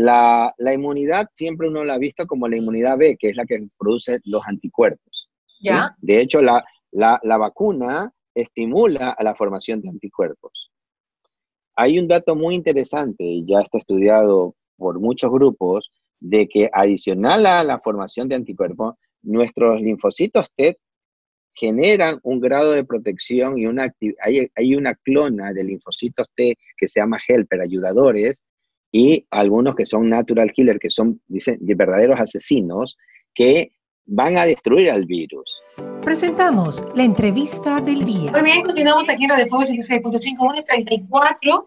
la, 0.00 0.54
inmunidad 0.72 1.28
siempre 1.34 1.68
uno 1.68 1.84
la 1.84 1.94
ha 1.94 1.98
visto 1.98 2.26
como 2.26 2.48
la 2.48 2.56
inmunidad 2.56 2.96
B, 2.96 3.16
que 3.18 3.28
es 3.28 3.36
la 3.36 3.44
que 3.44 3.66
produce 3.78 4.20
los 4.24 4.42
anticuerpos. 4.46 5.28
¿Ya? 5.62 5.94
De 5.98 6.20
hecho, 6.20 6.40
la, 6.40 6.62
la, 6.90 7.36
vacuna 7.36 8.10
estimula 8.34 9.10
a 9.10 9.22
la 9.22 9.34
formación 9.34 9.82
de 9.82 9.90
anticuerpos. 9.90 10.70
Hay 11.76 11.98
un 11.98 12.08
dato 12.08 12.34
muy 12.34 12.54
interesante, 12.54 13.24
y 13.24 13.44
ya 13.46 13.60
está 13.60 13.78
estudiado 13.78 14.54
por 14.76 14.98
muchos 15.00 15.30
grupos, 15.30 15.92
de 16.18 16.48
que 16.48 16.70
adicional 16.72 17.46
a 17.46 17.62
la 17.62 17.78
formación 17.80 18.28
de 18.28 18.36
anticuerpos, 18.36 18.94
nuestros 19.22 19.80
linfocitos 19.82 20.50
T 20.54 20.78
generan 21.52 22.20
un 22.22 22.40
grado 22.40 22.72
de 22.72 22.84
protección 22.84 23.58
y 23.58 23.66
una 23.66 23.92
hay, 24.22 24.50
hay 24.54 24.74
una 24.74 24.94
clona 24.94 25.52
de 25.52 25.64
linfocitos 25.64 26.30
T 26.34 26.56
que 26.76 26.88
se 26.88 27.00
llama 27.00 27.18
helper, 27.26 27.60
ayudadores, 27.60 28.42
y 28.92 29.26
algunos 29.30 29.74
que 29.74 29.86
son 29.86 30.08
natural 30.08 30.52
killer, 30.52 30.78
que 30.78 30.90
son, 30.90 31.20
dicen, 31.28 31.58
verdaderos 31.60 32.20
asesinos, 32.20 32.96
que 33.34 33.72
van 34.06 34.36
a 34.36 34.44
destruir 34.44 34.90
al 34.90 35.06
virus. 35.06 35.60
Presentamos 36.02 36.82
la 36.94 37.04
entrevista 37.04 37.80
del 37.80 38.04
día. 38.04 38.32
Muy 38.32 38.42
bien, 38.42 38.62
continuamos 38.62 39.08
aquí 39.08 39.24
en 39.24 39.30
Radio 39.30 39.46
Fuego 39.48 39.64
106.5, 39.64 40.64
34. 40.64 41.66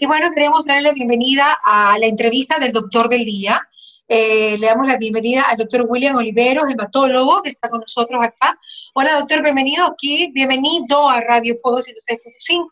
Y 0.00 0.06
bueno, 0.06 0.28
queremos 0.34 0.64
darle 0.64 0.88
la 0.88 0.92
bienvenida 0.92 1.58
a 1.64 1.96
la 1.98 2.06
entrevista 2.06 2.58
del 2.58 2.72
doctor 2.72 3.08
del 3.08 3.24
día. 3.24 3.60
Eh, 4.08 4.58
le 4.58 4.66
damos 4.66 4.88
la 4.88 4.98
bienvenida 4.98 5.42
al 5.42 5.56
doctor 5.56 5.86
William 5.88 6.16
Oliveros, 6.16 6.68
hematólogo, 6.68 7.42
que 7.42 7.48
está 7.50 7.70
con 7.70 7.80
nosotros 7.80 8.20
acá. 8.22 8.58
Hola, 8.94 9.18
doctor, 9.20 9.42
bienvenido 9.42 9.86
aquí, 9.86 10.30
bienvenido 10.34 11.08
a 11.08 11.20
Radio 11.20 11.54
Fuego 11.62 11.78
106.5, 11.78 12.68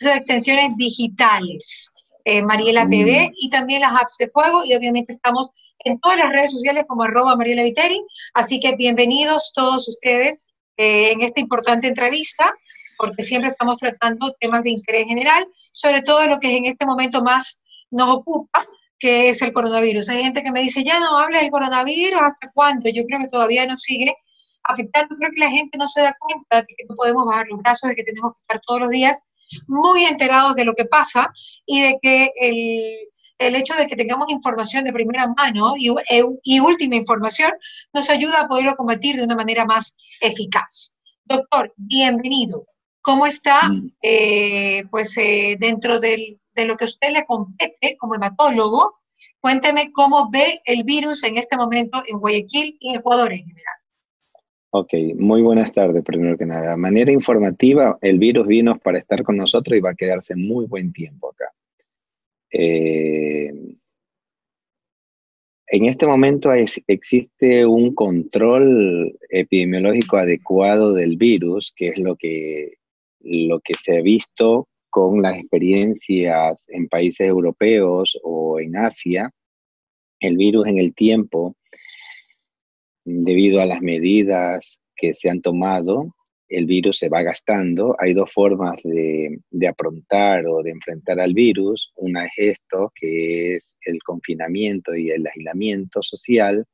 de 0.00 0.14
extensiones 0.14 0.70
digitales. 0.76 1.93
Eh, 2.26 2.42
Mariela 2.42 2.88
TV 2.88 3.32
y 3.36 3.50
también 3.50 3.82
las 3.82 3.92
apps 4.00 4.16
de 4.18 4.30
fuego 4.30 4.64
y 4.64 4.74
obviamente 4.74 5.12
estamos 5.12 5.50
en 5.80 6.00
todas 6.00 6.16
las 6.16 6.30
redes 6.30 6.52
sociales 6.52 6.84
como 6.88 7.02
arroba 7.02 7.36
Mariela 7.36 7.62
Viteri, 7.62 8.00
así 8.32 8.60
que 8.60 8.76
bienvenidos 8.76 9.52
todos 9.54 9.86
ustedes 9.88 10.42
eh, 10.78 11.12
en 11.12 11.20
esta 11.20 11.40
importante 11.40 11.86
entrevista 11.86 12.50
porque 12.96 13.22
siempre 13.22 13.50
estamos 13.50 13.76
tratando 13.76 14.34
temas 14.40 14.62
de 14.62 14.70
interés 14.70 15.06
general, 15.06 15.46
sobre 15.72 16.02
todo 16.02 16.26
lo 16.26 16.38
que 16.38 16.56
en 16.56 16.64
este 16.66 16.86
momento 16.86 17.22
más 17.22 17.60
nos 17.90 18.08
ocupa, 18.08 18.64
que 18.98 19.28
es 19.28 19.42
el 19.42 19.52
coronavirus. 19.52 20.08
Hay 20.08 20.22
gente 20.22 20.42
que 20.42 20.52
me 20.52 20.60
dice, 20.60 20.82
ya 20.82 21.00
no 21.00 21.18
habla 21.18 21.40
del 21.40 21.50
coronavirus, 21.50 22.20
¿hasta 22.20 22.50
cuándo? 22.52 22.88
Yo 22.90 23.04
creo 23.04 23.20
que 23.20 23.28
todavía 23.28 23.66
nos 23.66 23.82
sigue 23.82 24.16
afectando. 24.62 25.14
Creo 25.16 25.30
que 25.32 25.40
la 25.40 25.50
gente 25.50 25.78
no 25.78 25.86
se 25.86 26.02
da 26.02 26.16
cuenta 26.18 26.62
de 26.62 26.66
que 26.66 26.84
no 26.88 26.96
podemos 26.96 27.26
bajar 27.26 27.46
los 27.48 27.60
brazos, 27.60 27.90
de 27.90 27.96
que 27.96 28.04
tenemos 28.04 28.32
que 28.32 28.40
estar 28.40 28.60
todos 28.66 28.80
los 28.80 28.90
días 28.90 29.22
muy 29.66 30.04
enterados 30.04 30.54
de 30.54 30.64
lo 30.64 30.74
que 30.74 30.84
pasa 30.84 31.30
y 31.66 31.82
de 31.82 31.98
que 32.00 32.30
el, 32.40 33.08
el 33.38 33.54
hecho 33.56 33.74
de 33.74 33.86
que 33.86 33.96
tengamos 33.96 34.30
información 34.30 34.84
de 34.84 34.92
primera 34.92 35.26
mano 35.36 35.74
y, 35.76 35.90
e, 35.90 36.24
y, 36.42 36.60
última 36.60 36.96
información 36.96 37.52
nos 37.92 38.10
ayuda 38.10 38.40
a 38.40 38.48
poderlo 38.48 38.76
combatir 38.76 39.16
de 39.16 39.24
una 39.24 39.36
manera 39.36 39.64
más 39.64 39.96
eficaz. 40.20 40.96
Doctor, 41.24 41.72
bienvenido. 41.76 42.66
¿Cómo 43.00 43.26
está, 43.26 43.68
mm. 43.68 43.92
eh, 44.02 44.84
pues, 44.90 45.16
eh, 45.18 45.56
dentro 45.58 46.00
del, 46.00 46.40
de 46.54 46.64
lo 46.64 46.76
que 46.76 46.86
usted 46.86 47.10
le 47.10 47.26
compete 47.26 47.96
como 47.98 48.14
hematólogo? 48.14 49.00
Cuénteme 49.40 49.92
cómo 49.92 50.30
ve 50.30 50.62
el 50.64 50.84
virus 50.84 51.22
en 51.24 51.36
este 51.36 51.56
momento 51.56 52.02
en 52.06 52.18
Guayaquil 52.18 52.78
y 52.80 52.94
Ecuador 52.94 53.32
en 53.32 53.40
general. 53.40 53.74
Ok, 54.76 54.92
muy 55.16 55.40
buenas 55.40 55.70
tardes, 55.70 56.02
primero 56.02 56.36
que 56.36 56.46
nada. 56.46 56.72
De 56.72 56.76
manera 56.76 57.12
informativa, 57.12 57.96
el 58.00 58.18
virus 58.18 58.44
vino 58.48 58.76
para 58.76 58.98
estar 58.98 59.22
con 59.22 59.36
nosotros 59.36 59.78
y 59.78 59.80
va 59.80 59.90
a 59.90 59.94
quedarse 59.94 60.34
muy 60.34 60.66
buen 60.66 60.92
tiempo 60.92 61.30
acá. 61.30 61.44
Eh, 62.50 63.52
en 65.68 65.84
este 65.84 66.06
momento 66.08 66.50
existe 66.52 67.64
un 67.64 67.94
control 67.94 69.16
epidemiológico 69.28 70.16
adecuado 70.16 70.92
del 70.92 71.16
virus, 71.18 71.72
que 71.76 71.90
es 71.90 71.98
lo 71.98 72.16
que, 72.16 72.78
lo 73.20 73.60
que 73.60 73.74
se 73.74 73.98
ha 73.98 74.02
visto 74.02 74.66
con 74.90 75.22
las 75.22 75.38
experiencias 75.38 76.66
en 76.68 76.88
países 76.88 77.28
europeos 77.28 78.18
o 78.24 78.58
en 78.58 78.76
Asia. 78.76 79.30
El 80.18 80.36
virus 80.36 80.66
en 80.66 80.80
el 80.80 80.96
tiempo 80.96 81.54
debido 83.04 83.60
a 83.60 83.66
las 83.66 83.80
medidas 83.82 84.80
que 84.96 85.14
se 85.14 85.28
han 85.28 85.40
tomado, 85.40 86.14
el 86.48 86.66
virus 86.66 86.98
se 86.98 87.08
va 87.08 87.22
gastando. 87.22 87.96
Hay 87.98 88.14
dos 88.14 88.32
formas 88.32 88.76
de, 88.82 89.38
aprontar 89.68 90.46
o 90.46 90.62
de 90.62 90.70
enfrentar 90.70 91.18
al 91.20 91.34
virus. 91.34 91.92
Una 91.96 92.26
es 92.26 92.32
esto, 92.36 92.92
que 92.94 93.56
es 93.56 93.76
el 93.86 93.98
confinamiento 94.02 94.94
y 94.94 95.10
el 95.10 95.26
aislamiento 95.26 96.02
social, 96.02 96.64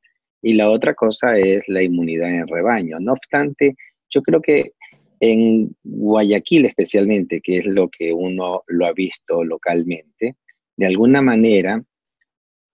y 0.41 0.53
la 0.53 0.69
otra 0.69 0.93
cosa 0.93 1.37
es 1.37 1.61
la 1.67 1.83
inmunidad 1.83 2.29
en 2.29 2.47
rebaño. 2.47 2.99
No 2.99 3.13
obstante, 3.13 3.75
yo 4.09 4.21
creo 4.21 4.41
que 4.41 4.71
en 5.19 5.75
Guayaquil 5.83 6.65
especialmente, 6.65 7.41
que 7.41 7.57
es 7.57 7.65
lo 7.65 7.89
que 7.89 8.11
uno 8.11 8.63
lo 8.67 8.85
ha 8.87 8.93
visto 8.93 9.43
localmente, 9.43 10.35
de 10.77 10.85
alguna 10.85 11.21
manera, 11.21 11.83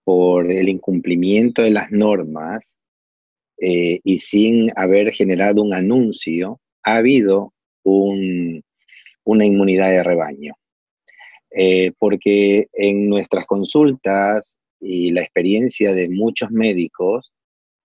por 0.06 0.50
el 0.50 0.70
incumplimiento 0.70 1.62
de 1.62 1.72
las 1.72 1.92
normas, 1.92 2.78
eh, 3.60 4.00
y 4.04 4.20
sin 4.20 4.72
haber 4.76 5.14
generado 5.14 5.64
un 5.64 5.74
anuncio, 5.74 6.60
ha 6.84 6.98
habido 6.98 7.54
una 7.84 9.46
inmunidad 9.46 9.90
de 9.90 10.04
rebaño. 10.04 10.54
Eh, 11.52 11.94
porque 11.98 12.68
en 12.74 13.10
nuestras 13.10 13.46
consultas 13.46 14.60
y 14.80 15.12
la 15.12 15.22
experiencia 15.22 15.94
de 15.94 16.10
muchos 16.10 16.52
médicos, 16.52 17.32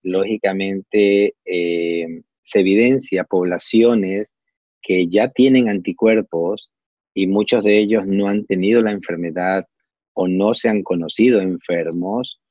lógicamente 0.03 1.33
eh, 1.45 2.21
se 2.43 2.59
evidencia 2.59 3.23
poblaciones 3.23 4.33
que 4.81 5.07
ya 5.07 5.29
tienen 5.29 5.69
anticuerpos 5.69 6.69
y 7.13 7.27
muchos 7.27 7.63
de 7.63 7.77
ellos 7.79 8.05
no 8.05 8.27
han 8.27 8.45
tenido 8.45 8.81
la 8.81 8.91
enfermedad 8.91 9.65
o 10.13 10.27
no 10.27 10.53
se 10.55 10.67
han 10.67 10.83
conocido 10.83 11.41
enfermos 11.41 12.41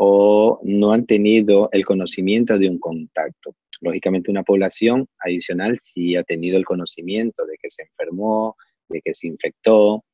o 0.00 0.60
no 0.62 0.92
han 0.92 1.06
tenido 1.06 1.68
el 1.72 1.84
conocimiento 1.84 2.56
de 2.56 2.68
un 2.68 2.78
contacto. 2.78 3.56
Lógicamente 3.80 4.30
una 4.30 4.44
población 4.44 5.08
adicional 5.18 5.78
sí 5.82 6.14
ha 6.14 6.22
tenido 6.22 6.56
el 6.56 6.64
conocimiento 6.64 7.44
de 7.44 7.56
que 7.60 7.68
se 7.68 7.82
enfermó, 7.82 8.56
de 8.88 9.00
que 9.00 9.12
se 9.12 9.26
infectó, 9.26 10.04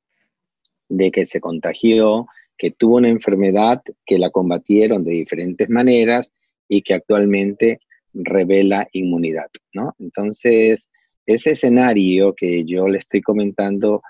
de 0.89 1.11
que 1.11 1.27
se 1.27 1.39
contagió, 1.39 2.27
que 2.57 2.71
tuvo 2.71 2.97
una 2.97 3.11
enfermedad, 3.11 3.83
que 4.07 4.19
la 4.19 4.31
combatieron 4.31 5.05
de 5.05 5.13
diferentes 5.13 5.69
maneras 5.69 6.33
y 6.67 6.81
que 6.81 6.95
actualmente 6.95 7.81
revela 8.15 8.89
inmunidad, 8.93 9.51
¿no? 9.75 9.95
Entonces, 9.99 10.89
ese 11.27 11.51
escenario 11.51 12.33
que 12.35 12.65
yo 12.65 12.89
le 12.89 12.99
estoy 12.99 13.21
comentando 13.21 14.01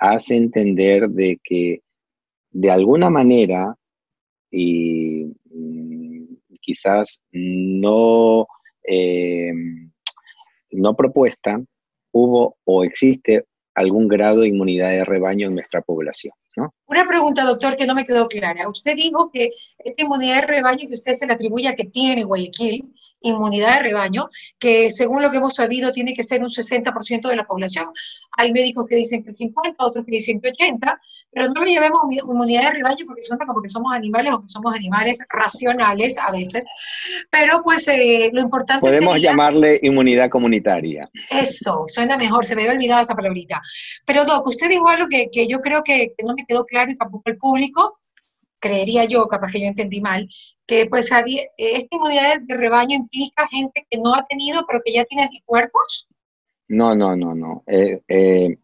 hace 0.00 0.36
entender 0.36 1.10
de 1.10 1.38
que 1.44 1.82
de 2.50 2.70
alguna 2.70 3.10
manera 3.10 3.77
y 4.50 5.24
mm, 5.50 6.24
quizás 6.60 7.20
no, 7.32 8.46
eh, 8.84 9.52
no 10.72 10.94
propuesta, 10.94 11.60
hubo 12.12 12.56
o 12.64 12.84
existe 12.84 13.44
algún 13.74 14.08
grado 14.08 14.40
de 14.40 14.48
inmunidad 14.48 14.90
de 14.90 15.04
rebaño 15.04 15.48
en 15.48 15.54
nuestra 15.54 15.80
población. 15.82 16.32
¿no? 16.56 16.74
Una 16.86 17.06
pregunta, 17.06 17.44
doctor, 17.44 17.76
que 17.76 17.86
no 17.86 17.94
me 17.94 18.04
quedó 18.04 18.26
clara. 18.26 18.68
Usted 18.68 18.96
dijo 18.96 19.30
que 19.30 19.50
esta 19.78 20.02
inmunidad 20.02 20.40
de 20.40 20.46
rebaño 20.46 20.88
que 20.88 20.94
usted 20.94 21.12
se 21.12 21.26
le 21.26 21.34
atribuye 21.34 21.68
a 21.68 21.76
que 21.76 21.84
tiene 21.84 22.24
Guayaquil, 22.24 22.92
inmunidad 23.20 23.76
de 23.76 23.82
rebaño, 23.82 24.28
que 24.58 24.90
según 24.90 25.22
lo 25.22 25.30
que 25.30 25.38
hemos 25.38 25.54
sabido 25.54 25.92
tiene 25.92 26.14
que 26.14 26.22
ser 26.22 26.42
un 26.42 26.48
60% 26.48 27.28
de 27.28 27.36
la 27.36 27.46
población. 27.46 27.88
Hay 28.36 28.52
médicos 28.52 28.86
que 28.88 28.96
dicen 28.96 29.22
que 29.22 29.30
el 29.30 29.36
50, 29.36 29.84
otros 29.84 30.04
que 30.04 30.12
dicen 30.12 30.40
que 30.40 30.48
80, 30.50 31.00
pero 31.32 31.48
no 31.48 31.64
le 31.64 31.74
llamemos 31.74 32.02
inmunidad 32.10 32.64
de 32.64 32.70
rebaño 32.70 33.06
porque 33.06 33.22
suena 33.22 33.46
como 33.46 33.60
que 33.62 33.68
somos 33.68 33.92
animales 33.92 34.32
o 34.32 34.40
que 34.40 34.48
somos 34.48 34.74
animales 34.74 35.18
racionales 35.28 36.18
a 36.18 36.30
veces. 36.30 36.66
Pero 37.30 37.62
pues 37.62 37.88
eh, 37.88 38.30
lo 38.32 38.40
importante 38.40 38.80
Podemos 38.80 39.20
llamarle 39.20 39.80
inmunidad 39.82 40.30
comunitaria. 40.30 41.10
Eso, 41.30 41.84
suena 41.88 42.16
mejor, 42.16 42.44
se 42.46 42.54
me 42.54 42.62
había 42.62 42.74
olvidado 42.74 43.02
esa 43.02 43.14
palabrita. 43.14 43.60
Pero 44.04 44.24
Doc, 44.24 44.46
usted 44.46 44.68
dijo 44.68 44.88
algo 44.88 45.08
que, 45.08 45.28
que 45.30 45.46
yo 45.46 45.60
creo 45.60 45.82
que, 45.82 46.12
que 46.16 46.24
no 46.24 46.34
me 46.34 46.44
quedó 46.46 46.64
claro 46.64 46.90
y 46.90 46.96
tampoco 46.96 47.30
el 47.30 47.36
público, 47.36 47.98
creería 48.60 49.04
yo, 49.04 49.26
capaz 49.26 49.52
que 49.52 49.60
yo 49.60 49.66
entendí 49.66 50.00
mal, 50.00 50.28
que 50.66 50.86
pues 50.86 51.12
había, 51.12 51.42
esta 51.56 51.96
inmunidad 51.96 52.40
de 52.40 52.56
rebaño 52.56 52.96
implica 52.96 53.48
gente 53.48 53.86
que 53.90 53.98
no 53.98 54.14
ha 54.14 54.26
tenido, 54.26 54.64
pero 54.66 54.80
que 54.84 54.92
ya 54.92 55.04
tiene 55.04 55.24
anticuerpos. 55.24 56.08
No, 56.68 56.94
no, 56.94 57.16
no, 57.16 57.34
no. 57.34 57.62
Eh, 57.66 58.00
eh, 58.08 58.58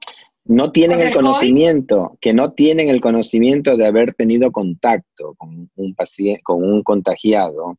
no 0.44 0.73
tienen 0.73 1.00
el, 1.00 1.14
conocimiento, 1.14 2.19
que 2.20 2.35
no 2.35 2.52
tienen 2.52 2.91
el 2.91 3.00
conocimiento 3.00 3.76
de 3.76 3.87
haber 3.87 4.12
tenido 4.12 4.52
contacto 4.52 5.35
con 5.38 5.70
un 5.75 5.94
paciente, 5.94 6.43
con 6.43 6.62
un 6.62 6.82
contagiado, 6.82 7.79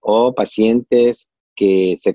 o 0.00 0.32
pacientes 0.32 1.28
que 1.56 1.96
se, 1.98 2.14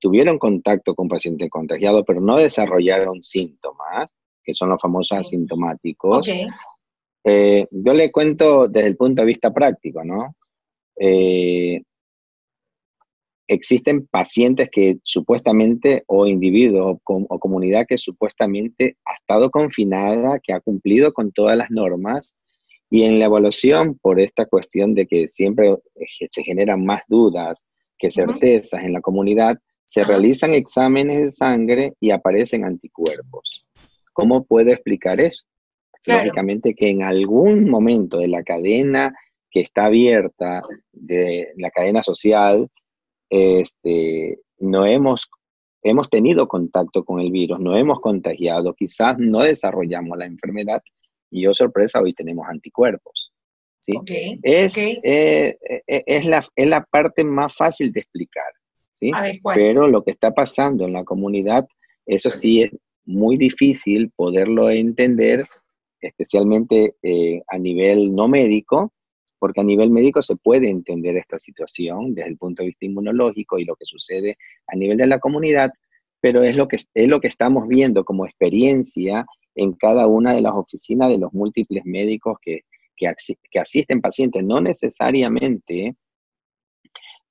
tuvieron 0.00 0.38
contacto 0.38 0.94
con 0.94 1.08
pacientes 1.08 1.48
contagiados, 1.50 2.04
pero 2.06 2.20
no 2.20 2.36
desarrollaron 2.36 3.22
síntomas, 3.22 4.08
que 4.42 4.54
son 4.54 4.70
los 4.70 4.80
famosos 4.80 5.18
asintomáticos, 5.18 6.28
Eh, 7.24 7.66
yo 7.70 7.92
le 7.92 8.10
cuento 8.12 8.68
desde 8.68 8.88
el 8.88 8.96
punto 8.96 9.22
de 9.22 9.26
vista 9.26 9.52
práctico, 9.52 10.04
¿no? 10.04 10.36
Eh, 10.98 11.82
existen 13.46 14.06
pacientes 14.06 14.68
que 14.70 14.98
supuestamente, 15.02 16.04
o 16.06 16.26
individuos 16.26 16.98
o, 17.04 17.38
comunidad 17.38 17.86
que 17.88 17.98
supuestamente 17.98 18.98
ha 19.04 19.14
estado 19.14 19.50
confinada, 19.50 20.38
que 20.42 20.52
ha 20.52 20.60
cumplido 20.60 21.12
con 21.12 21.32
todas 21.32 21.56
las 21.56 21.70
normas, 21.70 22.38
y 22.90 23.02
en 23.02 23.18
la 23.18 23.26
evaluación, 23.26 23.98
por 24.00 24.20
esta 24.20 24.46
cuestión 24.46 24.94
de 24.94 25.06
que 25.06 25.28
siempre 25.28 25.76
se 26.30 26.42
generan 26.42 26.84
más 26.84 27.02
dudas 27.08 27.66
que 27.98 28.10
certezas 28.10 28.84
en 28.84 28.92
la 28.92 29.00
comunidad, 29.00 29.58
se 29.84 30.04
realizan 30.04 30.52
exámenes 30.52 31.20
de 31.20 31.28
sangre 31.28 31.94
y 32.00 32.10
aparecen 32.10 32.64
anticuerpos. 32.64 33.66
¿Cómo 34.12 34.44
puedo 34.44 34.70
explicar 34.70 35.20
eso? 35.20 35.46
Lógicamente 36.04 36.74
que 36.74 36.90
en 36.90 37.02
algún 37.02 37.68
momento 37.68 38.18
de 38.18 38.28
la 38.28 38.42
cadena 38.42 39.14
que 39.50 39.60
está 39.60 39.86
abierta, 39.86 40.62
de 40.92 41.52
la 41.56 41.70
cadena 41.70 42.02
social, 42.02 42.68
este, 43.30 44.38
no 44.58 44.86
hemos, 44.86 45.28
hemos 45.82 46.08
tenido 46.08 46.48
contacto 46.48 47.04
con 47.04 47.20
el 47.20 47.30
virus, 47.30 47.58
no 47.60 47.76
hemos 47.76 48.00
contagiado, 48.00 48.74
quizás 48.74 49.18
no 49.18 49.40
desarrollamos 49.40 50.16
la 50.16 50.26
enfermedad 50.26 50.82
y 51.30 51.42
yo 51.42 51.50
oh, 51.50 51.54
sorpresa, 51.54 52.00
hoy 52.00 52.14
tenemos 52.14 52.46
anticuerpos. 52.48 53.32
¿sí? 53.80 53.94
es, 54.42 54.76
eh, 54.76 55.58
eh, 55.62 55.82
es, 55.86 56.26
la, 56.26 56.46
es 56.56 56.68
la 56.68 56.84
parte 56.84 57.24
más 57.24 57.54
fácil 57.54 57.92
de 57.92 58.00
explicar. 58.00 58.52
¿sí? 58.94 59.10
Pero 59.54 59.88
lo 59.88 60.02
que 60.02 60.12
está 60.12 60.32
pasando 60.32 60.84
en 60.84 60.92
la 60.92 61.04
comunidad, 61.04 61.66
eso 62.06 62.30
sí 62.30 62.62
es 62.62 62.70
muy 63.04 63.36
difícil 63.36 64.10
poderlo 64.14 64.70
entender, 64.70 65.46
especialmente 66.00 66.96
a 67.46 67.58
nivel 67.58 68.14
no 68.14 68.28
médico, 68.28 68.92
porque 69.38 69.60
a 69.60 69.64
nivel 69.64 69.90
médico 69.90 70.22
se 70.22 70.36
puede 70.36 70.68
entender 70.68 71.16
esta 71.16 71.38
situación 71.38 72.14
desde 72.14 72.30
el 72.30 72.38
punto 72.38 72.62
de 72.62 72.68
vista 72.68 72.86
inmunológico 72.86 73.58
y 73.58 73.64
lo 73.64 73.76
que 73.76 73.86
sucede 73.86 74.36
a 74.66 74.76
nivel 74.76 74.98
de 74.98 75.06
la 75.06 75.20
comunidad, 75.20 75.70
pero 76.20 76.42
es 76.42 76.56
lo 76.56 76.66
que, 76.68 76.76
es 76.76 77.08
lo 77.08 77.20
que 77.20 77.28
estamos 77.28 77.68
viendo 77.68 78.04
como 78.04 78.26
experiencia 78.26 79.24
en 79.54 79.72
cada 79.72 80.06
una 80.06 80.34
de 80.34 80.40
las 80.40 80.54
oficinas 80.54 81.08
de 81.10 81.18
los 81.18 81.32
múltiples 81.32 81.84
médicos 81.84 82.38
que, 82.42 82.62
que, 82.96 83.58
asisten 83.60 84.00
pacientes, 84.00 84.44
no 84.44 84.60
necesariamente 84.60 85.94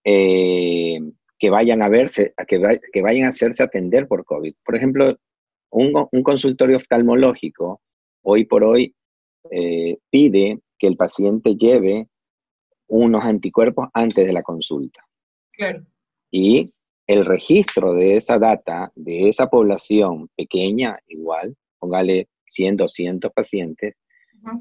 eh, 0.03 0.99
que 1.37 1.49
vayan 1.49 1.81
a 1.81 1.89
verse, 1.89 2.33
que, 2.47 2.79
que, 2.91 3.01
vayan 3.01 3.27
a 3.27 3.29
hacerse 3.29 3.63
atender 3.63 4.07
por 4.07 4.23
COVID. 4.23 4.53
Por 4.63 4.75
ejemplo, 4.75 5.17
un 5.69 6.23
consultorio 6.23 6.77
oftalmológico 6.77 7.81
hoy 8.29 8.45
por 8.45 8.63
hoy 8.63 8.93
eh, 9.51 9.97
pide 10.09 10.59
que 10.77 10.87
el 10.87 10.97
paciente 10.97 11.55
lleve 11.55 12.07
unos 12.89 13.23
anticuerpos 13.23 13.87
antes 13.93 14.25
de 14.25 14.33
la 14.33 14.43
consulta. 14.43 15.01
Claro. 15.53 15.85
Y 16.29 16.73
el 17.07 17.25
registro 17.25 17.93
de 17.93 18.17
esa 18.17 18.37
data, 18.37 18.91
de 18.95 19.29
esa 19.29 19.47
población 19.47 20.29
pequeña, 20.35 20.99
igual, 21.07 21.55
póngale 21.79 22.27
100, 22.49 22.75
200 22.77 23.31
pacientes, 23.31 23.95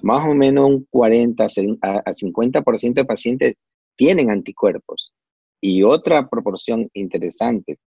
más 0.03 0.25
o 0.25 0.35
menos 0.35 0.69
un 0.69 0.87
40 0.89 1.45
a 1.45 1.49
50% 1.49 2.95
de 2.95 3.05
pacientes 3.05 3.55
tienen 3.97 4.31
anticuerpos. 4.31 5.13
Y 5.61 5.83
otra 5.83 6.29
proporción 6.29 6.89
interesante, 6.95 7.79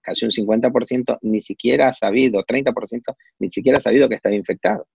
casi 0.00 0.24
un 0.24 0.30
50%, 0.30 1.18
ni 1.20 1.40
siquiera 1.42 1.88
ha 1.88 1.92
sabido, 1.92 2.42
30%, 2.44 3.14
ni 3.40 3.50
siquiera 3.50 3.76
ha 3.76 3.80
sabido 3.80 4.08
que 4.08 4.14
estaba 4.14 4.34
infectado. 4.34 4.86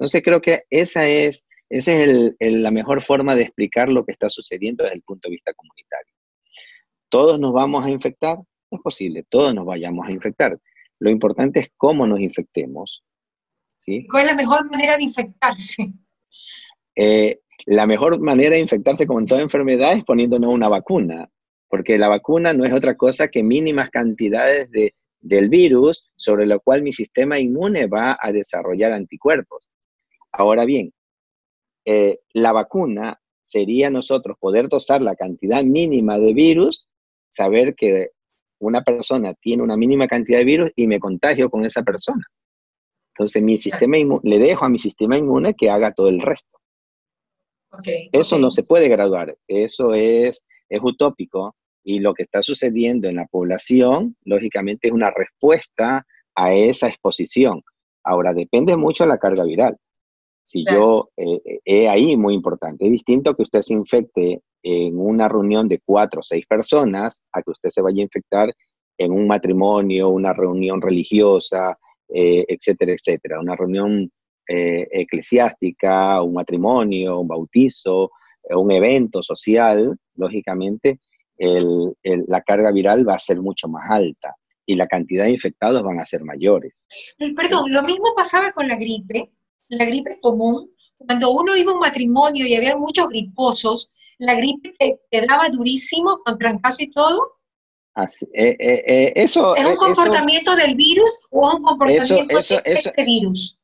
Entonces 0.00 0.22
creo 0.24 0.40
que 0.40 0.64
esa 0.70 1.06
es 1.06 1.46
esa 1.68 1.92
es 1.92 2.34
la 2.40 2.70
mejor 2.72 3.00
forma 3.00 3.36
de 3.36 3.42
explicar 3.42 3.90
lo 3.90 4.04
que 4.04 4.12
está 4.12 4.28
sucediendo 4.28 4.82
desde 4.82 4.96
el 4.96 5.02
punto 5.02 5.28
de 5.28 5.34
vista 5.34 5.52
comunitario. 5.54 6.14
¿Todos 7.08 7.38
nos 7.38 7.52
vamos 7.52 7.84
a 7.84 7.90
infectar? 7.90 8.38
Es 8.70 8.80
posible, 8.80 9.24
todos 9.28 9.54
nos 9.54 9.66
vayamos 9.66 10.08
a 10.08 10.10
infectar. 10.10 10.58
Lo 10.98 11.10
importante 11.10 11.60
es 11.60 11.68
cómo 11.76 12.06
nos 12.08 12.18
infectemos. 12.18 13.04
¿sí? 13.78 14.04
¿Cuál 14.08 14.24
es 14.24 14.30
la 14.32 14.36
mejor 14.36 14.68
manera 14.68 14.96
de 14.96 15.04
infectarse? 15.04 15.92
Eh, 16.96 17.38
la 17.66 17.86
mejor 17.86 18.18
manera 18.18 18.56
de 18.56 18.60
infectarse 18.60 19.06
como 19.06 19.20
en 19.20 19.26
toda 19.26 19.42
enfermedad 19.42 19.92
es 19.92 20.04
poniéndonos 20.04 20.52
una 20.52 20.68
vacuna, 20.68 21.30
porque 21.68 21.98
la 21.98 22.08
vacuna 22.08 22.52
no 22.52 22.64
es 22.64 22.72
otra 22.72 22.96
cosa 22.96 23.28
que 23.28 23.44
mínimas 23.44 23.90
cantidades 23.90 24.70
de, 24.72 24.92
del 25.20 25.48
virus 25.48 26.10
sobre 26.16 26.46
lo 26.46 26.58
cual 26.60 26.82
mi 26.82 26.90
sistema 26.90 27.38
inmune 27.38 27.86
va 27.86 28.18
a 28.20 28.32
desarrollar 28.32 28.92
anticuerpos. 28.92 29.69
Ahora 30.32 30.64
bien, 30.64 30.92
eh, 31.84 32.20
la 32.32 32.52
vacuna 32.52 33.20
sería 33.44 33.90
nosotros 33.90 34.36
poder 34.38 34.68
dosar 34.68 35.02
la 35.02 35.16
cantidad 35.16 35.64
mínima 35.64 36.18
de 36.18 36.32
virus, 36.34 36.86
saber 37.28 37.74
que 37.74 38.10
una 38.60 38.82
persona 38.82 39.34
tiene 39.34 39.62
una 39.62 39.76
mínima 39.76 40.06
cantidad 40.06 40.38
de 40.38 40.44
virus 40.44 40.70
y 40.76 40.86
me 40.86 41.00
contagio 41.00 41.50
con 41.50 41.64
esa 41.64 41.82
persona. 41.82 42.24
Entonces 43.14 43.42
mi 43.42 43.58
sistema 43.58 43.96
le 44.22 44.38
dejo 44.38 44.64
a 44.64 44.68
mi 44.68 44.78
sistema 44.78 45.18
inmune 45.18 45.54
que 45.54 45.68
haga 45.68 45.92
todo 45.92 46.08
el 46.08 46.20
resto. 46.20 46.58
eso 48.12 48.38
no 48.38 48.50
se 48.50 48.62
puede 48.62 48.88
graduar, 48.88 49.36
eso 49.46 49.94
es, 49.94 50.44
es 50.68 50.80
utópico 50.82 51.54
y 51.82 52.00
lo 52.00 52.14
que 52.14 52.22
está 52.22 52.42
sucediendo 52.42 53.08
en 53.08 53.16
la 53.16 53.26
población, 53.26 54.16
lógicamente, 54.24 54.88
es 54.88 54.92
una 54.92 55.10
respuesta 55.10 56.06
a 56.34 56.54
esa 56.54 56.88
exposición. 56.88 57.62
Ahora, 58.04 58.32
depende 58.32 58.76
mucho 58.76 59.04
de 59.04 59.08
la 59.08 59.18
carga 59.18 59.44
viral. 59.44 59.76
Si 60.50 60.64
yo, 60.68 61.10
eh, 61.16 61.60
eh 61.64 61.88
ahí 61.88 62.16
muy 62.16 62.34
importante, 62.34 62.84
es 62.84 62.90
distinto 62.90 63.36
que 63.36 63.44
usted 63.44 63.62
se 63.62 63.72
infecte 63.72 64.42
en 64.64 64.98
una 64.98 65.28
reunión 65.28 65.68
de 65.68 65.78
cuatro 65.78 66.18
o 66.18 66.22
seis 66.24 66.44
personas 66.44 67.22
a 67.30 67.40
que 67.40 67.52
usted 67.52 67.68
se 67.68 67.80
vaya 67.80 68.00
a 68.00 68.02
infectar 68.02 68.52
en 68.98 69.12
un 69.12 69.28
matrimonio, 69.28 70.08
una 70.08 70.32
reunión 70.32 70.80
religiosa, 70.82 71.78
eh, 72.08 72.44
etcétera, 72.48 72.90
etcétera, 72.92 73.38
una 73.38 73.54
reunión 73.54 74.10
eh, 74.48 74.88
eclesiástica, 74.90 76.20
un 76.20 76.34
matrimonio, 76.34 77.20
un 77.20 77.28
bautizo, 77.28 78.10
un 78.50 78.72
evento 78.72 79.22
social, 79.22 79.96
lógicamente 80.16 80.98
la 81.38 82.40
carga 82.42 82.72
viral 82.72 83.08
va 83.08 83.14
a 83.14 83.18
ser 83.20 83.40
mucho 83.40 83.68
más 83.68 83.88
alta 83.88 84.34
y 84.66 84.74
la 84.74 84.88
cantidad 84.88 85.24
de 85.24 85.30
infectados 85.30 85.82
van 85.84 86.00
a 86.00 86.04
ser 86.06 86.24
mayores. 86.24 86.86
Perdón, 87.36 87.72
lo 87.72 87.82
mismo 87.82 88.12
pasaba 88.16 88.50
con 88.50 88.66
la 88.66 88.76
gripe 88.76 89.30
la 89.70 89.84
gripe 89.86 90.18
común, 90.20 90.70
cuando 90.98 91.30
uno 91.30 91.56
iba 91.56 91.72
a 91.72 91.74
un 91.74 91.80
matrimonio 91.80 92.46
y 92.46 92.54
había 92.54 92.76
muchos 92.76 93.06
griposos, 93.08 93.90
la 94.18 94.34
gripe 94.34 94.74
te, 94.78 95.26
daba 95.26 95.48
durísimo 95.48 96.18
con 96.24 96.38
trancazo 96.38 96.82
y 96.82 96.90
todo. 96.90 97.38
Así, 97.94 98.26
eh, 98.34 98.56
eh, 98.58 98.84
eh, 98.86 99.12
eso, 99.16 99.56
¿Es 99.56 99.64
un 99.64 99.76
comportamiento 99.76 100.54
del 100.54 100.74
virus 100.74 101.20
o 101.30 101.48
es 101.48 101.54
un 101.54 101.62
comportamiento 101.62 102.36
de 102.36 102.62
este 102.64 103.04
virus? 103.04 103.58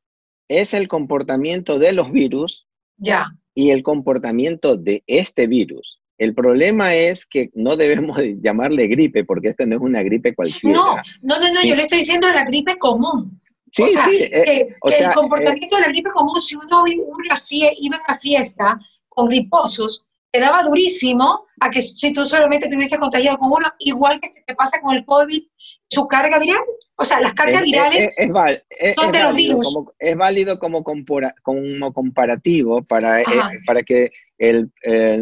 Es 0.48 0.74
el 0.74 0.88
comportamiento 0.88 1.78
de 1.78 1.92
los 1.92 2.10
virus 2.10 2.66
ya. 2.96 3.26
y 3.54 3.70
el 3.70 3.82
comportamiento 3.82 4.76
de 4.76 5.02
este 5.06 5.46
virus. 5.46 6.00
El 6.18 6.34
problema 6.34 6.94
es 6.94 7.26
que 7.26 7.50
no 7.54 7.76
debemos 7.76 8.18
llamarle 8.40 8.86
gripe 8.86 9.24
porque 9.24 9.48
esta 9.48 9.66
no 9.66 9.76
es 9.76 9.82
una 9.82 10.02
gripe 10.02 10.34
cualquiera. 10.34 10.74
No, 10.74 10.96
no, 11.22 11.38
no, 11.38 11.52
no 11.52 11.62
yo 11.62 11.76
le 11.76 11.82
estoy 11.82 11.98
diciendo 11.98 12.28
la 12.32 12.44
gripe 12.44 12.78
común. 12.78 13.40
Sí, 13.76 13.82
o 13.82 13.88
sea, 13.88 14.04
sí, 14.06 14.16
eh, 14.22 14.74
que, 14.86 14.96
el 14.98 15.12
comportamiento 15.12 15.76
de 15.76 15.82
la 15.82 15.88
gripe 15.88 16.10
común, 16.10 16.40
si 16.40 16.56
uno 16.56 16.84
iba 16.86 17.04
a 17.04 18.00
una 18.08 18.18
fiesta 18.18 18.78
con 19.06 19.26
griposos, 19.26 20.02
te 20.30 20.40
daba 20.40 20.62
durísimo 20.62 21.44
a 21.60 21.68
que 21.68 21.82
si 21.82 22.10
tú 22.10 22.24
solamente 22.24 22.68
te 22.68 22.76
hubieses 22.76 22.98
contagiado 22.98 23.36
con 23.36 23.48
uno, 23.48 23.66
igual 23.80 24.18
que 24.18 24.30
te 24.46 24.54
pasa 24.54 24.80
con 24.80 24.96
el 24.96 25.04
COVID, 25.04 25.42
su 25.90 26.08
carga 26.08 26.38
viral. 26.38 26.62
O 26.96 27.04
sea, 27.04 27.20
las 27.20 27.34
cargas 27.34 27.64
virales 27.64 28.10
es, 28.16 28.94
son 28.94 29.12
de 29.12 29.22
los 29.22 29.34
virus. 29.34 29.74
Como, 29.74 29.92
es 29.98 30.16
válido 30.16 30.58
como, 30.58 30.82
como 30.82 31.92
comparativo 31.92 32.82
para, 32.82 33.20
eh, 33.20 33.26
para 33.66 33.82
que 33.82 34.10
el, 34.38 34.72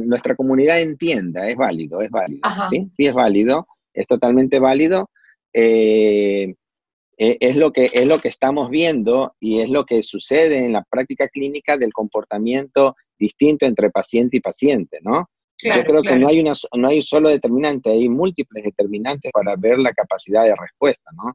nuestra 0.05 0.37
comunidad 0.37 0.81
entienda, 0.81 1.49
es 1.49 1.57
válido, 1.57 2.03
es 2.03 2.11
válido. 2.11 2.41
¿sí? 2.71 2.89
sí, 2.97 3.07
es 3.07 3.15
válido, 3.15 3.67
es 3.93 4.07
totalmente 4.07 4.61
válido. 4.61 5.11
Eh, 5.53 6.55
eh, 7.17 7.37
es, 7.41 7.57
lo 7.57 7.73
que, 7.73 7.91
es 7.93 8.07
lo 8.07 8.21
que 8.21 8.29
estamos 8.29 8.71
viendo 8.71 9.35
y 9.39 9.61
es 9.61 9.71
lo 9.71 9.85
que 9.85 10.03
sucede 10.03 10.59
en 10.59 10.73
la 10.73 10.83
práctica 10.83 11.29
clínica 11.29 11.77
del 11.77 11.93
comportamiento 11.93 12.97
distinto 13.19 13.67
entre 13.67 13.91
paciente 13.91 14.39
y 14.39 14.41
paciente, 14.41 14.99
¿no? 15.03 15.29
Yo 15.63 15.85
creo 15.85 16.03
que 16.03 16.19
no 16.19 16.29
hay, 16.29 16.41
una, 16.41 16.53
no 16.77 16.89
hay 16.89 17.01
solo 17.01 17.31
determinante, 17.31 17.91
hay 17.91 18.09
múltiples 18.09 18.65
determinantes 18.65 19.31
para 19.33 19.55
ver 19.57 19.79
la 19.79 19.93
capacidad 19.93 20.43
de 20.45 20.55
respuesta, 20.57 21.11
¿no? 21.13 21.33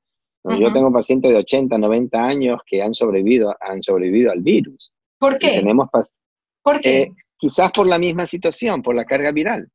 Yo 0.58 0.72
tengo 0.72 0.92
pacientes 0.92 1.32
de 1.32 1.38
80, 1.38 1.78
90 1.78 2.26
años 2.26 2.60
que 2.66 2.82
han 2.82 2.94
sobrevivido, 2.94 3.56
han 3.60 3.84
sobrevivido 3.84 4.32
al 4.32 4.42
virus. 4.42 4.92
¿Por 5.18 5.38
qué? 5.38 5.52
tenemos 5.60 5.88
¿Por 6.62 6.80
qué? 6.80 7.02
Eh, 7.02 7.12
quizás 7.38 7.72
por 7.72 7.88
la 7.88 7.98
misma 7.98 8.26
situación, 8.26 8.82
por 8.82 8.96
la 8.96 9.06
carga 9.06 9.32
viral. 9.32 9.70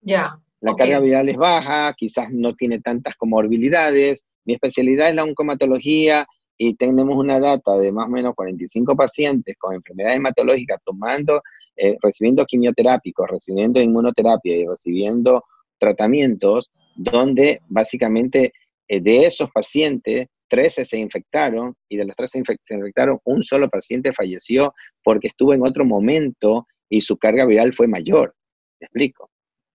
Ya. 0.00 0.38
La 0.60 0.74
carga 0.74 1.00
viral 1.00 1.28
es 1.28 1.36
baja, 1.36 1.94
quizás 1.96 2.30
no 2.30 2.54
tiene 2.54 2.80
tantas 2.80 3.16
comorbilidades, 3.16 4.24
mi 4.44 4.54
especialidad 4.54 5.08
es 5.08 5.14
la 5.14 5.24
oncomatología 5.24 6.26
y 6.58 6.74
tenemos 6.74 7.16
una 7.16 7.40
data 7.40 7.76
de 7.78 7.92
más 7.92 8.06
o 8.06 8.10
menos 8.10 8.34
45 8.34 8.94
pacientes 8.94 9.56
con 9.58 9.74
enfermedades 9.74 10.18
hematológicas 10.18 10.78
tomando, 10.84 11.42
eh, 11.76 11.96
recibiendo 12.00 12.44
quimioterápicos, 12.44 13.28
recibiendo 13.28 13.80
inmunoterapia 13.80 14.56
y 14.56 14.66
recibiendo 14.66 15.42
tratamientos, 15.78 16.70
donde 16.94 17.60
básicamente 17.68 18.52
eh, 18.88 19.00
de 19.00 19.26
esos 19.26 19.50
pacientes, 19.50 20.28
13 20.48 20.84
se 20.84 20.98
infectaron 20.98 21.74
y 21.88 21.96
de 21.96 22.04
los 22.04 22.14
13 22.14 22.42
se 22.44 22.74
infectaron, 22.74 23.18
un 23.24 23.42
solo 23.42 23.70
paciente 23.70 24.12
falleció 24.12 24.74
porque 25.02 25.28
estuvo 25.28 25.54
en 25.54 25.62
otro 25.62 25.86
momento 25.86 26.66
y 26.90 27.00
su 27.00 27.16
carga 27.16 27.46
viral 27.46 27.72
fue 27.72 27.88
mayor. 27.88 28.34
¿Me 28.78 28.84
explico? 28.84 29.31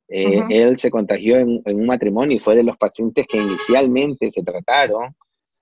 Eh, 0.09 0.41
él 0.49 0.77
se 0.79 0.89
contagió 0.89 1.37
en, 1.37 1.61
un 1.65 1.85
matrimonio 1.85 2.37
y 2.37 2.39
fue 2.39 2.55
de 2.55 2.63
los 2.63 2.77
pacientes 2.77 3.27
que 3.27 3.37
inicialmente 3.37 4.31
se 4.31 4.41
trataron 4.41 5.15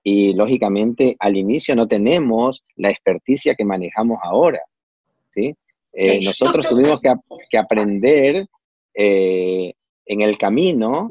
y 0.04 0.34
lógicamente 0.34 1.16
al 1.18 1.36
inicio 1.36 1.74
no 1.74 1.88
tenemos 1.88 2.62
la 2.76 2.90
experticia 2.90 3.56
que 3.56 3.64
manejamos 3.64 4.18
ahora. 4.22 4.60
¿sí? 5.32 5.54
Eh, 5.92 6.20
nosotros 6.24 6.68
tuvimos 6.68 7.00
que, 7.00 7.58
aprender 7.58 8.46
eh, 8.94 9.72
en 10.04 10.20
el 10.20 10.38
camino, 10.38 11.10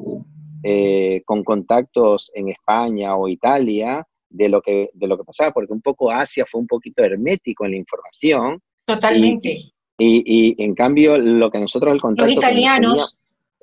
con 1.24 1.44
contactos 1.44 2.32
en 2.34 2.48
España 2.48 3.14
o 3.14 3.28
Italia, 3.28 4.04
de 4.28 4.48
lo, 4.48 4.60
que, 4.60 4.90
de 4.92 5.06
lo 5.06 5.16
que 5.16 5.24
pasaba, 5.24 5.52
porque 5.52 5.72
un 5.72 5.80
poco 5.80 6.10
Asia 6.10 6.44
fue 6.46 6.60
un 6.60 6.66
poquito 6.66 7.02
hermético 7.02 7.64
en 7.64 7.72
la 7.72 7.76
información. 7.76 8.60
Totalmente. 8.84 9.72
Y, 9.98 10.22
y, 10.58 10.62
en 10.62 10.74
cambio, 10.74 11.16
lo 11.16 11.50
que 11.50 11.60
nosotros 11.60 11.92
el 11.94 12.00
contacto... 12.00 12.26
Los 12.26 12.36
italianos, 12.36 13.18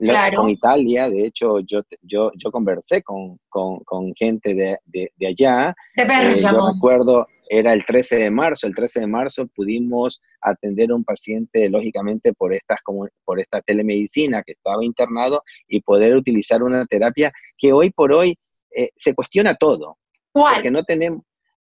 claro. 0.09 0.37
Con 0.37 0.49
Italia, 0.49 1.09
de 1.09 1.25
hecho, 1.25 1.59
yo, 1.59 1.81
yo, 2.01 2.31
yo 2.35 2.51
conversé 2.51 3.01
con, 3.01 3.39
con, 3.49 3.79
con 3.79 4.13
gente 4.15 4.53
de, 4.53 4.77
de, 4.85 5.27
allá. 5.27 5.75
De 5.95 6.05
Bergamo. 6.05 6.35
Eh, 6.35 6.41
yo 6.41 6.73
recuerdo, 6.73 7.27
era 7.49 7.73
el 7.73 7.85
13 7.85 8.15
de 8.17 8.31
marzo, 8.31 8.67
el 8.67 8.75
13 8.75 9.01
de 9.01 9.07
marzo 9.07 9.47
pudimos 9.55 10.21
atender 10.41 10.91
a 10.91 10.95
un 10.95 11.03
paciente, 11.03 11.69
lógicamente, 11.69 12.33
por, 12.33 12.53
estas, 12.53 12.81
como, 12.83 13.07
por 13.25 13.39
esta 13.39 13.61
telemedicina 13.61 14.43
que 14.43 14.53
estaba 14.53 14.83
internado 14.83 15.43
y 15.67 15.81
poder 15.81 16.15
utilizar 16.15 16.63
una 16.63 16.85
terapia 16.85 17.31
que 17.57 17.73
hoy 17.73 17.91
por 17.91 18.11
hoy 18.13 18.37
eh, 18.75 18.89
se 18.95 19.13
cuestiona 19.13 19.55
todo. 19.55 19.97
¿Cuál? 20.31 20.55
Porque 20.55 20.71
no 20.71 20.83
tenemos, 20.83 21.21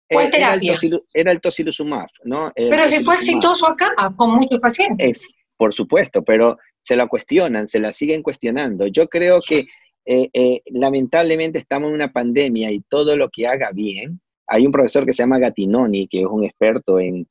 ¿Cuál 0.09 0.27
eh, 0.27 0.29
terapia? 0.29 0.75
Era 1.13 1.31
el, 1.31 1.41
tocilizumab, 1.41 2.07
¿no? 2.23 2.51
pero 2.55 2.87
si 2.87 3.03
fue 3.03 3.15
exitoso 3.15 3.67
acá, 3.67 3.89
con 4.15 4.31
muchos 4.31 4.59
pacientes. 4.59 5.09
Es, 5.09 5.33
por 5.59 5.73
supuesto, 5.73 6.23
pero 6.23 6.57
se 6.89 6.95
la 6.95 7.05
cuestionan, 7.05 7.67
se 7.67 7.79
la 7.79 7.93
siguen 7.93 8.23
cuestionando. 8.23 8.87
Yo 8.87 9.07
creo 9.07 9.37
que 9.47 9.67
eh, 10.05 10.27
eh, 10.33 10.61
lamentablemente 10.71 11.59
estamos 11.59 11.89
en 11.89 11.93
una 11.93 12.11
pandemia 12.11 12.71
y 12.71 12.81
todo 12.89 13.15
lo 13.15 13.29
que 13.29 13.45
haga 13.45 13.69
bien, 13.71 14.19
hay 14.47 14.65
un 14.65 14.71
profesor 14.71 15.05
que 15.05 15.13
se 15.13 15.21
llama 15.21 15.37
Gatinoni, 15.37 16.07
que 16.07 16.21
es 16.21 16.25
un 16.25 16.43
experto 16.43 16.99
en, 16.99 17.27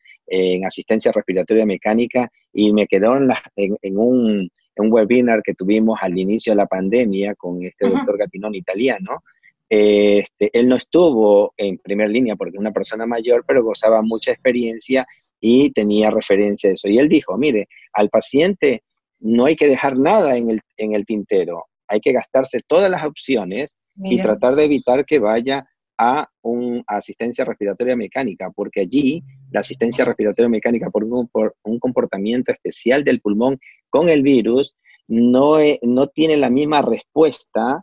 asistencia 0.65 1.11
respiratoria 1.11 1.67
mecánica, 1.67 2.31
y 2.53 2.73
me 2.73 2.87
quedó 2.87 3.17
en, 3.17 3.99
un, 3.99 4.51
webinar 4.77 5.43
que 5.43 5.55
tuvimos 5.55 5.99
al 6.03 6.17
inicio 6.17 6.53
de 6.53 6.59
la 6.59 6.67
pandemia 6.67 7.35
con 7.35 7.65
este 7.65 7.89
doctor 7.89 8.17
Gatinoni 8.17 8.59
italiano, 8.59 9.25
este, 9.69 10.51
él 10.53 10.69
no 10.69 10.77
estuvo 10.77 11.53
en 11.57 11.79
primera 11.79 12.09
línea 12.09 12.37
porque 12.37 12.57
es 12.57 12.61
una 12.61 12.73
persona 12.73 13.07
mayor, 13.07 13.43
pero 13.45 13.65
gozaba 13.65 14.03
mucha 14.03 14.31
experiencia 14.31 15.05
y 15.41 15.71
tenía 15.71 16.11
referencia 16.11 16.71
a 16.71 16.75
eso. 16.75 16.89
Y 16.89 16.99
él 16.99 17.09
dijo, 17.09 17.37
mire, 17.37 17.67
al 17.93 18.09
paciente 18.11 18.83
no 19.21 19.47
hay 19.47 19.57
que 19.57 19.69
dejar 19.69 19.99
nada 19.99 20.37
en 20.37 20.51
el, 20.51 20.61
en 20.77 20.95
el 20.95 21.05
tintero, 21.07 21.67
hay 21.89 22.01
que 22.01 22.13
gastarse 22.13 22.61
todas 22.67 22.91
las 22.91 23.05
opciones 23.05 23.77
y 23.97 24.21
tratar 24.23 24.55
de 24.55 24.65
evitar 24.65 25.05
que 25.05 25.19
vaya 25.19 25.67
a 25.99 26.29
una 26.43 26.85
asistencia 26.87 27.45
respiratoria 27.45 27.97
mecánica, 27.97 28.51
porque 28.55 28.83
allí 28.83 29.25
la 29.51 29.61
asistencia 29.61 30.05
respiratoria 30.05 30.49
mecánica 30.49 30.91
por 30.91 31.03
un, 31.03 31.27
por 31.27 31.57
un 31.65 31.81
comportamiento 31.81 32.53
especial 32.53 33.03
del 33.03 33.21
pulmón 33.21 33.59
con 33.91 34.09
el 34.09 34.23
virus 34.23 34.77
no, 35.09 35.57
no 35.83 36.09
tiene 36.09 36.37
la 36.37 36.51
misma 36.51 36.83
respuesta 36.83 37.83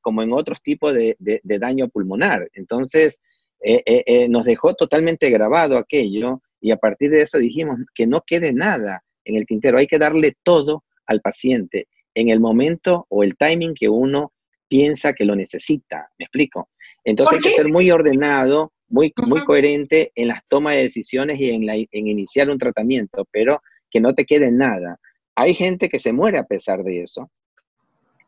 como 0.00 0.22
en 0.22 0.32
otros 0.32 0.62
tipos 0.62 0.92
de, 0.92 1.40
daño 1.42 1.88
pulmonar. 1.88 2.48
Entonces, 2.52 3.20
eh, 3.64 3.82
eh, 3.86 4.04
eh, 4.06 4.28
nos 4.28 4.44
dejó 4.44 4.74
totalmente 4.74 5.30
grabado 5.30 5.78
aquello 5.78 6.42
y 6.60 6.70
a 6.70 6.76
partir 6.76 7.10
de 7.10 7.22
eso 7.22 7.38
dijimos 7.38 7.78
que 7.94 8.06
no 8.06 8.22
quede 8.26 8.52
nada 8.52 9.02
en 9.24 9.36
el 9.36 9.46
tintero, 9.46 9.78
hay 9.78 9.86
que 9.86 9.98
darle 9.98 10.34
todo 10.42 10.84
al 11.06 11.20
paciente 11.20 11.88
en 12.14 12.28
el 12.28 12.40
momento 12.40 13.06
o 13.08 13.22
el 13.22 13.36
timing 13.36 13.74
que 13.74 13.88
uno 13.88 14.32
piensa 14.68 15.12
que 15.12 15.24
lo 15.24 15.36
necesita. 15.36 16.08
¿Me 16.18 16.24
explico? 16.24 16.68
Entonces 17.04 17.38
hay 17.38 17.42
que 17.42 17.56
ser 17.56 17.68
muy 17.70 17.90
ordenado, 17.90 18.72
muy, 18.88 19.12
muy 19.26 19.44
coherente 19.44 20.12
en 20.14 20.28
las 20.28 20.40
tomas 20.48 20.74
de 20.76 20.82
decisiones 20.82 21.40
y 21.40 21.50
en, 21.50 21.68
en 21.68 22.06
iniciar 22.06 22.50
un 22.50 22.58
tratamiento, 22.58 23.26
pero 23.30 23.60
que 23.90 24.00
no 24.00 24.14
te 24.14 24.24
quede 24.24 24.50
nada. 24.50 24.98
Hay 25.34 25.54
gente 25.54 25.88
que 25.88 25.98
se 25.98 26.12
muere 26.12 26.38
a 26.38 26.44
pesar 26.44 26.82
de 26.82 27.02
eso, 27.02 27.30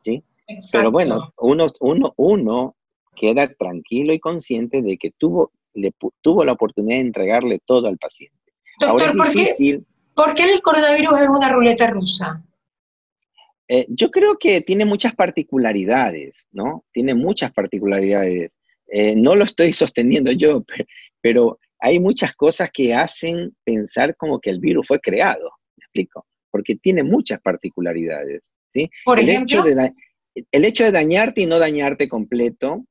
¿sí? 0.00 0.22
Pero 0.72 0.90
bueno, 0.90 1.32
uno, 1.38 1.72
uno, 1.80 2.12
uno 2.16 2.76
queda 3.14 3.48
tranquilo 3.48 4.12
y 4.12 4.20
consciente 4.20 4.82
de 4.82 4.96
que 4.98 5.10
tuvo, 5.16 5.52
le, 5.72 5.92
tuvo 6.20 6.44
la 6.44 6.52
oportunidad 6.52 6.96
de 6.96 7.02
entregarle 7.02 7.60
todo 7.64 7.88
al 7.88 7.98
paciente. 7.98 8.36
Doctor, 8.80 9.16
¿por, 9.16 9.32
qué, 9.32 9.78
¿por, 10.14 10.34
qué, 10.34 10.44
el 10.44 10.62
coronavirus 10.62 11.20
es 11.20 11.28
una 11.28 11.48
ruleta 11.50 11.88
rusa? 11.88 12.42
Eh, 13.68 13.86
yo 13.88 14.10
creo 14.10 14.36
que 14.38 14.60
tiene 14.60 14.84
muchas 14.84 15.14
particularidades, 15.14 16.46
¿no? 16.52 16.84
Tiene 16.92 17.14
muchas 17.14 17.52
particularidades. 17.52 18.54
Eh, 18.88 19.14
no 19.16 19.34
lo 19.34 19.44
estoy 19.44 19.72
sosteniendo 19.74 20.32
yo, 20.32 20.64
pero 21.20 21.58
hay 21.78 21.98
muchas 21.98 22.34
cosas 22.34 22.70
que 22.72 22.94
hacen 22.94 23.54
pensar 23.64 24.16
como 24.16 24.40
que 24.40 24.50
el 24.50 24.60
virus 24.60 24.86
fue 24.86 25.00
creado, 25.00 25.50
¿me 25.76 25.84
explico? 25.84 26.26
Porque 26.50 26.76
tiene 26.76 27.02
muchas 27.02 27.40
particularidades. 27.40 28.52
Por 29.04 29.20
el 29.20 29.28
ejemplo, 29.28 29.60
hecho 29.60 29.62
de 29.62 29.92
el 30.50 30.64
hecho 30.64 30.84
de 30.84 30.90
dañarte 30.90 31.42
y 31.42 31.46
no 31.46 31.58
dañarte 31.58 32.08
completo, 32.08 32.84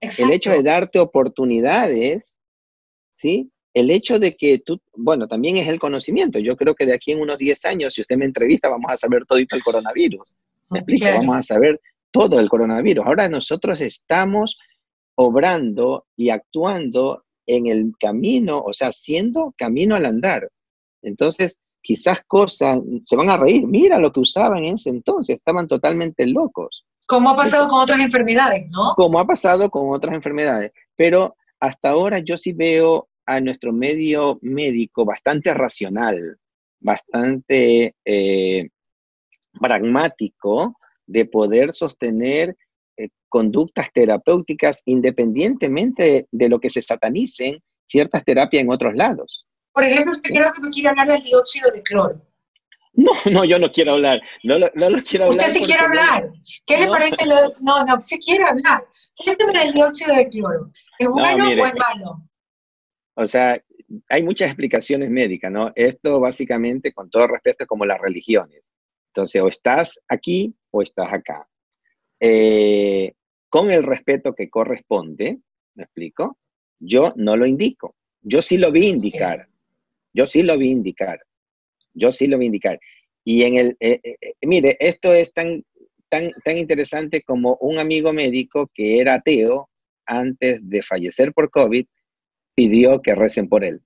el 0.00 0.32
hecho 0.32 0.50
de 0.50 0.62
darte 0.62 0.98
oportunidades, 0.98 2.38
¿sí? 3.12 3.50
El 3.74 3.90
hecho 3.90 4.18
de 4.18 4.36
que 4.36 4.58
tú, 4.58 4.80
bueno, 4.96 5.28
también 5.28 5.56
es 5.56 5.68
el 5.68 5.78
conocimiento. 5.78 6.38
Yo 6.38 6.56
creo 6.56 6.74
que 6.74 6.86
de 6.86 6.94
aquí 6.94 7.12
en 7.12 7.20
unos 7.20 7.38
10 7.38 7.64
años, 7.66 7.94
si 7.94 8.00
usted 8.00 8.16
me 8.16 8.24
entrevista, 8.24 8.68
vamos 8.68 8.90
a 8.90 8.96
saber 8.96 9.24
todo 9.26 9.38
el 9.38 9.62
coronavirus. 9.62 10.34
¿Me 10.70 10.80
explico? 10.80 11.06
Vamos 11.06 11.36
a 11.36 11.42
saber 11.42 11.80
todo 12.10 12.40
el 12.40 12.48
coronavirus. 12.48 13.06
Ahora 13.06 13.28
nosotros 13.28 13.80
estamos 13.80 14.56
obrando 15.14 16.06
y 16.16 16.30
actuando 16.30 17.24
en 17.46 17.66
el 17.66 17.92
camino, 17.98 18.60
o 18.60 18.72
sea, 18.72 18.88
haciendo 18.88 19.54
camino 19.56 19.96
al 19.96 20.06
andar. 20.06 20.48
Entonces, 21.02 21.58
quizás 21.82 22.22
cosas, 22.26 22.78
se 23.04 23.16
van 23.16 23.30
a 23.30 23.38
reír, 23.38 23.66
mira 23.66 23.98
lo 23.98 24.12
que 24.12 24.20
usaban 24.20 24.64
en 24.64 24.74
ese 24.74 24.90
entonces, 24.90 25.36
estaban 25.36 25.66
totalmente 25.66 26.26
locos. 26.26 26.84
Como 27.06 27.30
ha 27.30 27.36
pasado 27.36 27.68
con 27.68 27.80
otras 27.80 28.00
enfermedades, 28.00 28.68
¿no? 28.70 28.92
Como 28.94 29.18
ha 29.18 29.24
pasado 29.24 29.70
con 29.70 29.94
otras 29.94 30.14
enfermedades, 30.14 30.72
pero 30.94 31.36
hasta 31.58 31.90
ahora 31.90 32.18
yo 32.18 32.36
sí 32.36 32.52
veo 32.52 33.08
a 33.28 33.40
nuestro 33.42 33.74
medio 33.74 34.38
médico 34.40 35.04
bastante 35.04 35.52
racional, 35.52 36.38
bastante 36.80 37.94
eh, 38.02 38.68
pragmático 39.60 40.78
de 41.06 41.26
poder 41.26 41.74
sostener 41.74 42.56
eh, 42.96 43.08
conductas 43.28 43.88
terapéuticas 43.92 44.80
independientemente 44.86 46.26
de 46.30 46.48
lo 46.48 46.58
que 46.58 46.70
se 46.70 46.80
satanicen 46.80 47.62
ciertas 47.84 48.24
terapias 48.24 48.62
en 48.62 48.70
otros 48.70 48.94
lados. 48.94 49.44
Por 49.74 49.84
ejemplo, 49.84 50.12
usted 50.12 50.30
creo 50.30 50.50
que 50.50 50.62
me 50.62 50.70
quiere 50.70 50.88
hablar 50.88 51.08
del 51.08 51.22
dióxido 51.22 51.70
de 51.70 51.82
cloro. 51.82 52.22
No, 52.94 53.12
no, 53.30 53.44
yo 53.44 53.58
no 53.58 53.70
quiero 53.70 53.92
hablar. 53.92 54.22
No, 54.42 54.58
no, 54.58 54.70
no 54.74 55.02
quiero 55.04 55.26
hablar. 55.26 55.48
Usted 55.48 55.52
sí 55.52 55.66
quiere 55.66 55.84
hablar. 55.84 56.32
¿Qué 56.66 56.78
le 56.78 56.86
parece? 56.86 57.26
Lo, 57.26 57.36
no, 57.60 57.84
no, 57.84 58.00
sí 58.00 58.18
quiere 58.18 58.44
hablar. 58.44 58.86
¿Qué 59.22 59.36
tema 59.36 59.52
del 59.52 59.74
dióxido 59.74 60.16
de 60.16 60.28
cloro? 60.30 60.70
¿Es 60.98 61.08
bueno 61.08 61.44
o 61.46 61.66
es 61.66 61.74
malo? 61.74 62.27
O 63.20 63.26
sea, 63.26 63.60
hay 64.08 64.22
muchas 64.22 64.46
explicaciones 64.48 65.10
médicas, 65.10 65.50
¿no? 65.50 65.72
Esto 65.74 66.20
básicamente, 66.20 66.92
con 66.92 67.10
todo 67.10 67.26
respeto, 67.26 67.64
es 67.64 67.68
como 67.68 67.84
las 67.84 68.00
religiones. 68.00 68.72
Entonces, 69.08 69.42
o 69.42 69.48
estás 69.48 70.00
aquí 70.06 70.54
o 70.70 70.82
estás 70.82 71.12
acá. 71.12 71.48
Eh, 72.20 73.14
con 73.48 73.72
el 73.72 73.82
respeto 73.82 74.36
que 74.36 74.48
corresponde, 74.48 75.40
¿me 75.74 75.82
explico? 75.82 76.38
Yo 76.78 77.12
no 77.16 77.36
lo 77.36 77.44
indico. 77.44 77.96
Yo 78.22 78.40
sí 78.40 78.56
lo 78.56 78.70
vi 78.70 78.86
indicar. 78.86 79.48
Yo 80.12 80.24
sí 80.24 80.44
lo 80.44 80.56
vi 80.56 80.70
indicar. 80.70 81.18
Yo 81.94 82.12
sí 82.12 82.28
lo 82.28 82.38
vi 82.38 82.46
indicar. 82.46 82.78
Y 83.24 83.42
en 83.42 83.56
el, 83.56 83.76
eh, 83.80 83.98
eh, 84.04 84.16
eh, 84.20 84.34
mire, 84.46 84.76
esto 84.78 85.12
es 85.12 85.32
tan, 85.32 85.64
tan, 86.08 86.30
tan 86.44 86.56
interesante 86.56 87.22
como 87.22 87.56
un 87.60 87.78
amigo 87.78 88.12
médico 88.12 88.70
que 88.72 89.00
era 89.00 89.14
ateo 89.14 89.68
antes 90.06 90.60
de 90.62 90.82
fallecer 90.82 91.32
por 91.32 91.50
COVID, 91.50 91.84
pidió 92.58 93.00
que 93.00 93.14
recen 93.14 93.48
por 93.48 93.62
él. 93.62 93.80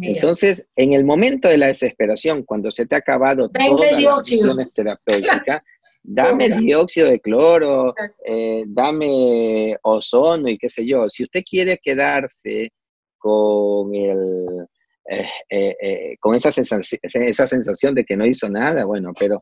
Entonces, 0.00 0.64
en 0.76 0.92
el 0.92 1.04
momento 1.04 1.48
de 1.48 1.58
la 1.58 1.66
desesperación, 1.66 2.44
cuando 2.44 2.70
se 2.70 2.86
te 2.86 2.94
ha 2.94 2.98
acabado 2.98 3.48
todas 3.48 4.00
las 4.00 4.18
opciones 4.18 4.72
terapéuticas, 4.72 5.60
Dame 6.04 6.48
dióxido 6.48 7.08
de 7.08 7.20
cloro, 7.20 7.94
eh, 8.26 8.64
dame 8.66 9.76
ozono 9.82 10.48
y 10.48 10.58
qué 10.58 10.68
sé 10.68 10.84
yo. 10.84 11.08
Si 11.08 11.22
usted 11.22 11.44
quiere 11.48 11.78
quedarse 11.80 12.72
con 13.18 13.94
el, 13.94 14.66
eh, 15.08 15.76
eh, 15.80 16.16
con 16.18 16.34
esa 16.34 16.50
sensación, 16.50 16.98
esa 17.04 17.46
sensación 17.46 17.94
de 17.94 18.04
que 18.04 18.16
no 18.16 18.26
hizo 18.26 18.50
nada, 18.50 18.84
bueno, 18.84 19.12
pero 19.16 19.40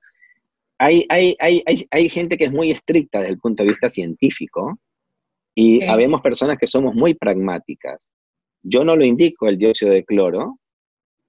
hay, 0.77 1.07
hay, 1.09 1.35
hay, 1.39 1.63
hay, 1.91 2.09
gente 2.11 2.37
que 2.37 2.45
es 2.45 2.53
muy 2.53 2.71
estricta 2.71 3.21
desde 3.21 3.33
el 3.33 3.41
punto 3.41 3.63
de 3.63 3.71
vista 3.71 3.89
científico 3.89 4.79
y 5.55 5.83
habemos 5.85 6.21
personas 6.21 6.59
que 6.59 6.67
somos 6.67 6.95
muy 6.95 7.15
pragmáticas. 7.15 8.11
Yo 8.63 8.85
no 8.85 8.97
lo 8.97 9.05
indico 9.05 9.49
el 9.49 9.59
dióxido 9.59 9.93
de 9.93 10.05
cloro, 10.05 10.59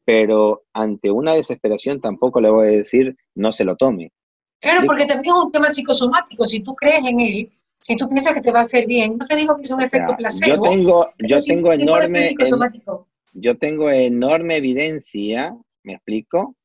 pero 0.05 0.63
ante 0.73 1.11
una 1.11 1.33
desesperación 1.33 2.01
tampoco 2.01 2.41
le 2.41 2.49
voy 2.49 2.67
a 2.67 2.71
decir 2.71 3.15
no 3.35 3.53
se 3.53 3.63
lo 3.63 3.75
tome. 3.75 4.11
Claro, 4.59 4.85
porque 4.85 5.05
también 5.05 5.35
es 5.35 5.43
un 5.45 5.51
tema 5.51 5.69
psicosomático. 5.69 6.45
Si 6.45 6.59
tú 6.61 6.75
crees 6.75 7.03
en 7.05 7.19
él, 7.19 7.51
si 7.79 7.95
tú 7.95 8.07
piensas 8.07 8.33
que 8.33 8.41
te 8.41 8.51
va 8.51 8.59
a 8.59 8.63
hacer 8.63 8.85
bien, 8.85 9.17
no 9.17 9.25
te 9.25 9.35
digo 9.35 9.55
que 9.55 9.63
es 9.63 9.71
un 9.71 9.81
efecto 9.81 10.15
placebo. 10.15 10.55
Yo 10.55 10.61
tengo, 10.61 11.07
yo 11.19 11.41
tengo 11.41 11.73
enorme, 11.73 12.29
yo 13.33 13.57
tengo 13.57 13.89
enorme 13.89 14.57
evidencia, 14.57 15.57
me 15.83 15.93
explico, 15.93 16.55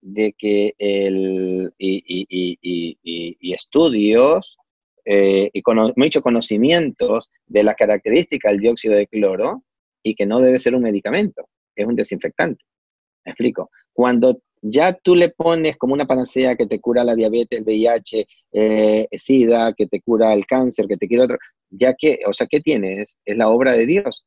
de 0.00 0.32
que 0.38 0.74
el 0.78 1.72
y, 1.78 3.52
estudios 3.52 4.58
eh, 5.04 5.50
y 5.52 5.62
muchos 5.96 6.22
conocimientos 6.22 7.30
de 7.46 7.64
la 7.64 7.74
característica 7.74 8.50
del 8.50 8.60
dióxido 8.60 8.94
de 8.94 9.08
cloro 9.08 9.64
y 10.02 10.14
que 10.14 10.26
no 10.26 10.40
debe 10.40 10.58
ser 10.58 10.74
un 10.74 10.82
medicamento, 10.82 11.48
es 11.74 11.86
un 11.86 11.96
desinfectante. 11.96 12.64
Me 13.24 13.32
explico. 13.32 13.70
Cuando 13.92 14.40
ya 14.62 14.92
tú 14.92 15.14
le 15.14 15.30
pones 15.30 15.76
como 15.76 15.94
una 15.94 16.06
panacea 16.06 16.56
que 16.56 16.66
te 16.66 16.80
cura 16.80 17.04
la 17.04 17.14
diabetes, 17.14 17.58
el 17.58 17.64
VIH, 17.64 18.26
eh, 18.52 19.08
SIDA, 19.12 19.72
que 19.74 19.86
te 19.86 20.00
cura 20.00 20.32
el 20.32 20.46
cáncer, 20.46 20.86
que 20.86 20.96
te 20.96 21.08
quiere 21.08 21.24
otro, 21.24 21.38
ya 21.70 21.94
que, 21.94 22.20
o 22.26 22.32
sea, 22.32 22.46
¿qué 22.48 22.60
tienes? 22.60 23.16
Es 23.24 23.36
la 23.36 23.48
obra 23.48 23.74
de 23.74 23.86
Dios. 23.86 24.24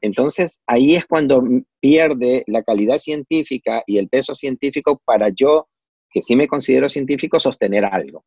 Entonces, 0.00 0.60
ahí 0.66 0.94
es 0.94 1.06
cuando 1.06 1.42
pierde 1.80 2.44
la 2.46 2.62
calidad 2.62 2.98
científica 2.98 3.82
y 3.86 3.98
el 3.98 4.08
peso 4.08 4.34
científico 4.34 5.00
para 5.04 5.30
yo, 5.30 5.68
que 6.10 6.22
sí 6.22 6.36
me 6.36 6.48
considero 6.48 6.88
científico, 6.88 7.40
sostener 7.40 7.84
algo. 7.84 8.24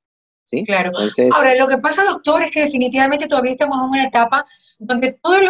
¿Sí? 0.49 0.63
Claro. 0.65 0.91
Ahora, 1.33 1.55
lo 1.55 1.67
que 1.67 1.77
pasa, 1.77 2.03
doctor, 2.03 2.41
es 2.41 2.51
que 2.51 2.63
definitivamente 2.63 3.27
todavía 3.27 3.51
estamos 3.51 3.77
en 3.77 3.89
una 3.89 4.03
etapa 4.05 4.43
donde 4.79 5.13
todas 5.21 5.43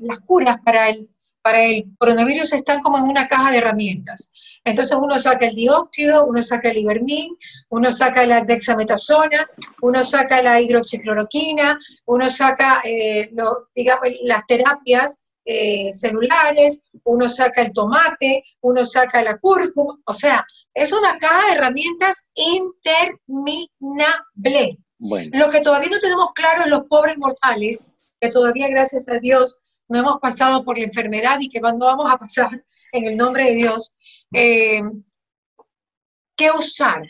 las 0.00 0.18
curas 0.20 0.58
para 0.64 0.90
el 0.90 1.08
para 1.44 1.62
el 1.62 1.84
coronavirus 1.98 2.54
están 2.54 2.80
como 2.80 2.96
en 2.96 3.04
una 3.04 3.28
caja 3.28 3.50
de 3.50 3.58
herramientas. 3.58 4.32
Entonces 4.64 4.96
uno 4.98 5.18
saca 5.18 5.44
el 5.44 5.54
dióxido, 5.54 6.24
uno 6.24 6.42
saca 6.42 6.70
el 6.70 6.78
ivermín, 6.78 7.36
uno 7.68 7.92
saca 7.92 8.24
la 8.24 8.40
dexametasona, 8.40 9.46
uno 9.82 10.02
saca 10.02 10.40
la 10.40 10.58
hidroxicloroquina, 10.58 11.78
uno 12.06 12.30
saca, 12.30 12.80
eh, 12.82 13.30
digamos, 13.74 14.08
las 14.22 14.46
terapias 14.46 15.20
eh, 15.44 15.92
celulares, 15.92 16.80
uno 17.04 17.28
saca 17.28 17.62
el 17.62 17.72
tomate, 17.72 18.42
uno 18.62 18.84
saca 18.84 19.22
la 19.22 19.38
cúrcuma, 19.38 19.98
o 20.06 20.14
sea, 20.14 20.44
es 20.72 20.92
una 20.92 21.18
caja 21.18 21.46
de 21.46 21.52
herramientas 21.54 22.24
interminable. 22.34 24.78
Lo 25.32 25.50
que 25.50 25.60
todavía 25.60 25.90
no 25.90 25.98
tenemos 25.98 26.32
claro 26.34 26.62
es 26.62 26.68
los 26.68 26.86
pobres 26.88 27.18
mortales, 27.18 27.84
que 28.20 28.30
todavía, 28.30 28.68
gracias 28.68 29.08
a 29.08 29.18
Dios, 29.18 29.58
no 29.88 29.98
hemos 29.98 30.20
pasado 30.20 30.64
por 30.64 30.78
la 30.78 30.84
enfermedad 30.84 31.38
y 31.40 31.48
que 31.48 31.60
no 31.60 31.78
vamos 31.78 32.10
a 32.10 32.16
pasar 32.16 32.64
en 32.92 33.04
el 33.04 33.16
nombre 33.16 33.44
de 33.44 33.54
Dios, 33.54 33.94
eh, 34.32 34.82
¿qué 36.36 36.50
usar? 36.50 37.02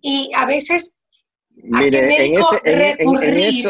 Y 0.00 0.30
a 0.34 0.46
veces, 0.46 0.94
¿a 1.72 1.80
qué 1.80 2.02
médico 2.02 2.50
recurrir? 2.62 3.66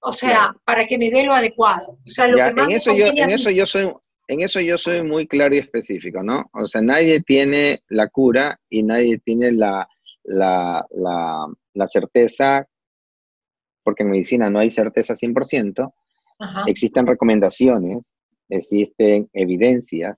O 0.00 0.12
sea, 0.12 0.54
para 0.64 0.86
que 0.86 0.98
me 0.98 1.10
dé 1.10 1.24
lo 1.24 1.32
adecuado. 1.32 1.92
O 1.92 2.08
sea, 2.08 2.28
lo 2.28 2.36
que 2.36 2.52
más 2.54 2.68
en 2.68 2.72
eso, 2.72 2.94
yo, 2.94 3.06
en 3.06 3.30
eso 3.30 3.50
yo 3.50 3.66
soy 3.66 3.92
en 4.30 4.42
eso 4.42 4.60
yo 4.60 4.76
soy 4.76 5.02
muy 5.02 5.26
claro 5.26 5.54
y 5.54 5.58
específico, 5.58 6.22
¿no? 6.22 6.50
O 6.52 6.66
sea, 6.66 6.82
nadie 6.82 7.20
tiene 7.20 7.82
la 7.88 8.08
cura 8.08 8.60
y 8.68 8.82
nadie 8.82 9.18
tiene 9.18 9.52
la, 9.52 9.88
la, 10.24 10.86
la 10.90 11.88
certeza, 11.88 12.66
porque 13.82 14.02
en 14.02 14.10
medicina 14.10 14.50
no 14.50 14.58
hay 14.58 14.70
certeza 14.70 15.14
100%, 15.14 15.92
Existen 16.66 17.06
recomendaciones, 17.06 18.14
existen 18.48 19.28
evidencias 19.32 20.16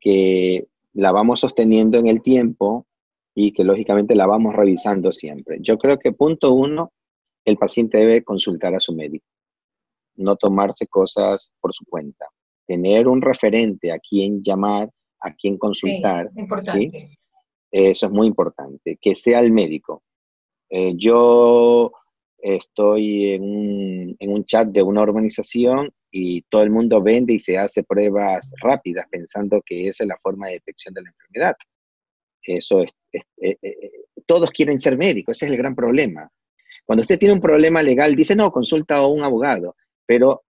que 0.00 0.66
la 0.94 1.12
vamos 1.12 1.40
sosteniendo 1.40 1.98
en 1.98 2.06
el 2.06 2.22
tiempo 2.22 2.86
y 3.34 3.52
que 3.52 3.64
lógicamente 3.64 4.14
la 4.14 4.26
vamos 4.26 4.54
revisando 4.54 5.12
siempre. 5.12 5.58
Yo 5.60 5.76
creo 5.76 5.98
que 5.98 6.12
punto 6.12 6.52
uno, 6.54 6.92
el 7.44 7.56
paciente 7.56 7.98
debe 7.98 8.24
consultar 8.24 8.74
a 8.74 8.80
su 8.80 8.94
médico, 8.94 9.26
no 10.16 10.36
tomarse 10.36 10.86
cosas 10.86 11.52
por 11.60 11.72
su 11.74 11.84
cuenta, 11.84 12.26
tener 12.66 13.08
un 13.08 13.20
referente 13.20 13.92
a 13.92 13.98
quien 13.98 14.42
llamar, 14.42 14.90
a 15.20 15.34
quien 15.34 15.58
consultar. 15.58 16.30
importante. 16.36 17.18
Eso 17.70 18.06
es 18.06 18.12
muy 18.12 18.28
importante, 18.28 18.96
que 19.00 19.16
sea 19.16 19.40
el 19.40 19.50
médico. 19.50 20.04
Eh, 20.70 20.92
yo 20.96 21.92
estoy 22.38 23.32
en 23.32 23.42
un, 23.42 24.16
en 24.18 24.30
un, 24.30 24.44
chat 24.44 24.68
de 24.68 24.82
una 24.82 25.02
organización 25.02 25.90
y 26.10 26.42
todo 26.42 26.62
el 26.62 26.70
mundo 26.70 27.02
vende 27.02 27.34
y 27.34 27.40
se 27.40 27.58
hace 27.58 27.82
pruebas 27.82 28.52
rápidas 28.62 29.06
pensando 29.10 29.60
que 29.66 29.88
esa 29.88 30.04
es 30.04 30.08
la 30.08 30.18
forma 30.22 30.46
de 30.46 30.54
detección 30.54 30.94
de 30.94 31.02
la 31.02 31.10
enfermedad. 31.10 31.56
Eso 32.42 32.82
es, 32.82 32.92
eh, 33.12 33.56
eh, 33.62 33.90
todos 34.26 34.50
quieren 34.50 34.78
ser 34.78 34.96
médicos, 34.96 35.36
ese 35.36 35.46
es 35.46 35.52
el 35.52 35.58
gran 35.58 35.74
problema. 35.74 36.30
Cuando 36.86 37.02
usted 37.02 37.18
tiene 37.18 37.34
un 37.34 37.40
problema 37.40 37.82
legal, 37.82 38.14
dice, 38.14 38.36
no, 38.36 38.50
consulta 38.50 38.96
a 38.96 39.06
un 39.06 39.22
abogado, 39.22 39.76
pero 40.06 40.42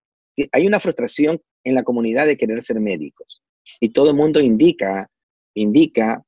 hay 0.52 0.68
una 0.68 0.80
frustración 0.80 1.42
en 1.64 1.76
la 1.76 1.84
comunidad 1.84 2.26
de 2.26 2.38
querer 2.38 2.62
ser 2.62 2.80
médicos. 2.80 3.42
Y 3.80 3.90
todo 3.90 4.10
el 4.10 4.16
mundo 4.16 4.40
indica, 4.40 5.10
indica, 5.56 6.24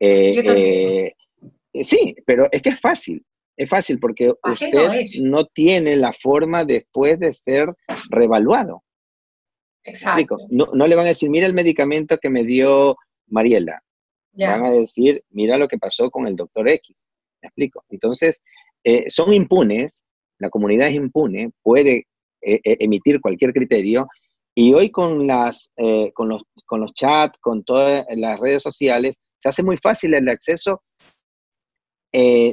sí, 0.00 2.14
pero 2.26 2.48
es 2.50 2.62
que 2.62 2.70
es 2.70 2.80
fácil. 2.80 3.24
Es 3.56 3.68
fácil 3.68 4.00
porque 4.00 4.32
usted 4.42 4.72
no, 5.22 5.44
tiene 5.46 5.96
la 5.96 6.12
forma 6.12 6.64
después 6.64 7.18
de 7.18 7.34
ser 7.34 7.68
revaluado. 8.10 8.82
Exacto. 9.84 10.36
No, 10.48 10.70
no, 10.72 10.86
le 10.86 10.94
van 10.94 11.06
a 11.06 11.10
decir, 11.10 11.28
mira 11.28 11.46
el 11.46 11.54
medicamento 11.54 12.18
que 12.18 12.30
me 12.30 12.44
dio 12.44 12.96
Mariela. 13.26 13.82
Van 14.32 14.64
a 14.64 14.70
decir, 14.70 15.22
mira 15.30 15.58
lo 15.58 15.68
que 15.68 15.78
pasó 15.78 16.10
con 16.10 16.26
el 16.26 16.36
doctor 16.36 16.68
X. 16.68 17.06
¿Me 17.42 17.48
explico? 17.48 17.84
Entonces, 17.90 18.40
eh, 18.84 19.08
son 19.08 19.32
impunes, 19.32 20.04
la 20.38 20.50
comunidad 20.50 20.88
es 20.88 20.94
impune, 20.94 21.52
puede 21.62 22.06
eh, 22.42 22.60
eh, 22.64 22.76
emitir 22.80 23.20
cualquier 23.20 23.52
criterio, 23.52 24.06
y 24.54 24.74
hoy 24.74 24.90
con, 24.90 25.26
las, 25.26 25.72
con, 26.12 26.28
los, 26.28 26.42
con 26.66 26.80
los 26.80 26.92
chats, 26.92 27.38
con 27.40 27.64
todas 27.64 28.04
las 28.10 28.38
redes 28.38 28.62
sociales, 28.62 29.16
se 29.38 29.48
hace 29.48 29.62
muy 29.62 29.78
fácil 29.78 30.12
el 30.12 30.28
acceso 30.28 30.82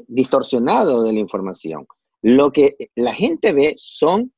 distorsionado 0.07 1.03
de 1.03 1.11
la 1.11 1.19
información. 1.19 1.85
Lo 2.21 2.53
que 2.53 2.77
la 2.95 3.13
gente 3.13 3.51
ve 3.51 3.73
son 3.75 4.31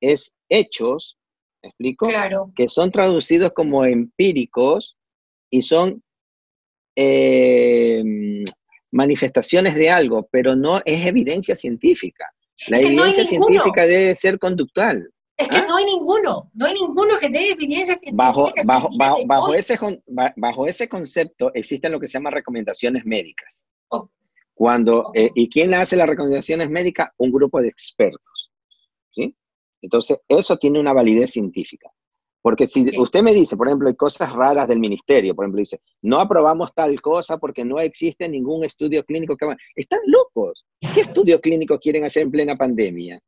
es 0.00 0.32
hechos, 0.48 1.18
¿me 1.62 1.68
explico? 1.68 2.08
Claro. 2.08 2.50
Que 2.56 2.70
son 2.70 2.90
traducidos 2.90 3.52
como 3.52 3.84
empíricos 3.84 4.96
y 5.50 5.60
son 5.60 6.02
eh, 6.96 8.02
manifestaciones 8.92 9.74
de 9.74 9.90
algo, 9.90 10.28
pero 10.30 10.56
no 10.56 10.80
es 10.84 11.06
evidencia 11.06 11.54
científica. 11.54 12.30
La 12.68 12.78
evidencia 12.80 13.26
científica 13.26 13.86
debe 13.86 14.14
ser 14.14 14.38
conductual. 14.38 15.10
Es 15.36 15.48
que 15.48 15.58
¿ah? 15.58 15.66
no 15.68 15.76
hay 15.76 15.84
ninguno, 15.84 16.50
no 16.54 16.66
hay 16.66 16.74
ninguno 16.74 17.18
que 17.20 17.28
dé 17.28 17.50
evidencia 17.50 17.98
científica. 17.98 18.16
Bajo, 18.16 18.50
bajo, 18.64 18.88
bajo, 19.26 19.54
ese, 19.54 19.78
bajo 20.36 20.66
ese 20.66 20.88
concepto 20.88 21.52
existen 21.52 21.92
lo 21.92 22.00
que 22.00 22.08
se 22.08 22.14
llama 22.14 22.30
recomendaciones 22.30 23.04
médicas. 23.04 23.62
Cuando, 24.54 25.10
eh, 25.12 25.30
¿Y 25.34 25.50
quién 25.50 25.74
hace 25.74 25.96
las 25.96 26.08
recomendaciones 26.08 26.70
médicas? 26.70 27.10
Un 27.18 27.30
grupo 27.30 27.60
de 27.60 27.68
expertos. 27.68 28.50
¿sí? 29.10 29.36
Entonces, 29.82 30.18
eso 30.28 30.56
tiene 30.56 30.80
una 30.80 30.94
validez 30.94 31.32
científica. 31.32 31.90
Porque 32.46 32.68
si 32.68 32.86
usted 32.96 33.24
me 33.24 33.34
dice, 33.34 33.56
por 33.56 33.66
ejemplo, 33.66 33.88
hay 33.88 33.96
cosas 33.96 34.32
raras 34.32 34.68
del 34.68 34.78
ministerio, 34.78 35.34
por 35.34 35.44
ejemplo, 35.44 35.58
dice, 35.58 35.80
no 36.02 36.20
aprobamos 36.20 36.72
tal 36.72 37.00
cosa 37.00 37.38
porque 37.38 37.64
no 37.64 37.80
existe 37.80 38.28
ningún 38.28 38.64
estudio 38.64 39.02
clínico 39.02 39.36
que... 39.36 39.52
Están 39.74 39.98
locos. 40.06 40.64
¿Qué 40.94 41.00
estudio 41.00 41.40
clínico 41.40 41.76
quieren 41.80 42.04
hacer 42.04 42.22
en 42.22 42.30
plena 42.30 42.54
pandemia? 42.54 43.18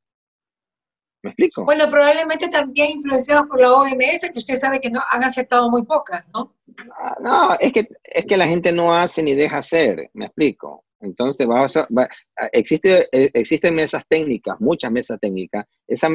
¿Me 1.24 1.30
explico? 1.30 1.64
Bueno, 1.64 1.90
probablemente 1.90 2.46
también 2.46 2.92
influenciados 2.92 3.48
por 3.48 3.60
la 3.60 3.74
OMS, 3.74 4.30
que 4.32 4.38
usted 4.38 4.54
sabe 4.54 4.80
que 4.80 4.88
no 4.88 5.00
han 5.10 5.24
aceptado 5.24 5.68
muy 5.68 5.84
pocas, 5.84 6.30
¿no? 6.32 6.54
Ah, 6.96 7.16
no, 7.20 7.56
es 7.58 7.72
que, 7.72 7.88
es 8.04 8.24
que 8.24 8.36
la 8.36 8.46
gente 8.46 8.70
no 8.70 8.94
hace 8.94 9.24
ni 9.24 9.34
deja 9.34 9.58
hacer, 9.58 10.10
me 10.14 10.26
explico. 10.26 10.84
Entonces, 11.00 11.44
existe, 12.52 13.08
eh, 13.10 13.30
existen 13.34 13.74
mesas 13.74 14.04
técnicas, 14.08 14.60
muchas 14.60 14.92
mesas 14.92 15.18
técnicas. 15.20 15.66
Esa 15.88 16.08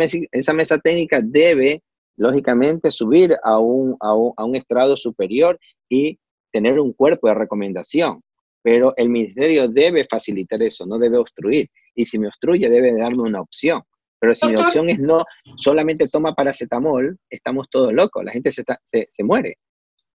mesa 0.54 0.78
técnica 0.78 1.20
debe, 1.22 1.84
lógicamente, 2.17 2.91
subir 2.91 3.36
a 3.43 3.60
un, 3.60 3.95
a, 3.99 4.13
un, 4.15 4.34
a 4.38 4.45
un 4.45 4.56
estrado 4.56 4.95
superior 4.97 5.60
y 5.89 6.19
tener 6.52 6.80
un 6.80 6.93
cuerpo 6.93 7.28
de 7.28 7.36
recomendación. 7.36 8.21
pero 8.62 8.93
el 8.95 9.10
ministerio 9.10 9.67
debe 9.67 10.08
facilitar 10.10 10.62
eso, 10.63 10.86
no 10.86 10.97
debe 10.97 11.17
obstruir. 11.17 11.69
Y 11.95 12.06
si 12.06 12.17
me 12.17 12.28
obstruye, 12.28 12.69
debe 12.69 12.95
darme 12.95 13.23
una 13.23 13.41
opción. 13.41 13.82
Pero 14.19 14.36
si 14.36 14.47
mi 14.47 14.56
opción 14.56 14.89
es 14.89 14.99
no, 14.99 15.26
solamente 15.58 16.08
toma 16.08 16.34
paracetamol, 16.34 17.19
estamos 17.30 17.69
todos 17.69 17.91
locos, 17.91 18.23
la 18.23 18.32
gente 18.32 18.54
se, 18.54 18.63
se, 18.86 19.23
muere. 19.26 19.58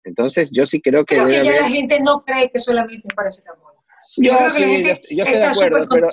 Entonces, 0.05 0.51
yo 0.53 0.67
sí 0.67 0.83
creo 0.83 1.07
que... 1.07 1.15
Creo 1.15 1.29
que 1.29 1.43
ya 1.43 1.57
la 1.57 1.71
gente 1.71 1.99
no 2.03 2.23
cree 2.23 2.51
que 2.51 2.59
solamente 2.59 3.09
es 3.09 3.15
paracetamol. 3.15 3.73
Yo, 4.17 4.37
creo 4.37 4.53
que 4.53 4.61
la 4.61 4.67
gente 4.67 5.01
yo, 5.11 5.25
estoy 5.25 5.41
de 5.41 5.47
acuerdo, 5.47 5.89
pero 5.89 6.07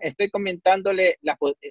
estoy, 0.00 0.30
comentándole 0.30 1.18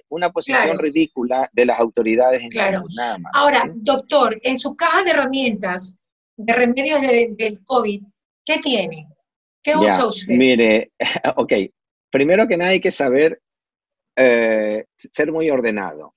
una 0.08 0.30
posición 0.30 0.78
ridícula 0.78 1.48
de 1.52 1.66
las 1.66 1.80
autoridades 1.80 2.42
en 2.42 2.50
claro. 2.50 2.84
nada 2.94 3.18
más. 3.18 3.32
Ahora, 3.34 3.70
doctor, 3.74 4.38
en 4.42 4.58
su 4.58 4.76
caja 4.76 5.02
de 5.04 5.10
herramientas 5.10 5.98
de 6.36 6.52
remedios 6.52 7.00
del 7.00 7.64
COVID, 7.64 8.02
¿qué 8.44 8.58
tiene? 8.58 9.08
¿Qué 9.62 9.76
usa 9.76 10.06
usted? 10.06 10.34
Mire, 10.34 10.92
ok, 11.36 11.52
primero 12.10 12.46
que 12.46 12.56
nada 12.56 12.72
hay 12.72 12.80
que 12.80 12.92
saber 12.92 13.40
eh, 14.16 14.84
ser 14.96 15.32
muy 15.32 15.48
ordenado. 15.50 16.14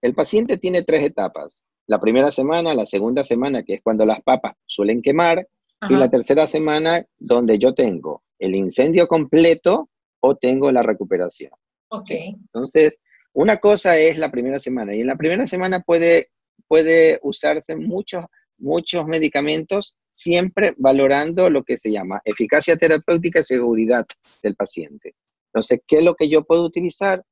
El 0.00 0.14
paciente 0.14 0.58
tiene 0.58 0.82
tres 0.82 1.04
etapas. 1.04 1.62
La 1.86 2.00
primera 2.00 2.30
semana, 2.30 2.74
la 2.74 2.86
segunda 2.86 3.24
semana, 3.24 3.62
que 3.62 3.74
es 3.74 3.82
cuando 3.82 4.06
las 4.06 4.22
papas 4.22 4.54
suelen 4.66 5.02
quemar, 5.02 5.46
y 5.88 5.94
la 5.94 6.10
tercera 6.10 6.46
semana 6.46 7.04
donde 7.18 7.58
yo 7.58 7.74
tengo 7.74 8.22
el 8.38 8.54
incendio 8.54 9.06
completo 9.06 9.88
o 10.20 10.36
tengo 10.36 10.72
la 10.72 10.82
recuperación. 10.82 11.52
Ok. 11.90 12.10
Entonces, 12.10 12.98
una 13.32 13.58
cosa 13.58 13.98
es 13.98 14.18
la 14.18 14.30
primera 14.30 14.60
semana 14.60 14.94
y 14.94 15.00
en 15.00 15.06
la 15.06 15.16
primera 15.16 15.46
semana 15.46 15.80
puede, 15.80 16.30
puede 16.66 17.18
usarse 17.22 17.76
muchos, 17.76 18.24
muchos 18.58 19.06
medicamentos 19.06 19.96
siempre 20.10 20.74
valorando 20.78 21.48
lo 21.48 21.62
que 21.62 21.78
se 21.78 21.92
llama 21.92 22.20
eficacia 22.24 22.76
terapéutica 22.76 23.40
y 23.40 23.44
seguridad 23.44 24.04
del 24.42 24.56
paciente. 24.56 25.14
Entonces, 25.52 25.80
¿qué 25.86 25.98
es 25.98 26.04
lo 26.04 26.14
que 26.14 26.28
yo 26.28 26.44
puedo 26.44 26.64
utilizar? 26.64 27.24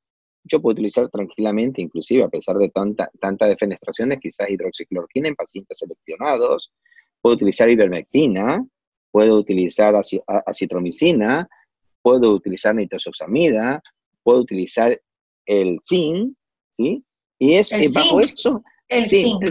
Yo 0.43 0.61
puedo 0.61 0.73
utilizar 0.73 1.09
tranquilamente, 1.09 1.81
inclusive 1.81 2.23
a 2.23 2.29
pesar 2.29 2.55
de 2.55 2.69
tanta, 2.69 3.11
tanta 3.19 3.45
defenestraciones, 3.45 4.19
quizás 4.21 4.49
hidroxicloroquina 4.49 5.27
en 5.27 5.35
pacientes 5.35 5.77
seleccionados, 5.79 6.71
Puedo 7.27 7.35
utilizar 7.35 7.69
ivermectina, 7.69 8.65
puedo 9.11 9.35
utilizar 9.35 9.93
acitromicina, 10.45 11.45
puedo 12.01 12.31
utilizar 12.31 12.73
nitrosoxamida, 12.73 13.83
puedo 14.23 14.39
utilizar 14.39 14.97
el 15.45 15.77
zinc, 15.85 16.37
¿sí? 16.71 17.03
Y 17.37 17.55
es, 17.55 17.73
el 17.73 17.91
bajo 17.93 18.21
eso, 18.21 18.63
el 18.87 19.07
zinc. 19.07 19.43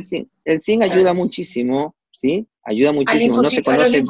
El 0.46 0.62
zinc, 0.62 0.84
ayuda 0.84 1.12
muchísimo, 1.12 1.94
¿sí? 2.12 2.46
Ayuda 2.62 2.92
muchísimo. 2.92 3.42
No 3.42 3.44
se 3.44 3.62
conoce, 3.62 4.02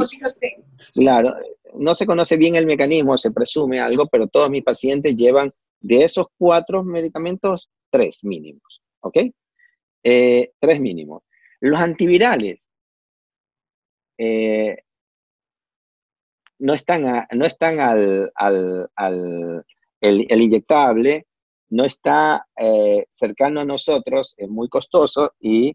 claro, 0.94 1.34
no 1.74 1.96
se 1.96 2.06
conoce 2.06 2.36
bien 2.36 2.54
el 2.54 2.66
mecanismo, 2.66 3.18
se 3.18 3.32
presume 3.32 3.80
algo, 3.80 4.06
pero 4.06 4.28
todos 4.28 4.48
mis 4.48 4.62
pacientes 4.62 5.16
llevan 5.16 5.50
de 5.80 6.04
esos 6.04 6.28
cuatro 6.38 6.84
medicamentos, 6.84 7.68
tres 7.90 8.22
mínimos, 8.22 8.80
¿ok? 9.00 9.16
Eh, 10.04 10.52
tres 10.60 10.80
mínimos. 10.80 11.24
Los 11.58 11.80
antivirales, 11.80 12.68
eh, 14.18 14.78
no 16.58 16.74
están, 16.74 17.26
no 17.32 17.44
están 17.44 17.80
al, 17.80 18.32
el, 20.00 20.42
inyectable, 20.42 21.26
no 21.68 21.84
está 21.84 22.46
eh, 22.56 23.06
cercano 23.10 23.60
a 23.60 23.64
nosotros, 23.64 24.34
es 24.36 24.48
muy 24.48 24.68
costoso 24.68 25.34
y 25.38 25.74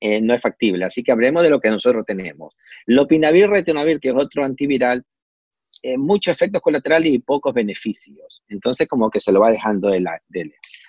eh, 0.00 0.20
no 0.20 0.34
es 0.34 0.40
factible. 0.40 0.84
Así 0.84 1.02
que 1.02 1.12
hablemos 1.12 1.42
de 1.42 1.50
lo 1.50 1.60
que 1.60 1.70
nosotros 1.70 2.04
tenemos. 2.06 2.54
Lopinavir, 2.86 3.48
retinavir, 3.48 4.00
que 4.00 4.08
es 4.08 4.14
otro 4.14 4.44
antiviral, 4.44 5.04
muchos 5.98 6.32
efectos 6.32 6.62
colaterales 6.62 7.12
y 7.12 7.18
pocos 7.18 7.52
beneficios. 7.52 8.44
Entonces, 8.48 8.86
como 8.86 9.10
que 9.10 9.18
se 9.18 9.32
lo 9.32 9.40
va 9.40 9.50
dejando 9.50 9.88
de, 9.88 10.00
la, 10.00 10.20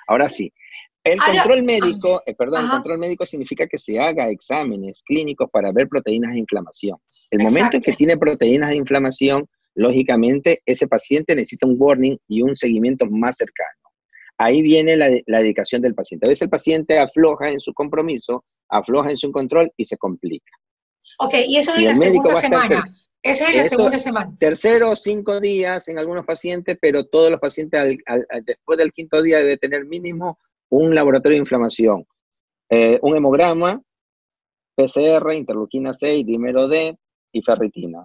Ahora 0.08 0.30
sí, 0.30 0.54
el 1.04 1.20
control 1.20 1.64
médico, 1.64 2.24
eh, 2.26 2.34
perdón, 2.34 2.66
el 2.66 2.72
control 2.72 2.98
médico 2.98 3.26
significa 3.26 3.68
que 3.68 3.78
se 3.78 4.00
haga 4.00 4.30
exámenes 4.30 5.04
clínicos 5.04 5.50
para 5.52 5.72
ver 5.72 5.90
proteínas 5.90 6.32
de 6.32 6.40
inflamación. 6.40 6.98
El 7.30 7.44
momento 7.44 7.78
en 7.78 7.84
que 7.84 7.92
tiene 7.92 8.18
proteínas 8.18 8.70
de 8.70 8.78
inflamación, 8.78 9.46
lógicamente 9.76 10.62
ese 10.66 10.88
paciente 10.88 11.36
necesita 11.36 11.68
un 11.68 11.76
warning 11.78 12.18
y 12.28 12.42
un 12.42 12.56
seguimiento 12.56 13.06
más 13.08 13.36
cercano. 13.36 13.70
Ahí 14.38 14.62
viene 14.62 14.96
la, 14.96 15.10
dedicación 15.40 15.82
del 15.82 15.94
paciente. 15.94 16.28
A 16.28 16.30
veces 16.30 16.44
el 16.44 16.50
paciente 16.50 16.98
afloja 16.98 17.50
en 17.50 17.60
su 17.60 17.74
compromiso, 17.74 18.46
afloja 18.70 19.12
en 19.12 19.18
su 19.18 19.32
control 19.32 19.72
y 19.76 19.86
se 19.86 19.98
complica. 19.98 20.52
Ok, 21.20 21.34
y 21.48 21.58
eso 21.58 21.72
es 21.74 21.80
en 21.80 21.86
la 21.86 21.96
segunda 21.96 22.36
semana. 22.36 22.84
Esa 23.22 23.50
es 23.50 23.56
la 23.56 23.64
segunda 23.64 24.00
semana. 24.00 24.36
Tercero 24.40 24.96
cinco 24.96 25.40
días 25.40 25.88
en 25.88 26.00
algunos 26.00 26.26
pacientes, 26.26 26.78
pero 26.82 27.06
todos 27.06 27.30
los 27.30 27.40
pacientes 27.40 27.98
después 28.46 28.78
del 28.78 28.92
quinto 28.92 29.22
día 29.22 29.38
debe 29.38 29.58
tener 29.58 29.86
mínimo 29.86 30.38
un 30.76 30.96
laboratorio 30.96 31.36
de 31.36 31.42
inflamación, 31.42 32.04
eh, 32.68 32.98
un 33.04 33.16
hemograma, 33.16 33.80
PCR, 34.76 35.34
interleuquina 35.36 35.94
6, 35.94 36.26
dímero 36.26 36.68
D 36.68 36.98
y 37.32 37.44
ferritina. 37.44 38.04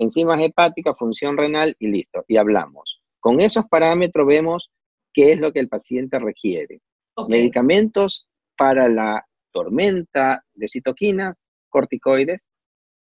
Enzimas 0.00 0.42
hepáticas, 0.42 0.98
función 0.98 1.36
renal 1.36 1.76
y 1.78 1.86
listo. 1.86 2.24
Y 2.26 2.36
hablamos. 2.36 3.00
Con 3.20 3.40
esos 3.40 3.66
parámetros 3.66 4.26
vemos 4.26 4.70
qué 5.12 5.32
es 5.32 5.38
lo 5.38 5.52
que 5.52 5.60
el 5.60 5.68
paciente 5.68 6.18
requiere. 6.18 6.80
Medicamentos 7.28 8.28
para 8.56 8.88
la 8.88 9.24
tormenta 9.52 10.44
de 10.54 10.66
citoquinas, 10.66 11.38
corticoides, 11.68 12.48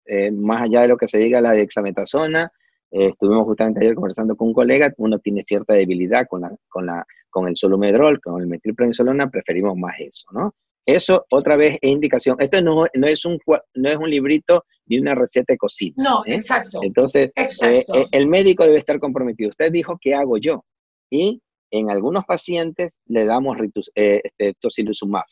eh, 0.05 0.31
más 0.31 0.61
allá 0.61 0.83
de 0.83 0.87
lo 0.87 0.97
que 0.97 1.09
se 1.09 1.17
diga 1.17 1.41
la 1.41 1.51
dexametasona, 1.51 2.49
eh, 2.91 3.07
estuvimos 3.07 3.45
justamente 3.45 3.79
ayer 3.79 3.95
conversando 3.95 4.35
con 4.35 4.49
un 4.49 4.53
colega, 4.53 4.93
uno 4.97 5.17
tiene 5.19 5.43
cierta 5.45 5.73
debilidad 5.73 6.27
con, 6.27 6.41
la, 6.41 6.55
con, 6.67 6.85
la, 6.85 7.05
con 7.29 7.47
el 7.47 7.55
solumedrol, 7.55 8.19
con 8.19 8.41
el 8.41 8.47
metilprednisolona, 8.47 9.29
preferimos 9.29 9.77
más 9.77 9.95
eso, 9.99 10.27
¿no? 10.31 10.53
Eso, 10.85 11.25
otra 11.29 11.55
vez, 11.55 11.77
es 11.81 11.89
indicación. 11.89 12.35
Esto 12.39 12.61
no, 12.61 12.83
no, 12.93 13.07
es, 13.07 13.23
un, 13.23 13.37
no 13.75 13.89
es 13.89 13.95
un 13.95 14.09
librito 14.09 14.65
ni 14.87 14.99
una 14.99 15.13
receta 15.13 15.53
de 15.53 15.57
cocina. 15.57 15.95
No, 15.97 16.23
¿eh? 16.25 16.35
exacto. 16.35 16.79
Entonces, 16.81 17.31
eh, 17.35 17.85
el 18.11 18.27
médico 18.27 18.65
debe 18.65 18.79
estar 18.79 18.99
comprometido. 18.99 19.51
Usted 19.51 19.71
dijo, 19.71 19.97
¿qué 20.01 20.15
hago 20.15 20.37
yo? 20.37 20.65
Y 21.09 21.41
en 21.69 21.91
algunos 21.91 22.25
pacientes 22.25 22.97
le 23.05 23.25
damos 23.25 23.57
ritus, 23.57 23.91
este, 23.93 24.55
tocilizumab. 24.59 25.25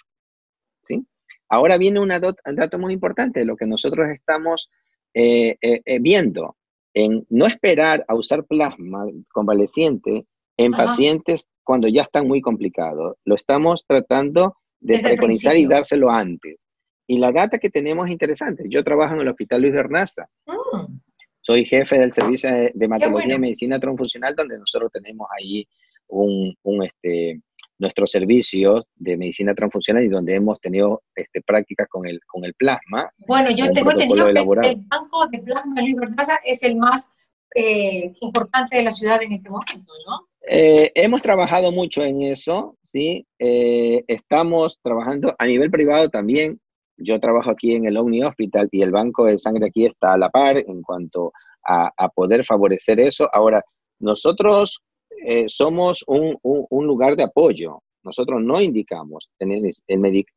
¿sí? 0.84 1.04
Ahora 1.50 1.78
viene 1.78 2.00
un 2.00 2.10
dato 2.10 2.78
muy 2.78 2.94
importante, 2.94 3.44
lo 3.44 3.58
que 3.58 3.66
nosotros 3.66 4.08
estamos 4.12 4.70
viendo 5.14 6.56
en 7.00 7.26
no 7.30 7.46
esperar 7.46 8.04
a 8.08 8.16
usar 8.16 8.46
plasma 8.46 9.06
convaleciente 9.32 10.26
en 10.58 10.72
pacientes 10.72 11.48
cuando 11.64 11.88
ya 11.88 12.02
están 12.02 12.28
muy 12.28 12.42
complicados. 12.42 13.16
Lo 13.24 13.36
estamos 13.36 13.86
tratando 13.88 14.58
de 14.82 15.00
preconizar 15.00 15.56
y 15.56 15.66
dárselo 15.66 16.10
antes. 16.10 16.66
Y 17.08 17.18
la 17.18 17.32
data 17.32 17.58
que 17.58 17.70
tenemos 17.70 18.08
es 18.08 18.12
interesante. 18.12 18.66
Yo 18.70 18.84
trabajo 18.84 19.16
en 19.16 19.22
el 19.22 19.30
Hospital 19.30 19.62
Luis 19.62 19.74
Bernaza. 19.74 20.28
Mm. 20.46 21.00
Soy 21.42 21.66
jefe 21.66 21.98
del 21.98 22.12
servicio 22.12 22.52
de, 22.52 22.72
hematología 22.80 23.36
y 23.36 23.40
medicina 23.40 23.80
transfuncional, 23.80 24.36
donde 24.36 24.60
nosotros 24.60 24.92
tenemos 24.92 25.28
ahí 25.40 25.66
un, 26.08 26.54
un 26.64 26.84
este, 26.84 27.42
nuestros 27.80 28.12
servicios 28.12 28.86
de 28.96 29.18
medicina 29.18 29.56
transfuncional 29.56 30.04
y 30.04 30.10
donde 30.10 30.36
hemos 30.36 30.60
tenido 30.60 31.02
este, 31.16 31.42
prácticas 31.42 31.88
con 31.88 32.06
el, 32.06 32.20
con 32.28 32.44
el 32.44 32.54
plasma. 32.54 33.10
Bueno, 33.26 33.50
yo 33.52 33.72
tengo 33.72 33.92
entendido 33.92 34.26
que 34.62 34.70
el 34.70 34.84
banco 34.88 35.28
de 35.28 35.40
plasma 35.40 35.82
Luis 35.82 35.96
Bertaza 35.96 36.40
es 36.46 36.62
el 36.64 36.76
más 36.76 37.10
eh, 37.56 38.14
importante 38.22 38.78
de 38.78 38.84
la 38.84 38.92
ciudad 38.92 39.24
en 39.24 39.32
este 39.32 39.50
momento, 39.50 39.94
¿no? 40.08 40.28
Eh, 40.48 40.92
hemos 40.96 41.22
trabajado 41.22 41.72
mucho 41.72 42.04
en 42.04 42.22
eso, 42.22 42.78
¿sí? 42.86 43.26
Eh, 43.40 44.04
estamos 44.08 44.80
trabajando 44.84 45.36
a 45.38 45.46
nivel 45.46 45.72
privado 45.72 46.10
también. 46.10 46.60
Yo 46.98 47.20
trabajo 47.20 47.52
aquí 47.52 47.76
en 47.76 47.86
el 47.86 47.98
Omni 47.98 48.24
Hospital 48.24 48.68
y 48.72 48.82
el 48.82 48.92
banco 48.92 49.26
de 49.26 49.38
sangre 49.38 49.68
aquí 49.68 49.86
está 49.86 50.14
a 50.14 50.18
la 50.18 50.30
par 50.30 50.58
en 50.58 50.82
cuanto 50.82 51.32
a, 51.66 51.92
a 51.96 52.10
poder 52.10 52.44
favorecer 52.44 53.00
eso. 53.00 53.30
Ahora, 53.32 53.64
nosotros 54.00 54.82
eh, 55.26 55.46
somos 55.48 56.04
un, 56.08 56.38
un, 56.42 56.88
lugar 56.88 57.16
de 57.16 57.24
apoyo. 57.24 57.82
Nosotros 58.04 58.42
no 58.42 58.62
indicamos, 58.62 59.30
el, 59.40 59.72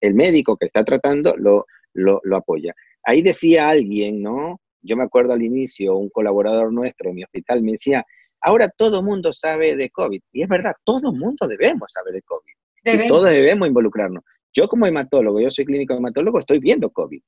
el 0.00 0.14
médico 0.14 0.56
que 0.56 0.66
está 0.66 0.84
tratando 0.84 1.34
lo, 1.36 1.66
lo, 1.94 2.20
lo, 2.24 2.36
apoya. 2.36 2.74
Ahí 3.04 3.22
decía 3.22 3.68
alguien, 3.68 4.20
¿no? 4.20 4.60
Yo 4.82 4.96
me 4.96 5.04
acuerdo 5.04 5.32
al 5.32 5.42
inicio, 5.42 5.96
un 5.96 6.10
colaborador 6.10 6.72
nuestro 6.72 7.10
en 7.10 7.16
mi 7.16 7.24
hospital 7.24 7.62
me 7.62 7.72
decía, 7.72 8.04
ahora 8.40 8.68
todo 8.68 8.98
el 8.98 9.04
mundo 9.04 9.32
sabe 9.32 9.76
de 9.76 9.90
COVID. 9.90 10.20
Y 10.32 10.42
es 10.42 10.48
verdad, 10.48 10.74
todo 10.84 11.10
el 11.12 11.18
mundo 11.18 11.46
debemos 11.46 11.92
saber 11.92 12.14
de 12.14 12.22
COVID. 12.22 12.52
Y 12.84 13.08
todos 13.08 13.30
debemos 13.30 13.68
involucrarnos. 13.68 14.24
Yo 14.52 14.68
como 14.68 14.86
hematólogo, 14.86 15.40
yo 15.40 15.50
soy 15.50 15.64
clínico 15.64 15.94
hematólogo, 15.94 16.40
estoy 16.40 16.58
viendo 16.58 16.90
COVID. 16.90 17.22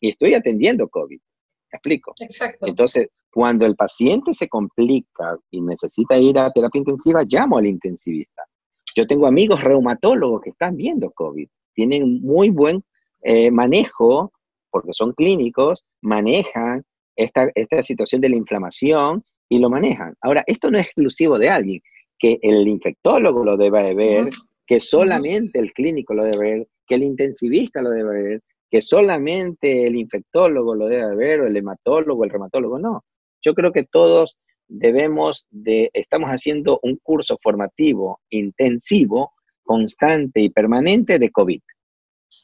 Y 0.00 0.10
estoy 0.10 0.34
atendiendo 0.34 0.88
COVID. 0.88 1.18
¿Me 1.18 1.76
explico? 1.76 2.14
Exacto. 2.20 2.66
Entonces, 2.66 3.08
cuando 3.32 3.64
el 3.64 3.76
paciente 3.76 4.34
se 4.34 4.48
complica 4.48 5.38
y 5.50 5.60
necesita 5.60 6.18
ir 6.18 6.38
a 6.38 6.50
terapia 6.50 6.78
intensiva, 6.78 7.22
llamo 7.26 7.58
al 7.58 7.66
intensivista. 7.66 8.42
Yo 8.94 9.06
tengo 9.06 9.26
amigos 9.26 9.62
reumatólogos 9.62 10.42
que 10.42 10.50
están 10.50 10.76
viendo 10.76 11.10
COVID, 11.10 11.48
tienen 11.74 12.20
muy 12.20 12.50
buen 12.50 12.84
eh, 13.22 13.50
manejo, 13.50 14.32
porque 14.70 14.92
son 14.92 15.12
clínicos, 15.12 15.82
manejan 16.02 16.84
esta, 17.16 17.50
esta 17.54 17.82
situación 17.82 18.20
de 18.20 18.28
la 18.28 18.36
inflamación 18.36 19.24
y 19.48 19.58
lo 19.58 19.70
manejan. 19.70 20.14
Ahora, 20.20 20.44
esto 20.46 20.70
no 20.70 20.78
es 20.78 20.86
exclusivo 20.86 21.38
de 21.38 21.48
alguien, 21.48 21.80
que 22.18 22.38
el 22.42 22.68
infectólogo 22.68 23.44
lo 23.44 23.56
debe 23.56 23.94
ver, 23.94 24.26
que 24.66 24.80
solamente 24.80 25.58
el 25.58 25.72
clínico 25.72 26.12
lo 26.14 26.24
debe 26.24 26.38
ver, 26.38 26.68
que 26.86 26.96
el 26.96 27.02
intensivista 27.02 27.80
lo 27.80 27.90
debe 27.90 28.22
ver, 28.22 28.42
que 28.70 28.82
solamente 28.82 29.86
el 29.86 29.96
infectólogo 29.96 30.74
lo 30.74 30.86
debe 30.86 31.14
ver, 31.14 31.40
o 31.40 31.46
el 31.46 31.56
hematólogo, 31.56 32.24
el 32.24 32.30
reumatólogo, 32.30 32.78
no. 32.78 33.04
Yo 33.42 33.54
creo 33.54 33.72
que 33.72 33.84
todos 33.84 34.36
debemos 34.68 35.46
de, 35.50 35.90
estamos 35.92 36.30
haciendo 36.30 36.80
un 36.82 36.96
curso 37.02 37.38
formativo 37.42 38.20
intensivo, 38.30 39.32
constante 39.62 40.40
y 40.40 40.50
permanente 40.50 41.18
de 41.18 41.30
COVID. 41.30 41.60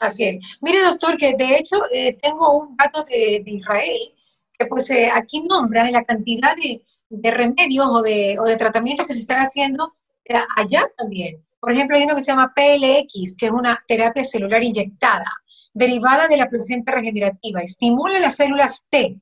Así 0.00 0.24
es. 0.24 0.58
Mire, 0.60 0.82
doctor, 0.82 1.16
que 1.16 1.34
de 1.34 1.56
hecho 1.56 1.76
eh, 1.92 2.16
tengo 2.20 2.58
un 2.58 2.76
dato 2.76 3.04
de, 3.04 3.42
Israel 3.46 4.14
que 4.52 4.66
pues 4.66 4.90
eh, 4.90 5.10
aquí 5.12 5.42
nombra 5.42 5.90
la 5.90 6.02
cantidad 6.02 6.54
de, 6.56 7.30
remedios 7.30 7.86
o 7.88 8.02
de, 8.02 8.36
o 8.38 8.44
de, 8.44 8.56
tratamientos 8.56 9.06
que 9.06 9.14
se 9.14 9.20
están 9.20 9.38
haciendo 9.38 9.94
eh, 10.24 10.34
allá 10.56 10.86
también. 10.96 11.44
Por 11.60 11.72
ejemplo, 11.72 11.96
hay 11.96 12.04
uno 12.04 12.14
que 12.14 12.20
se 12.20 12.30
llama 12.30 12.52
PLX, 12.54 13.36
que 13.36 13.46
es 13.46 13.52
una 13.52 13.82
terapia 13.88 14.24
celular 14.24 14.62
inyectada, 14.62 15.26
derivada 15.72 16.28
de 16.28 16.36
la 16.36 16.48
placenta 16.48 16.92
regenerativa. 16.92 17.60
Estimula 17.60 18.20
las 18.20 18.36
células 18.36 18.86
T, 18.88 19.20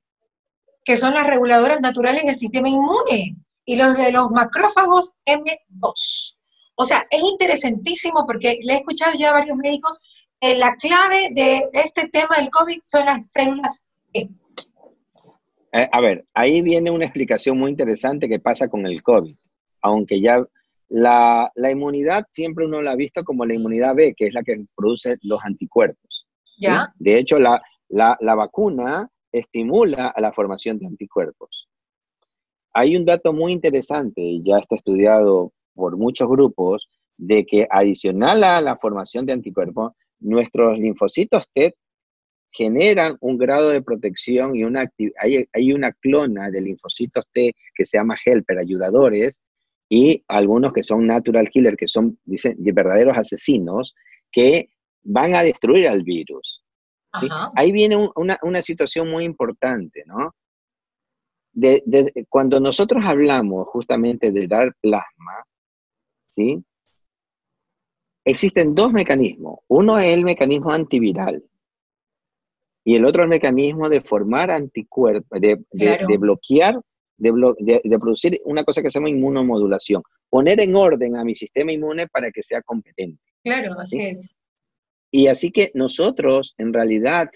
que 0.86 0.96
son 0.96 1.12
las 1.12 1.26
reguladoras 1.26 1.80
naturales 1.82 2.24
del 2.24 2.38
sistema 2.38 2.68
inmune, 2.68 3.36
y 3.66 3.76
los 3.76 3.96
de 3.96 4.12
los 4.12 4.30
macrófagos 4.30 5.12
M2. 5.26 6.36
O 6.76 6.84
sea, 6.84 7.04
es 7.10 7.20
interesantísimo 7.22 8.24
porque 8.24 8.60
le 8.62 8.74
he 8.74 8.76
escuchado 8.76 9.12
ya 9.18 9.30
a 9.30 9.32
varios 9.32 9.56
médicos 9.56 10.00
la 10.40 10.76
clave 10.76 11.30
de 11.32 11.68
este 11.72 12.08
tema 12.08 12.36
del 12.36 12.50
COVID 12.50 12.78
son 12.84 13.06
las 13.06 13.32
células 13.32 13.84
T. 14.12 14.28
Eh, 15.72 15.88
a 15.90 16.00
ver, 16.00 16.24
ahí 16.34 16.62
viene 16.62 16.90
una 16.90 17.06
explicación 17.06 17.58
muy 17.58 17.70
interesante 17.70 18.28
que 18.28 18.38
pasa 18.38 18.68
con 18.68 18.86
el 18.86 19.02
COVID. 19.02 19.34
Aunque 19.82 20.20
ya 20.20 20.44
la, 20.88 21.50
inmunidad 21.56 22.26
siempre 22.30 22.66
uno 22.66 22.80
la 22.80 22.92
ha 22.92 22.96
visto 22.96 23.24
como 23.24 23.44
la 23.44 23.54
inmunidad 23.54 23.94
B, 23.94 24.14
que 24.16 24.26
es 24.26 24.34
la 24.34 24.42
que 24.42 24.64
produce 24.76 25.16
los 25.22 25.42
anticuerpos. 25.42 26.28
¿Ya? 26.58 26.92
De 26.98 27.18
hecho, 27.18 27.38
la, 27.38 27.58
la 27.88 28.34
vacuna 28.34 29.10
estimula 29.38 30.08
a 30.08 30.20
la 30.20 30.32
formación 30.32 30.78
de 30.78 30.86
anticuerpos. 30.86 31.68
Hay 32.72 32.96
un 32.96 33.04
dato 33.04 33.32
muy 33.32 33.52
interesante, 33.52 34.20
y 34.20 34.42
ya 34.42 34.58
está 34.58 34.76
estudiado 34.76 35.52
por 35.74 35.96
muchos 35.96 36.28
grupos, 36.28 36.88
de 37.16 37.46
que 37.46 37.66
adicional 37.70 38.44
a 38.44 38.60
la 38.60 38.76
formación 38.76 39.24
de 39.24 39.32
anticuerpos, 39.32 39.92
nuestros 40.20 40.78
linfocitos 40.78 41.48
T 41.52 41.74
generan 42.50 43.16
un 43.20 43.36
grado 43.36 43.70
de 43.70 43.82
protección 43.82 44.56
y 44.56 44.64
una 44.64 44.90
hay, 45.20 45.46
hay 45.52 45.72
una 45.72 45.92
clona 45.92 46.50
de 46.50 46.62
linfocitos 46.62 47.28
T 47.32 47.54
que 47.74 47.86
se 47.86 47.98
llama 47.98 48.16
helper, 48.24 48.58
ayudadores, 48.58 49.40
y 49.88 50.24
algunos 50.28 50.72
que 50.72 50.82
son 50.82 51.06
natural 51.06 51.48
killer, 51.50 51.76
que 51.76 51.86
son 51.86 52.18
dicen, 52.24 52.56
verdaderos 52.58 53.16
asesinos, 53.16 53.94
que 54.32 54.68
van 55.04 55.34
a 55.34 55.42
destruir 55.42 55.88
al 55.88 56.02
virus. 56.02 56.55
Ahí 57.54 57.72
viene 57.72 57.96
una, 58.14 58.38
una, 58.42 58.62
situación 58.62 59.10
muy 59.10 59.24
importante, 59.24 60.02
¿no? 60.06 60.34
De, 61.52 61.82
de, 61.86 62.26
cuando 62.28 62.60
nosotros 62.60 63.02
hablamos 63.04 63.66
justamente 63.68 64.30
de 64.30 64.46
dar 64.46 64.74
plasma, 64.80 65.44
¿sí? 66.26 66.62
Existen 68.24 68.74
dos 68.74 68.92
mecanismos. 68.92 69.60
Uno 69.68 69.98
es 69.98 70.06
el 70.06 70.24
mecanismo 70.24 70.72
antiviral 70.72 71.42
y 72.86 72.94
el 72.94 73.04
otro 73.04 73.22
es 73.22 73.24
el 73.24 73.30
mecanismo 73.30 73.88
de 73.88 74.00
formar 74.00 74.48
anticuerpos, 74.48 75.40
de, 75.40 75.58
bloquear, 76.18 76.80
de, 77.18 77.98
producir 77.98 78.40
una 78.44 78.62
cosa 78.62 78.80
que 78.80 78.90
se 78.90 79.00
llama 79.00 79.10
inmunomodulación. 79.10 80.04
Poner 80.30 80.60
en 80.60 80.76
orden 80.76 81.16
a 81.16 81.24
mi 81.24 81.34
sistema 81.34 81.72
inmune 81.72 82.06
para 82.06 82.30
que 82.30 82.44
sea 82.44 82.62
competente. 82.62 83.20
Claro, 83.42 83.72
así 83.76 84.00
es. 84.00 84.36
Y 85.16 85.28
así 85.28 85.50
que 85.50 85.70
nosotros 85.72 86.54
en 86.58 86.74
realidad 86.74 87.30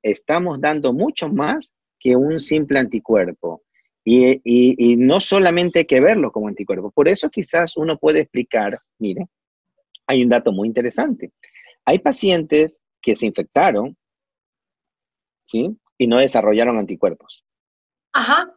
estamos 0.00 0.60
dando 0.60 0.92
mucho 0.92 1.28
más 1.28 1.74
que 1.98 2.14
un 2.14 2.38
simple 2.38 2.78
anticuerpo. 2.78 3.64
Y, 4.04 4.40
y, 4.44 4.94
no 4.94 5.20
solamente 5.20 5.80
hay 5.80 5.86
que 5.86 5.98
verlo 5.98 6.30
como 6.30 6.46
anticuerpo. 6.46 6.92
Por 6.92 7.08
eso 7.08 7.28
quizás 7.28 7.76
uno 7.76 7.98
puede 7.98 8.20
explicar, 8.20 8.78
mire, 9.00 9.26
hay 10.06 10.22
un 10.22 10.28
dato 10.28 10.52
muy 10.52 10.68
interesante. 10.68 11.32
Hay 11.84 11.98
pacientes 11.98 12.80
que 13.02 13.16
se 13.16 13.26
infectaron, 13.26 13.96
¿sí? 15.46 15.76
Y 15.98 16.06
no 16.06 16.18
desarrollaron 16.18 16.78
anticuerpos. 16.78 17.44
Ajá, 18.12 18.54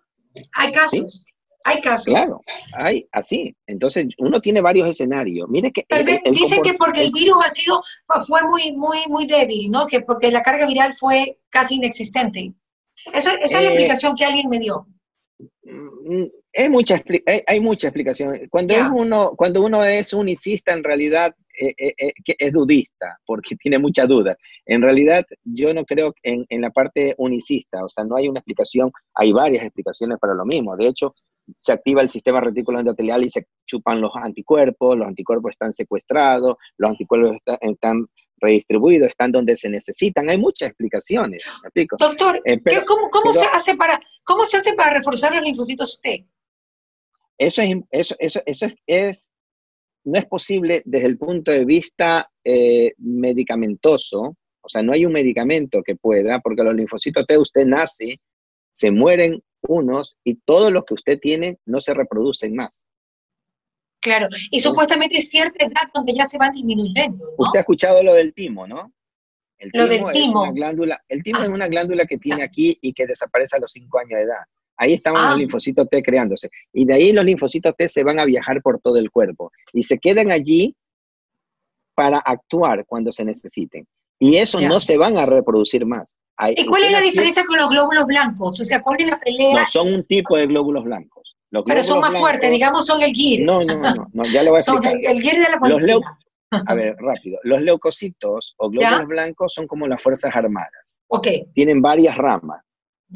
hay 0.53 0.71
casos. 0.71 1.25
Hay 1.65 1.81
casos. 1.81 2.07
Claro, 2.07 2.41
hay 2.77 3.07
así. 3.11 3.55
Entonces, 3.67 4.07
uno 4.17 4.41
tiene 4.41 4.59
varios 4.59 4.87
escenarios. 4.87 5.47
Mire 5.49 5.71
que 5.71 5.83
Tal 5.83 6.03
vez 6.03 6.19
dicen 6.31 6.61
que 6.61 6.73
porque 6.73 7.01
el 7.01 7.11
virus 7.11 7.37
ha 7.43 7.49
sido 7.49 7.81
fue 8.27 8.43
muy 8.43 8.73
muy 8.73 8.99
muy 9.07 9.25
débil, 9.25 9.71
¿no? 9.71 9.87
Que 9.87 10.01
porque 10.01 10.31
la 10.31 10.41
carga 10.41 10.67
viral 10.67 10.93
fue 10.93 11.39
casi 11.49 11.75
inexistente. 11.75 12.49
Eso, 13.13 13.31
esa 13.41 13.43
es 13.43 13.51
la 13.53 13.61
eh, 13.61 13.67
explicación 13.67 14.15
que 14.15 14.25
alguien 14.25 14.49
me 14.49 14.59
dio. 14.59 14.87
Mm, 15.63 16.25
hay 16.55 16.69
mucha, 16.69 17.01
hay, 17.47 17.59
mucha 17.59 17.87
explicación. 17.87 18.47
Cuando, 18.49 18.73
es 18.73 18.83
uno, 18.93 19.33
cuando 19.35 19.63
uno 19.63 19.83
es 19.83 20.13
unicista, 20.13 20.73
en 20.73 20.83
realidad 20.83 21.33
eh, 21.59 21.73
eh, 21.77 21.93
eh, 21.97 22.35
es 22.37 22.51
dudista, 22.51 23.19
porque 23.25 23.55
tiene 23.61 23.79
mucha 23.79 24.05
duda. 24.05 24.37
En 24.65 24.81
realidad, 24.81 25.25
yo 25.43 25.73
no 25.73 25.85
creo 25.85 26.13
en, 26.21 26.45
en 26.49 26.61
la 26.61 26.69
parte 26.69 27.15
unicista, 27.17 27.83
o 27.83 27.89
sea, 27.89 28.03
no 28.03 28.15
hay 28.15 28.27
una 28.27 28.39
explicación, 28.39 28.91
hay 29.15 29.31
varias 29.31 29.63
explicaciones 29.63 30.19
para 30.19 30.33
lo 30.33 30.45
mismo. 30.45 30.75
De 30.75 30.87
hecho, 30.87 31.15
se 31.59 31.73
activa 31.73 32.01
el 32.01 32.09
sistema 32.09 32.41
retículo 32.41 32.79
endotelial 32.79 33.23
y 33.23 33.29
se 33.29 33.47
chupan 33.65 34.01
los 34.01 34.11
anticuerpos, 34.15 34.97
los 34.97 35.07
anticuerpos 35.07 35.51
están 35.51 35.73
secuestrados, 35.73 36.55
los 36.77 36.91
anticuerpos 36.91 37.37
están 37.61 38.05
redistribuidos, 38.37 39.09
están 39.09 39.31
donde 39.31 39.57
se 39.57 39.69
necesitan. 39.69 40.29
Hay 40.29 40.37
muchas 40.37 40.69
explicaciones. 40.69 41.43
Doctor, 41.97 42.41
¿cómo, 42.85 43.09
cómo 43.09 43.33
se 43.33 43.45
hace 43.45 43.75
para, 43.75 43.99
¿cómo 44.23 44.45
se 44.45 44.57
hace 44.57 44.73
para 44.73 44.97
reforzar 44.97 45.33
los 45.33 45.43
linfocitos 45.43 45.99
T? 46.01 46.27
Eso 47.37 47.61
es, 47.61 47.75
eso, 47.91 48.15
eso, 48.19 48.41
eso 48.45 48.67
es, 48.85 49.31
no 50.05 50.19
es 50.19 50.25
posible 50.25 50.81
desde 50.85 51.07
el 51.07 51.17
punto 51.17 51.51
de 51.51 51.65
vista 51.65 52.29
eh, 52.43 52.93
medicamentoso, 52.97 54.35
o 54.61 54.69
sea, 54.69 54.81
no 54.81 54.93
hay 54.93 55.05
un 55.05 55.11
medicamento 55.11 55.81
que 55.83 55.95
pueda, 55.95 56.39
porque 56.39 56.63
los 56.63 56.75
linfocitos 56.75 57.25
T 57.25 57.37
usted 57.37 57.65
nace, 57.65 58.19
se 58.73 58.91
mueren 58.91 59.41
unos 59.67 60.17
y 60.23 60.35
todos 60.35 60.71
los 60.71 60.85
que 60.85 60.93
usted 60.93 61.19
tiene 61.19 61.59
no 61.65 61.81
se 61.81 61.93
reproducen 61.93 62.55
más. 62.55 62.83
Claro, 63.99 64.27
y 64.51 64.59
supuestamente 64.59 65.17
es 65.17 65.29
cierta 65.29 65.63
edad 65.63 65.89
donde 65.93 66.13
ya 66.13 66.25
se 66.25 66.37
van 66.37 66.51
disminuyendo. 66.51 67.25
Usted 67.37 67.59
ha 67.59 67.61
escuchado 67.61 68.03
lo 68.03 68.13
del 68.13 68.33
timo, 68.33 68.67
¿no? 68.67 68.91
El 69.57 69.71
lo 69.73 69.87
del 69.87 70.03
timo. 70.11 70.51
glándula, 70.51 71.01
el 71.07 71.23
timo 71.23 71.39
es 71.39 71.49
ah, 71.49 71.53
una 71.53 71.69
glándula 71.69 72.05
que 72.05 72.17
tiene 72.17 72.43
aquí 72.43 72.77
y 72.81 72.91
que 72.91 73.07
desaparece 73.07 73.55
a 73.55 73.59
los 73.59 73.71
5 73.71 73.99
años 73.99 74.17
de 74.17 74.23
edad. 74.23 74.43
Ahí 74.75 74.93
estaban 74.93 75.21
los 75.21 75.33
ah. 75.35 75.37
linfocitos 75.37 75.87
T 75.89 76.03
creándose. 76.03 76.49
Y 76.73 76.85
de 76.85 76.95
ahí 76.95 77.13
los 77.13 77.23
linfocitos 77.23 77.73
T 77.77 77.87
se 77.87 78.03
van 78.03 78.19
a 78.19 78.25
viajar 78.25 78.61
por 78.61 78.81
todo 78.81 78.97
el 78.97 79.09
cuerpo 79.09 79.51
y 79.71 79.83
se 79.83 79.97
quedan 79.97 80.31
allí 80.31 80.75
para 81.95 82.17
actuar 82.19 82.85
cuando 82.85 83.13
se 83.13 83.23
necesiten. 83.23 83.87
Y 84.19 84.35
esos 84.35 84.61
no 84.63 84.79
se 84.79 84.97
van 84.97 85.17
a 85.17 85.25
reproducir 85.25 85.85
más. 85.85 86.13
¿Y 86.55 86.65
cuál 86.65 86.83
es 86.83 86.91
la 86.91 87.01
diferencia 87.01 87.43
con 87.45 87.57
los 87.57 87.69
glóbulos 87.69 88.05
blancos? 88.05 88.59
O 88.59 88.63
sea, 88.63 88.81
¿cuál 88.81 89.01
es 89.01 89.09
la 89.09 89.19
pelea? 89.19 89.61
No, 89.61 89.67
son 89.67 89.93
un 89.93 90.03
tipo 90.03 90.35
de 90.37 90.47
glóbulos 90.47 90.83
blancos. 90.83 91.35
Pero 91.65 91.83
son 91.83 91.99
más 91.99 92.17
fuertes, 92.17 92.49
digamos, 92.49 92.85
son 92.85 93.01
el 93.01 93.11
GIR. 93.11 93.45
No, 93.45 93.63
no, 93.63 93.75
no, 94.11 94.23
ya 94.23 94.43
lo 94.43 94.51
voy 94.51 94.57
a 94.57 94.61
explicar. 94.61 94.63
Son 94.63 94.85
el, 94.85 95.21
GIR 95.21 95.33
de 95.33 95.49
la 95.51 95.59
policía. 95.59 95.95
a 96.51 96.73
ver, 96.73 96.95
rápido. 96.97 97.39
Los 97.43 97.61
leucocitos 97.61 98.55
o 98.57 98.69
glóbulos 98.69 99.07
blancos 99.07 99.53
son 99.53 99.67
como 99.67 99.87
las 99.87 100.01
Fuerzas 100.01 100.35
Armadas. 100.35 100.99
Ok. 101.07 101.27
Tienen 101.53 101.81
varias 101.81 102.17
ramas 102.17 102.63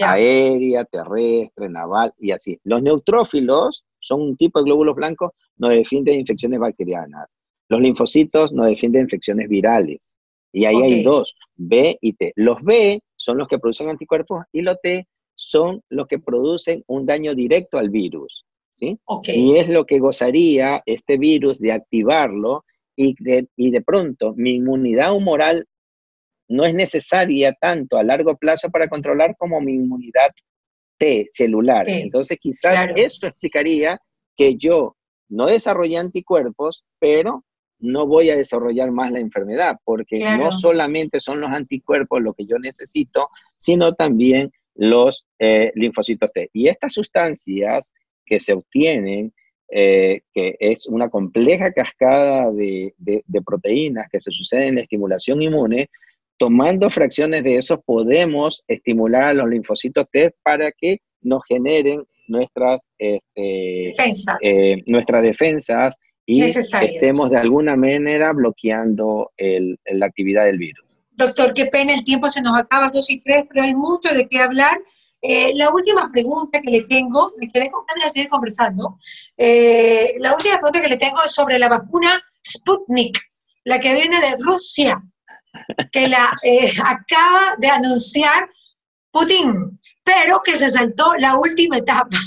aérea, 0.05 0.85
terrestre, 0.85 1.69
naval 1.69 2.13
y 2.19 2.31
así. 2.31 2.59
Los 2.63 2.81
neutrófilos 2.83 3.83
son 3.99 4.21
un 4.21 4.37
tipo 4.37 4.59
de 4.59 4.65
glóbulos 4.65 4.95
blancos, 4.95 5.31
nos 5.57 5.71
defienden 5.71 6.15
de 6.15 6.19
infecciones 6.21 6.59
bacterianas. 6.59 7.27
Los 7.69 7.81
linfocitos 7.81 8.51
nos 8.51 8.67
defienden 8.67 9.01
de 9.01 9.05
infecciones 9.05 9.49
virales. 9.49 10.15
Y 10.53 10.65
ahí 10.65 10.81
hay 10.81 11.03
dos, 11.03 11.35
B 11.55 11.97
y 12.01 12.13
T. 12.13 12.33
Los 12.35 12.61
B 12.61 13.01
son 13.27 13.37
los 13.37 13.49
que 13.49 13.59
producen 13.59 13.89
anticuerpos 13.89 14.45
y 14.53 14.61
los 14.61 14.79
T 14.81 15.05
son 15.35 15.81
los 15.89 16.07
que 16.07 16.17
producen 16.17 16.81
un 16.87 17.05
daño 17.05 17.35
directo 17.35 17.77
al 17.77 17.89
virus. 17.89 18.45
¿sí? 18.75 18.97
Y 19.25 19.57
es 19.57 19.67
lo 19.67 19.85
que 19.85 19.99
gozaría 19.99 20.81
este 20.85 21.17
virus 21.17 21.59
de 21.59 21.73
activarlo 21.73 22.63
y 22.95 23.15
de, 23.19 23.49
y 23.57 23.71
de 23.71 23.81
pronto 23.81 24.33
mi 24.37 24.51
inmunidad 24.51 25.13
humoral 25.13 25.67
no 26.47 26.63
es 26.63 26.73
necesaria 26.73 27.51
tanto 27.59 27.97
a 27.97 28.03
largo 28.03 28.37
plazo 28.37 28.69
para 28.69 28.87
controlar 28.87 29.35
como 29.37 29.59
mi 29.59 29.73
inmunidad 29.73 30.29
T 30.97 31.27
celular. 31.33 31.89
Entonces 31.89 32.37
quizás 32.39 32.91
eso 32.95 33.27
explicaría 33.27 33.99
que 34.37 34.55
yo 34.55 34.95
no 35.27 35.47
desarrollé 35.47 35.97
anticuerpos, 35.97 36.85
pero 36.97 37.43
no 37.79 38.07
voy 38.07 38.29
a 38.29 38.35
desarrollar 38.35 38.91
más 38.91 39.11
la 39.11 39.19
enfermedad, 39.19 39.77
porque 39.83 40.19
no 40.37 40.51
solamente 40.51 41.19
son 41.19 41.41
los 41.41 41.49
anticuerpos 41.49 42.21
lo 42.21 42.33
que 42.33 42.45
yo 42.45 42.57
necesito, 42.57 43.29
sino 43.55 43.93
también 43.93 44.51
los 44.75 45.25
eh, 45.39 45.71
linfocitos 45.75 46.31
T. 46.33 46.49
Y 46.53 46.67
estas 46.67 46.93
sustancias 46.93 47.93
que 48.25 48.39
se 48.39 48.53
obtienen, 48.53 49.33
eh, 49.69 50.21
que 50.33 50.55
es 50.59 50.87
una 50.87 51.09
compleja 51.09 51.71
cascada 51.71 52.51
de, 52.51 52.93
proteínas 53.45 54.07
que 54.11 54.21
se 54.21 54.31
suceden 54.31 54.69
en 54.69 54.75
la 54.75 54.81
estimulación 54.81 55.41
inmune, 55.41 55.89
tomando 56.37 56.89
fracciones 56.89 57.43
de 57.43 57.55
eso 57.55 57.81
podemos 57.81 58.63
estimular 58.67 59.23
a 59.23 59.33
los 59.33 59.49
linfocitos 59.49 60.05
T 60.11 60.35
para 60.43 60.71
que 60.71 60.99
nos 61.21 61.41
generen 61.47 62.03
nuestras, 62.27 62.79
este, 62.97 63.91
defensas. 63.95 64.37
Eh, 64.41 64.83
nuestras 64.85 65.23
defensas 65.23 65.95
y 66.29 66.43
estemos 66.43 67.31
de 67.31 67.37
alguna 67.37 67.77
manera 67.77 68.33
bloqueando 68.33 69.31
la 69.37 70.05
actividad 70.05 70.45
del 70.45 70.57
virus. 70.57 70.85
Doctor, 71.11 71.53
qué 71.53 71.65
pena, 71.65 71.93
el 71.93 72.03
tiempo 72.03 72.29
se 72.29 72.41
nos 72.41 72.55
acaba, 72.55 72.89
dos 72.89 73.09
y 73.09 73.19
tres, 73.21 73.45
pero 73.49 73.63
hay 73.63 73.73
mucho 73.73 74.13
de 74.13 74.27
qué 74.27 74.39
hablar. 74.39 74.77
Eh, 75.21 75.51
la 75.55 75.71
última 75.71 76.11
pregunta 76.11 76.61
que 76.61 76.69
le 76.69 76.81
tengo, 76.83 77.31
me 77.39 77.49
quedé 77.49 77.71
con 77.71 77.85
ganas 77.87 78.03
de 78.03 78.09
seguir 78.11 78.29
conversando. 78.29 78.97
Eh, 79.35 80.15
la 80.19 80.33
última 80.33 80.55
pregunta 80.55 80.81
que 80.81 80.89
le 80.89 80.97
tengo 80.97 81.23
es 81.25 81.31
sobre 81.31 81.57
la 81.57 81.69
vacuna 81.69 82.21
Sputnik, 82.45 83.17
la 83.63 83.79
que 83.79 83.93
viene 83.93 84.19
de 84.19 84.35
Rusia, 84.37 85.01
que 85.91 86.07
la 86.07 86.37
eh, 86.43 86.71
acaba 86.85 87.55
de 87.57 87.69
anunciar 87.69 88.49
Putin, 89.09 89.79
pero 90.03 90.41
que 90.45 90.55
se 90.55 90.69
saltó 90.69 91.15
la 91.15 91.37
última 91.37 91.77
etapa. 91.77 92.17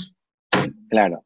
Claro. 0.89 1.23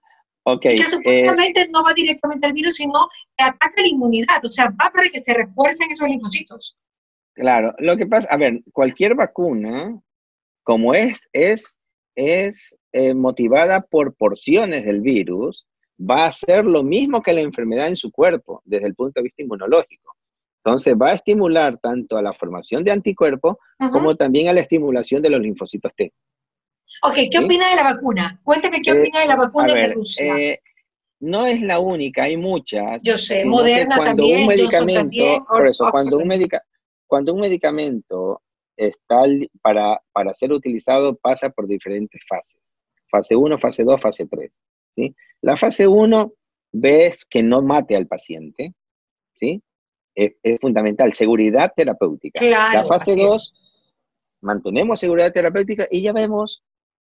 Okay, 0.47 0.77
que 0.77 0.85
supuestamente 0.85 1.67
no 1.69 1.83
va 1.83 1.93
directamente 1.93 2.45
al 2.45 2.53
virus, 2.53 2.75
sino 2.75 3.07
que 3.35 3.43
ataca 3.43 3.81
la 3.81 3.87
inmunidad, 3.87 4.43
o 4.43 4.47
sea, 4.47 4.67
va 4.67 4.91
para 4.93 5.09
que 5.09 5.19
se 5.19 5.33
refuercen 5.33 5.91
esos 5.91 6.07
linfocitos. 6.07 6.77
Claro, 7.33 7.73
lo 7.79 7.97
que 7.97 8.05
pasa, 8.05 8.27
a 8.29 8.37
ver, 8.37 8.61
cualquier 8.71 9.15
vacuna 9.15 9.99
como 10.65 10.93
es, 10.93 11.21
es, 11.31 11.77
es 12.15 12.75
eh, 12.91 13.13
motivada 13.13 13.81
por 13.81 14.15
porciones 14.15 14.83
del 14.83 14.99
virus, 14.99 15.65
va 15.97 16.23
a 16.23 16.27
hacer 16.27 16.65
lo 16.65 16.83
mismo 16.83 17.21
que 17.21 17.33
la 17.33 17.41
enfermedad 17.41 17.87
en 17.87 17.95
su 17.95 18.11
cuerpo 18.11 18.61
desde 18.65 18.87
el 18.87 18.95
punto 18.95 19.19
de 19.19 19.25
vista 19.25 19.43
inmunológico. 19.43 20.15
Entonces 20.63 20.95
va 20.99 21.09
a 21.09 21.13
estimular 21.13 21.77
tanto 21.77 22.17
a 22.17 22.23
la 22.23 22.33
formación 22.33 22.83
de 22.83 22.91
anticuerpos 22.91 23.57
como 23.77 24.13
también 24.13 24.47
a 24.47 24.53
la 24.53 24.61
estimulación 24.61 25.21
de 25.21 25.29
los 25.29 25.39
linfocitos 25.39 25.93
T. 25.95 26.11
Ok, 27.03 27.15
¿qué 27.31 27.39
opina 27.39 27.69
de 27.69 27.75
la 27.75 27.83
vacuna? 27.83 28.39
Cuénteme 28.43 28.81
qué 28.81 28.91
eh, 28.91 28.99
opina 28.99 29.19
de 29.21 29.27
la 29.27 29.35
vacuna 29.35 29.73
de 29.73 29.93
Rusia. 29.93 30.37
Eh, 30.37 30.61
no 31.19 31.45
es 31.45 31.61
la 31.61 31.79
única, 31.79 32.23
hay 32.23 32.37
muchas. 32.37 33.01
Yo 33.03 33.17
sé, 33.17 33.45
Moderna 33.45 33.97
también, 33.97 34.41
un 34.41 34.47
medicamento, 34.47 34.99
también, 35.01 35.43
por 35.45 35.67
eso, 35.67 35.89
cuando 35.91 36.17
un, 36.17 36.31
cuando 37.07 37.33
un 37.33 37.41
medicamento 37.41 38.41
está 38.77 39.23
para, 39.61 40.01
para 40.11 40.33
ser 40.33 40.51
utilizado 40.51 41.15
pasa 41.15 41.49
por 41.49 41.67
diferentes 41.67 42.21
fases. 42.27 42.61
Fase 43.09 43.35
1, 43.35 43.57
fase 43.57 43.83
2, 43.83 44.01
fase 44.01 44.25
3. 44.25 44.59
¿sí? 44.95 45.15
La 45.41 45.55
fase 45.55 45.87
1 45.87 46.33
ves 46.73 47.25
que 47.25 47.41
no 47.41 47.61
mate 47.61 47.95
al 47.95 48.07
paciente. 48.07 48.73
¿sí? 49.35 49.61
Es, 50.13 50.33
fundamental, 50.59 51.13
seguridad 51.13 51.71
terapéutica. 51.75 52.43
la 52.43 52.85
fase 52.85 53.15
2, 53.15 54.37
mantenemos 54.41 54.99
seguridad 54.99 55.31
terapéutica 55.31 55.87
y 55.89 56.01
ya 56.01 56.13
vemos 56.13 56.63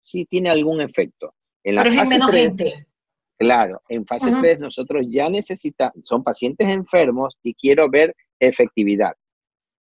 si 0.09 0.25
tiene 0.25 0.49
algún 0.49 0.81
efecto. 0.81 1.33
En 1.63 1.75
la 1.75 1.85
fase 1.85 2.17
menos 2.17 2.31
3, 2.31 2.95
Claro, 3.37 3.81
en 3.87 4.05
fase 4.05 4.31
3 4.31 4.59
nosotros 4.59 5.05
ya 5.07 5.29
necesitamos, 5.29 5.95
son 6.03 6.23
pacientes 6.23 6.67
enfermos 6.67 7.37
y 7.41 7.53
quiero 7.53 7.89
ver 7.89 8.13
efectividad. 8.39 9.13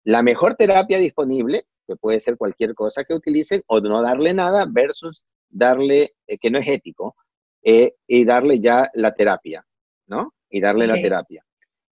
La 0.05 0.23
mejor 0.23 0.55
terapia 0.55 0.97
disponible 0.97 1.65
que 1.89 1.95
puede 1.95 2.19
ser 2.19 2.37
cualquier 2.37 2.75
cosa 2.75 3.03
que 3.03 3.15
utilicen, 3.15 3.61
o 3.65 3.79
no 3.81 4.01
darle 4.01 4.33
nada, 4.33 4.67
versus 4.69 5.23
darle, 5.49 6.11
eh, 6.27 6.37
que 6.37 6.51
no 6.51 6.59
es 6.59 6.67
ético, 6.67 7.15
eh, 7.63 7.95
y 8.07 8.25
darle 8.25 8.59
ya 8.59 8.89
la 8.93 9.13
terapia, 9.13 9.65
¿no? 10.07 10.33
Y 10.49 10.61
darle 10.61 10.85
la 10.85 10.93
terapia. 10.93 11.43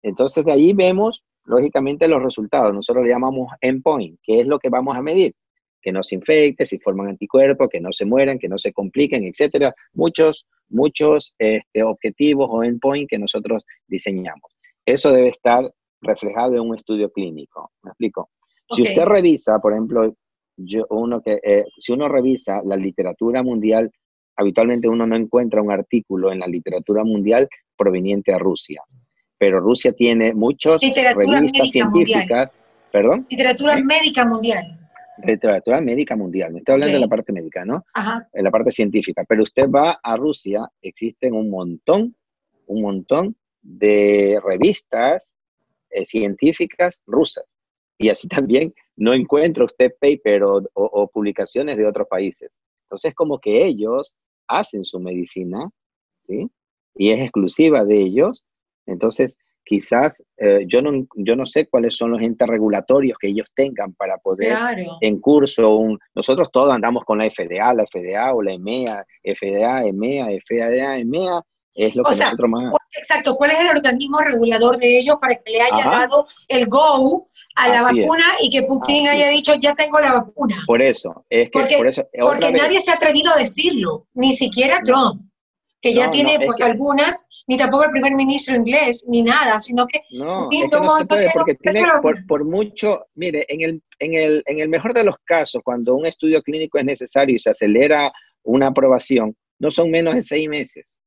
Entonces 0.01 0.43
de 0.43 0.51
ahí 0.51 0.73
vemos, 0.73 1.23
lógicamente, 1.45 2.07
los 2.07 2.23
resultados. 2.23 2.73
Nosotros 2.73 3.05
le 3.05 3.11
llamamos 3.11 3.51
endpoint, 3.61 4.19
que 4.23 4.39
es 4.39 4.47
lo 4.47 4.57
que 4.57 4.69
vamos 4.69 4.97
a 4.97 5.01
medir. 5.01 5.33
Que 5.83 5.91
no 5.91 6.01
se 6.01 6.15
infecte, 6.15 6.65
si 6.65 6.79
forman 6.79 7.09
anticuerpos, 7.09 7.69
que 7.69 7.81
no 7.81 7.91
se 7.91 8.05
mueran, 8.05 8.39
que 8.39 8.47
no 8.47 8.57
se 8.57 8.71
compliquen, 8.71 9.25
etcétera. 9.25 9.73
Muchos, 9.93 10.47
muchos 10.69 11.35
este, 11.37 11.83
objetivos 11.83 12.47
o 12.49 12.63
endpoint 12.63 13.09
que 13.09 13.19
nosotros 13.19 13.65
diseñamos. 13.87 14.51
Eso 14.85 15.11
debe 15.11 15.29
estar 15.29 15.69
reflejado 16.01 16.55
en 16.55 16.61
un 16.61 16.75
estudio 16.75 17.11
clínico. 17.11 17.71
¿Me 17.83 17.91
explico? 17.91 18.29
Si 18.71 18.81
usted 18.81 19.03
revisa, 19.03 19.59
por 19.59 19.73
ejemplo, 19.73 20.15
yo, 20.57 20.85
uno 20.89 21.21
que, 21.21 21.39
eh, 21.43 21.65
si 21.79 21.91
uno 21.91 22.07
revisa 22.07 22.61
la 22.63 22.75
literatura 22.75 23.43
mundial, 23.43 23.91
habitualmente 24.35 24.87
uno 24.87 25.05
no 25.05 25.15
encuentra 25.15 25.61
un 25.61 25.71
artículo 25.71 26.31
en 26.31 26.39
la 26.39 26.47
literatura 26.47 27.03
mundial 27.03 27.47
proveniente 27.77 28.31
de 28.31 28.39
Rusia. 28.39 28.81
Pero 29.37 29.59
Rusia 29.59 29.93
tiene 29.93 30.33
muchas 30.33 30.81
revistas 30.81 31.69
científicas. 31.69 32.53
¿Perdón? 32.91 33.25
Literatura 33.29 33.77
¿Eh? 33.77 33.83
médica 33.83 34.25
mundial. 34.25 34.79
Literatura 35.23 35.79
médica 35.81 36.15
mundial. 36.15 36.53
Me 36.53 36.59
estoy 36.59 36.73
hablando 36.73 36.95
de 36.95 37.01
la 37.01 37.07
parte 37.07 37.31
médica, 37.31 37.65
¿no? 37.65 37.85
Ajá. 37.93 38.27
En 38.33 38.43
la 38.43 38.51
parte 38.51 38.71
científica. 38.71 39.23
Pero 39.27 39.43
usted 39.43 39.69
va 39.69 39.99
a 40.01 40.15
Rusia, 40.17 40.67
existen 40.81 41.33
un 41.33 41.49
montón, 41.49 42.15
un 42.65 42.81
montón 42.81 43.35
de 43.61 44.39
revistas 44.43 45.31
eh, 45.91 46.05
científicas 46.05 47.01
rusas 47.05 47.45
y 47.97 48.09
así 48.09 48.27
también 48.49 48.73
no 48.95 49.13
encuentra 49.13 49.65
usted 49.65 49.91
paper 49.99 50.43
o, 50.43 51.07
publicaciones 51.07 51.77
de 51.77 51.87
otros 51.87 52.07
países. 52.07 52.61
Entonces, 52.85 53.13
como 53.15 53.39
que 53.39 53.65
ellos 53.65 54.15
hacen 54.47 54.83
su 54.83 54.99
medicina, 54.99 55.69
¿sí? 56.27 56.49
Y 56.95 57.11
es 57.11 57.19
exclusiva 57.19 57.83
de 57.85 57.97
ellos. 57.97 58.43
Entonces, 58.85 59.37
quizás 59.63 60.13
eh, 60.37 60.65
yo, 60.67 60.81
no, 60.81 61.05
yo 61.15 61.35
no 61.35 61.45
sé 61.45 61.67
cuáles 61.67 61.95
son 61.95 62.11
los 62.11 62.21
entes 62.21 62.47
regulatorios 62.47 63.17
que 63.19 63.29
ellos 63.29 63.47
tengan 63.55 63.93
para 63.93 64.17
poder 64.17 64.57
en 65.01 65.19
curso 65.19 65.75
un... 65.75 65.99
Nosotros 66.15 66.49
todos 66.51 66.73
andamos 66.73 67.03
con 67.05 67.17
la 67.17 67.29
FDA, 67.29 67.73
la 67.73 67.85
FDA 67.85 68.33
o 68.33 68.41
la 68.41 68.53
EMEA, 68.53 69.05
FDA, 69.23 69.85
EMEA, 69.85 70.27
FDA, 70.45 70.97
EMEA, 70.97 71.41
es 71.75 71.95
lo 71.95 72.03
que 72.03 72.09
nosotros 72.09 72.49
más... 72.49 72.73
Exacto, 72.95 73.35
¿cuál 73.35 73.51
es 73.51 73.59
el 73.61 73.69
organismo 73.69 74.19
regulador 74.19 74.77
de 74.77 74.99
ellos 74.99 75.15
para 75.19 75.35
que 75.35 75.51
le 75.51 75.61
haya 75.61 75.89
dado 75.89 76.27
el 76.47 76.67
go 76.67 77.25
a 77.55 77.67
la 77.67 77.81
vacuna 77.81 78.23
y 78.41 78.51
que 78.51 78.63
Putin 78.63 79.07
haya 79.07 79.29
dicho, 79.29 79.55
ya 79.55 79.73
tengo 79.73 79.99
la 79.99 80.13
vacuna? 80.13 80.63
Por 80.67 80.81
eso, 80.81 81.25
es 81.29 81.49
que 81.49 81.59
porque, 81.59 81.77
por 81.77 81.87
eso, 81.87 82.07
porque 82.21 82.51
nadie 82.51 82.79
se 82.79 82.91
ha 82.91 82.95
atrevido 82.95 83.33
a 83.33 83.39
decirlo, 83.39 84.07
ni 84.13 84.33
siquiera 84.33 84.81
Trump, 84.83 85.21
que 85.83 85.93
ya 85.93 86.09
tiene 86.09 86.39
pues 86.45 86.61
algunas, 86.61 87.27
ni 87.45 87.57
tampoco 87.57 87.83
el 87.83 87.91
primer 87.91 88.15
ministro 88.15 88.55
inglés, 88.55 89.05
ni 89.09 89.21
nada, 89.21 89.59
sino 89.59 89.85
que 89.85 89.99
no, 90.11 90.45
Putin 90.45 90.69
no 90.71 90.97
se 90.97 91.05
puede, 91.05 91.29
porque 91.33 91.55
tiene, 91.55 91.83
por, 92.01 92.25
por, 92.25 92.45
mucho, 92.45 93.07
mire, 93.15 93.45
en 93.49 93.61
el, 93.61 93.83
en, 93.99 94.13
el, 94.13 94.43
en 94.45 94.61
el 94.61 94.69
mejor 94.69 94.93
de 94.93 95.03
los 95.03 95.17
casos, 95.25 95.61
cuando 95.61 95.93
un 95.95 96.05
estudio 96.05 96.41
clínico 96.41 96.77
es 96.77 96.85
necesario 96.85 97.35
y 97.35 97.39
se 97.39 97.49
acelera 97.49 98.13
una 98.43 98.67
aprobación, 98.67 99.35
no 99.59 99.71
son 99.71 99.91
menos 99.91 100.15
de 100.15 100.21
seis 100.21 100.47
meses. 100.47 101.01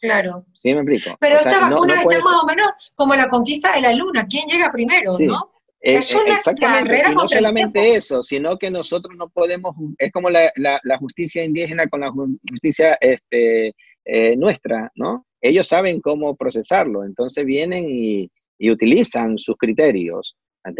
Claro. 0.00 0.46
Sí, 0.54 0.72
me 0.72 0.80
explico. 0.80 1.14
Pero 1.20 1.36
esta 1.36 1.68
vacuna 1.68 2.00
está 2.00 2.18
más 2.20 2.42
o 2.42 2.46
menos 2.46 2.70
como 2.96 3.14
la 3.14 3.28
conquista 3.28 3.74
de 3.74 3.82
la 3.82 3.92
luna. 3.92 4.26
¿Quién 4.26 4.48
llega 4.48 4.72
primero, 4.72 5.16
no? 5.20 5.52
Eh, 5.82 5.96
es 5.96 6.14
una 6.14 6.38
carrera 6.58 7.10
y 7.10 7.14
no 7.14 7.28
solamente 7.28 7.96
eso, 7.96 8.22
sino 8.22 8.56
que 8.56 8.70
nosotros 8.70 9.14
no 9.16 9.28
podemos, 9.28 9.74
es 9.98 10.10
como 10.10 10.30
la, 10.30 10.50
la, 10.56 10.98
justicia 10.98 11.44
indígena 11.44 11.88
con 11.88 12.00
la 12.00 12.12
justicia 12.50 12.96
este, 13.00 13.74
eh, 14.04 14.36
nuestra, 14.36 14.90
¿no? 14.94 15.26
Ellos 15.40 15.66
saben 15.66 16.00
cómo 16.00 16.36
procesarlo, 16.36 17.04
entonces 17.04 17.44
vienen 17.44 17.86
y, 17.88 18.30
y, 18.58 18.70
utilizan 18.70 19.38
sus 19.38 19.56
criterios. 19.56 20.36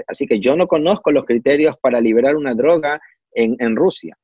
Así 0.06 0.26
que 0.26 0.38
yo 0.38 0.54
no 0.54 0.68
conozco 0.68 1.10
los 1.10 1.24
criterios 1.24 1.76
para 1.80 2.00
liberar 2.00 2.36
una 2.36 2.54
droga 2.54 3.00
en, 3.32 3.56
en 3.58 3.74
Rusia. 3.74 4.16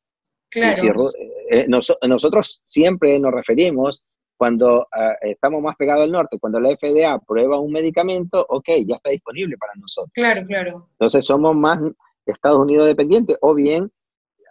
Claro. 0.51 1.05
Eh, 1.51 1.67
nosotros 1.69 2.63
siempre 2.65 3.19
nos 3.19 3.33
referimos 3.33 4.03
cuando 4.37 4.87
ah, 4.93 5.15
estamos 5.23 5.61
más 5.61 5.77
pegados 5.77 6.05
al 6.05 6.13
norte, 6.13 6.39
cuando 6.39 6.61
la 6.61 6.71
FDA 6.77 7.19
prueba 7.19 7.59
un 7.59 7.73
medicamento, 7.73 8.47
ok, 8.49 8.69
ya 8.87 8.97
está 8.97 9.11
disponible 9.11 9.57
para 9.59 9.73
nosotros. 9.75 10.13
Claro, 10.15 10.43
claro. 10.47 10.89
Entonces 10.93 11.25
somos 11.25 11.57
más 11.57 11.81
Estados 12.25 12.61
Unidos 12.61 12.87
dependientes, 12.87 13.37
o 13.41 13.55
bien 13.55 13.91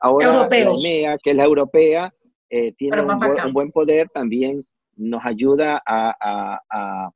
ahora 0.02 0.48
la 0.50 0.58
EMEA, 0.58 1.18
que 1.18 1.32
es 1.32 1.36
la 1.36 1.46
europea, 1.46 2.14
eh, 2.50 2.72
tiene 2.74 3.02
un, 3.02 3.54
buen 3.54 3.72
poder, 3.72 4.10
también 4.10 4.66
nos 4.96 5.26
ayuda 5.26 5.82
a, 5.86 7.12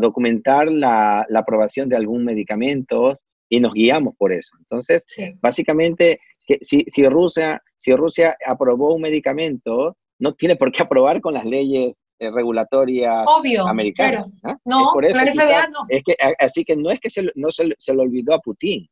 documentar 0.00 0.70
la, 0.70 1.26
aprobación 1.34 1.88
de 1.88 1.96
algún 1.96 2.24
medicamento 2.24 3.18
y 3.48 3.60
nos 3.60 3.74
guiamos 3.74 4.14
por 4.16 4.32
eso. 4.32 4.52
Entonces, 4.58 5.04
básicamente, 5.40 6.20
que 6.46 6.58
si, 6.62 6.84
si, 6.88 7.06
Rusia, 7.08 7.60
si 7.76 7.94
Rusia 7.94 8.36
aprobó 8.46 8.94
un 8.94 9.02
medicamento, 9.02 9.96
no 10.20 10.34
tiene 10.34 10.56
por 10.56 10.70
qué 10.70 10.82
aprobar 10.82 11.20
con 11.20 11.34
las 11.34 11.44
leyes 11.44 11.94
eh, 12.20 12.30
regulatorias 12.30 13.24
Obvio, 13.26 13.66
americanas. 13.66 14.26
Claro. 14.40 14.58
No, 14.64 14.92
es 15.00 15.16
la 15.16 15.26
FDA 15.26 15.68
no. 15.68 15.86
Es 15.88 16.02
que, 16.04 16.14
así 16.38 16.64
que 16.64 16.76
no 16.76 16.90
es 16.90 17.00
que 17.00 17.08
se, 17.08 17.30
no 17.34 17.50
se, 17.50 17.74
se 17.78 17.94
le 17.94 18.02
olvidó 18.02 18.34
a 18.34 18.40
Putin, 18.40 18.86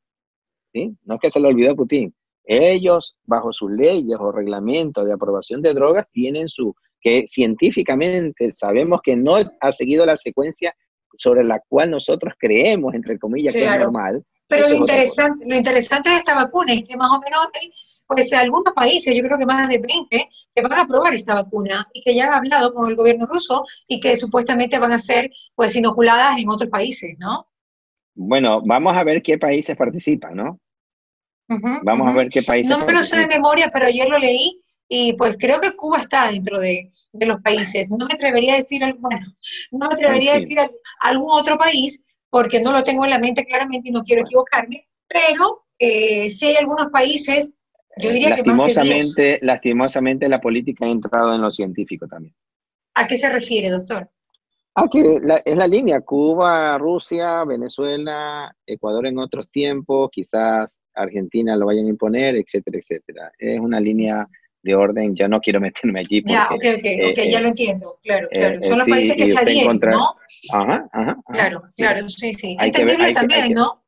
¿sí? 0.72 0.96
No 1.04 1.14
es 1.14 1.20
que 1.20 1.30
se 1.30 1.38
le 1.38 1.48
olvidó 1.48 1.72
a 1.72 1.74
Putin. 1.74 2.14
Ellos, 2.50 3.14
bajo 3.26 3.52
sus 3.52 3.70
leyes 3.70 4.16
o 4.18 4.32
reglamentos 4.32 5.04
de 5.04 5.12
aprobación 5.12 5.60
de 5.60 5.74
drogas, 5.74 6.06
tienen 6.10 6.48
su, 6.48 6.74
que 6.98 7.26
científicamente 7.28 8.52
sabemos 8.56 9.00
que 9.02 9.16
no 9.16 9.36
ha 9.60 9.72
seguido 9.72 10.06
la 10.06 10.16
secuencia 10.16 10.74
sobre 11.18 11.44
la 11.44 11.60
cual 11.68 11.90
nosotros 11.90 12.32
creemos, 12.38 12.94
entre 12.94 13.18
comillas, 13.18 13.52
que 13.52 13.66
es 13.66 13.78
normal. 13.78 14.24
Pero 14.48 14.66
lo 14.66 14.76
interesante, 14.76 15.46
lo 15.46 15.56
interesante 15.56 16.08
de 16.08 16.16
esta 16.16 16.34
vacuna 16.34 16.72
es 16.72 16.84
que 16.84 16.96
más 16.96 17.10
o 17.10 17.20
menos 17.20 17.40
hay, 17.60 17.70
pues 18.06 18.32
algunos 18.32 18.72
países, 18.72 19.14
yo 19.14 19.22
creo 19.22 19.36
que 19.36 19.44
más 19.44 19.68
de 19.68 19.76
20, 19.76 20.28
que 20.54 20.62
van 20.62 20.72
a 20.72 20.82
aprobar 20.82 21.12
esta 21.12 21.34
vacuna 21.34 21.86
y 21.92 22.00
que 22.00 22.14
ya 22.14 22.28
han 22.28 22.34
hablado 22.34 22.72
con 22.72 22.88
el 22.88 22.96
gobierno 22.96 23.26
ruso 23.26 23.62
y 23.86 24.00
que 24.00 24.16
supuestamente 24.16 24.78
van 24.78 24.92
a 24.92 24.98
ser 24.98 25.30
pues 25.54 25.76
inoculadas 25.76 26.38
en 26.38 26.48
otros 26.48 26.70
países, 26.70 27.10
¿no? 27.18 27.46
Bueno, 28.14 28.62
vamos 28.64 28.96
a 28.96 29.04
ver 29.04 29.20
qué 29.20 29.36
países 29.36 29.76
participan, 29.76 30.34
¿no? 30.34 30.58
Vamos 31.82 32.08
a 32.08 32.12
ver 32.12 32.28
qué 32.28 32.42
países. 32.42 32.76
No 32.76 32.84
me 32.84 32.92
lo 32.92 33.02
sé 33.02 33.18
de 33.18 33.26
memoria, 33.26 33.70
pero 33.72 33.86
ayer 33.86 34.08
lo 34.08 34.18
leí 34.18 34.60
y 34.88 35.12
pues 35.14 35.36
creo 35.38 35.60
que 35.60 35.72
Cuba 35.72 35.98
está 35.98 36.30
dentro 36.30 36.58
de, 36.60 36.92
de 37.12 37.26
los 37.26 37.40
países. 37.40 37.90
No 37.90 38.06
me 38.06 38.14
atrevería 38.14 38.54
a 38.54 38.56
decir, 38.56 38.82
bueno, 38.98 39.26
no 39.70 39.88
me 39.88 39.94
atrevería 39.94 40.32
a 40.32 40.38
decir 40.38 40.58
algún 41.00 41.30
otro 41.30 41.56
país 41.56 42.04
porque 42.30 42.60
no 42.60 42.72
lo 42.72 42.82
tengo 42.82 43.04
en 43.04 43.10
la 43.10 43.18
mente 43.18 43.44
claramente 43.44 43.88
y 43.88 43.92
no 43.92 44.02
quiero 44.02 44.22
equivocarme, 44.22 44.86
pero 45.08 45.66
eh, 45.78 46.30
si 46.30 46.46
hay 46.46 46.56
algunos 46.56 46.88
países, 46.88 47.50
yo 47.96 48.10
diría 48.10 48.34
que 48.34 48.42
más 48.44 48.74
de 48.74 49.38
Lastimosamente 49.42 50.28
la 50.28 50.40
política 50.40 50.86
ha 50.86 50.90
entrado 50.90 51.34
en 51.34 51.40
lo 51.40 51.50
científico 51.50 52.06
también. 52.06 52.34
¿A 52.94 53.06
qué 53.06 53.16
se 53.16 53.30
refiere, 53.30 53.70
doctor? 53.70 54.10
Ah, 54.80 54.88
que 54.90 55.20
es 55.44 55.56
la 55.56 55.66
línea, 55.66 56.00
Cuba, 56.02 56.78
Rusia, 56.78 57.44
Venezuela, 57.44 58.54
Ecuador 58.64 59.06
en 59.06 59.18
otros 59.18 59.50
tiempos, 59.50 60.08
quizás 60.12 60.80
Argentina 60.94 61.56
lo 61.56 61.66
vayan 61.66 61.86
a 61.86 61.88
imponer, 61.88 62.36
etcétera, 62.36 62.78
etcétera. 62.78 63.32
Es 63.38 63.58
una 63.58 63.80
línea 63.80 64.28
de 64.62 64.74
orden, 64.76 65.16
ya 65.16 65.26
no 65.26 65.40
quiero 65.40 65.60
meterme 65.60 66.00
allí. 66.00 66.22
ya, 66.24 66.48
ok, 66.50 66.64
ok, 66.76 66.84
eh, 66.84 67.12
ya 67.16 67.38
eh, 67.38 67.42
lo 67.42 67.48
entiendo, 67.48 67.98
claro, 68.02 68.28
eh, 68.30 68.38
claro. 68.38 68.60
Son 68.60 68.78
los 68.78 68.88
países 68.88 69.16
que 69.16 69.30
salieron, 69.30 69.78
¿no? 69.78 70.16
Ajá, 70.52 70.88
ajá, 70.92 71.16
Claro, 71.26 71.62
claro, 71.76 72.08
sí, 72.08 72.32
sí. 72.32 72.56
Entendible 72.60 73.12
también, 73.12 73.54
¿no? 73.54 73.84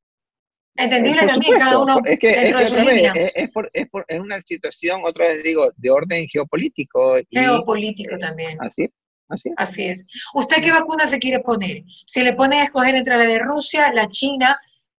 Entendible 0.76 1.26
también, 1.26 1.54
cada 1.58 1.78
uno 1.78 2.00
es 2.04 2.18
que, 2.18 2.28
dentro 2.28 2.58
de 2.58 2.66
su 2.66 2.80
línea. 2.80 3.12
Es, 3.12 3.52
por, 3.52 3.70
es, 3.72 3.88
por, 3.90 4.04
es 4.08 4.18
una 4.18 4.40
situación, 4.42 5.02
otra 5.04 5.28
vez 5.28 5.42
digo, 5.42 5.70
de 5.76 5.90
orden 5.90 6.26
geopolítico. 6.26 7.14
Geopolítico 7.30 8.16
también. 8.18 8.56
Así, 8.60 8.88
así. 9.30 9.50
Así 9.56 9.86
es. 9.86 10.04
¿Usted 10.34 10.62
qué 10.62 10.72
vacuna 10.72 11.06
se 11.06 11.18
quiere 11.18 11.40
poner? 11.40 11.82
¿Se 12.06 12.22
le 12.22 12.34
pone 12.34 12.60
a 12.60 12.64
escoger 12.64 12.94
entre 12.94 13.16
la 13.16 13.24
de 13.24 13.38
Rusia, 13.38 13.92
la 13.92 14.08
China, 14.08 14.58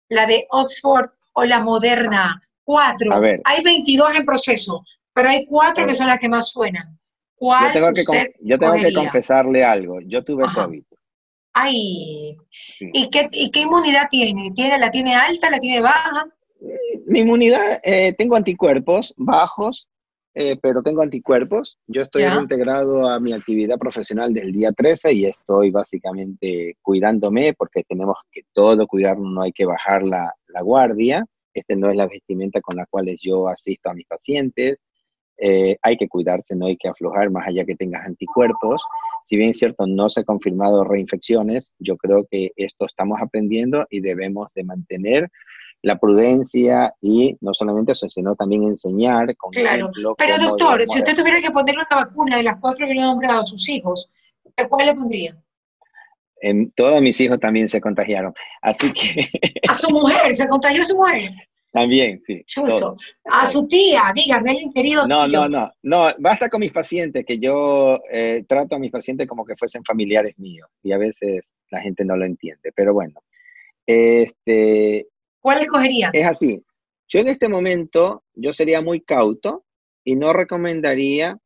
la 0.09 0.27
de 0.27 0.47
Oxford 0.51 1.11
o 1.35 1.45
la 1.45 1.61
Moderna? 1.61 2.41
Cuatro. 2.65 3.13
A 3.13 3.21
ver. 3.21 3.41
Hay 3.45 3.63
22 3.63 4.17
en 4.17 4.25
proceso. 4.25 4.85
Pero 5.13 5.29
hay 5.29 5.45
cuatro 5.45 5.87
que 5.87 5.95
son 5.95 6.07
las 6.07 6.19
que 6.19 6.29
más 6.29 6.49
suenan. 6.49 6.99
¿Cuál 7.35 7.73
yo 7.73 7.73
tengo, 7.73 8.13
que, 8.13 8.35
yo 8.41 8.59
tengo 8.59 8.75
que 8.75 8.93
confesarle 8.93 9.65
algo. 9.65 9.99
Yo 10.03 10.23
tuve 10.23 10.45
COVID. 10.55 10.83
Ay, 11.53 12.37
¿Y, 12.81 13.11
qué, 13.11 13.29
¿y 13.33 13.51
qué 13.51 13.61
inmunidad 13.61 14.09
tiene? 14.09 14.53
¿Tiene? 14.55 14.79
¿La 14.79 14.91
tiene 14.91 15.15
alta? 15.15 15.51
¿La 15.51 15.59
tiene 15.59 15.81
baja? 15.81 16.27
Mi 17.07 17.21
inmunidad, 17.21 17.81
eh, 17.83 18.13
tengo 18.13 18.37
anticuerpos 18.37 19.15
bajos, 19.17 19.89
eh, 20.35 20.57
pero 20.61 20.83
tengo 20.83 21.03
anticuerpos. 21.03 21.79
Yo 21.87 22.03
estoy 22.03 22.23
integrado 22.23 23.09
a 23.09 23.19
mi 23.19 23.33
actividad 23.33 23.79
profesional 23.79 24.33
del 24.33 24.53
día 24.53 24.73
13 24.73 25.13
y 25.13 25.25
estoy 25.27 25.71
básicamente 25.71 26.77
cuidándome 26.83 27.55
porque 27.55 27.83
tenemos 27.83 28.17
que 28.31 28.43
todo 28.53 28.87
cuidarnos, 28.87 29.33
no 29.33 29.43
hay 29.43 29.53
que 29.53 29.67
bajar 29.67 30.03
la, 30.03 30.33
la 30.49 30.63
guardia. 30.63 31.27
Este 31.53 31.75
no 31.75 31.91
es 31.91 31.97
la 31.97 32.07
vestimenta 32.07 32.61
con 32.61 32.77
la 32.77 32.87
cual 32.87 33.17
yo 33.21 33.49
asisto 33.49 33.91
a 33.91 33.95
mis 33.95 34.07
pacientes. 34.07 34.79
Eh, 35.43 35.77
hay 35.83 35.97
que 35.97 36.07
cuidarse, 36.07 36.55
no 36.55 36.67
hay 36.67 36.77
que 36.77 36.89
aflojar 36.89 37.31
más 37.31 37.49
allá 37.49 37.65
que 37.65 37.75
tengas 37.75 38.07
anticuerpos. 38.07 38.83
Si 39.25 39.37
bien 39.37 39.51
es 39.51 39.59
cierto, 39.59 39.87
no 39.87 40.11
se 40.11 40.21
han 40.21 40.27
confirmado 40.27 40.85
reinfecciones, 40.85 41.73
yo 41.79 41.97
creo 41.97 42.27
que 42.31 42.53
esto 42.57 42.87
estamos 42.87 43.21
aprendiendo 43.21 43.87
y 43.91 44.01
debemos 44.01 44.49
de 44.55 44.65
mantener 44.65 45.31
la 45.83 45.99
prudencia 45.99 46.95
y 47.01 47.37
no 47.41 47.55
solamente 47.55 47.93
eso, 47.93 48.09
sino 48.09 48.35
también 48.35 48.65
enseñar 48.65 49.35
con 49.37 49.51
Claro, 49.53 49.91
pero 50.17 50.39
doctor, 50.39 50.83
si 50.87 50.99
usted 50.99 51.15
tuviera 51.15 51.41
que 51.41 51.51
ponerle 51.51 51.83
una 51.91 52.05
vacuna 52.05 52.37
de 52.37 52.43
las 52.43 52.59
cuatro 52.61 52.87
que 52.87 52.95
le 52.95 53.01
han 53.01 53.09
nombrado 53.09 53.43
a 53.43 53.47
sus 53.47 53.69
hijos, 53.69 54.09
¿cuál 54.69 54.87
le 54.87 54.95
pondría? 54.95 55.37
En, 56.43 56.71
todos 56.73 57.01
mis 57.03 57.21
hijos 57.21 57.39
también 57.39 57.69
se 57.69 57.81
contagiaron, 57.81 58.33
así 58.63 58.93
que... 58.93 59.29
¿A 59.69 59.75
su 59.75 59.91
mujer? 59.91 60.35
¿Se 60.35 60.49
contagió 60.49 60.83
a 60.83 60.87
su 60.87 60.97
mujer? 60.97 61.31
También, 61.73 62.21
sí. 62.21 62.45
A 63.27 63.47
su 63.47 63.67
tía, 63.69 64.13
dígame, 64.15 64.53
el 64.53 64.73
querido. 64.75 65.05
No, 65.07 65.29
no, 65.29 65.49
no, 65.49 65.71
no, 65.83 66.09
basta 66.19 66.49
con 66.49 66.61
mis 66.61 66.73
pacientes, 66.73 67.25
que 67.25 67.39
yo 67.39 68.01
eh, 68.11 68.45
trato 68.49 68.75
a 68.75 68.79
mis 68.79 68.91
pacientes 68.91 69.29
como 69.29 69.45
que 69.45 69.57
fuesen 69.57 69.85
familiares 69.85 70.37
míos 70.39 70.69
y 70.83 70.93
a 70.93 70.99
veces 70.99 71.53
la 71.71 71.81
gente 71.81 72.05
no 72.05 72.17
lo 72.17 72.25
entiende, 72.25 72.73
pero 72.75 72.93
bueno. 72.93 73.23
Este, 73.87 75.07
¿Cuál 75.41 75.63
escogería? 75.63 76.11
Es 76.13 76.27
así. 76.27 76.63
Yo 77.09 77.21
en 77.21 77.29
este 77.29 77.49
momento, 77.49 78.25
yo 78.35 78.53
sería 78.53 78.81
muy 78.83 79.01
cauto 79.01 79.65
y 80.05 80.15
no 80.17 80.33
recomendaría 80.33 81.39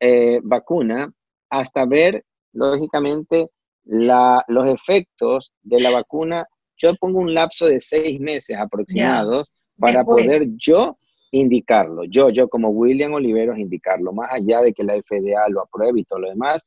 eh, 0.00 0.40
vacuna 0.42 1.12
hasta 1.50 1.86
ver, 1.86 2.24
lógicamente, 2.52 3.48
la, 3.84 4.44
los 4.48 4.66
efectos 4.66 5.52
de 5.62 5.80
la 5.80 5.90
vacuna. 5.90 6.46
Yo 6.76 6.94
pongo 6.96 7.20
un 7.20 7.34
lapso 7.34 7.66
de 7.66 7.80
seis 7.80 8.20
meses 8.20 8.56
aproximados 8.56 9.50
para 9.78 10.04
poder 10.04 10.42
yo 10.56 10.94
indicarlo, 11.32 12.04
yo, 12.04 12.28
yo 12.28 12.48
como 12.48 12.68
William 12.68 13.14
Oliveros 13.14 13.58
indicarlo, 13.58 14.12
más 14.12 14.32
allá 14.32 14.60
de 14.60 14.74
que 14.74 14.84
la 14.84 14.94
FDA 14.94 15.48
lo 15.48 15.62
apruebe 15.62 16.00
y 16.00 16.04
todo 16.04 16.20
lo 16.20 16.28
demás, 16.28 16.62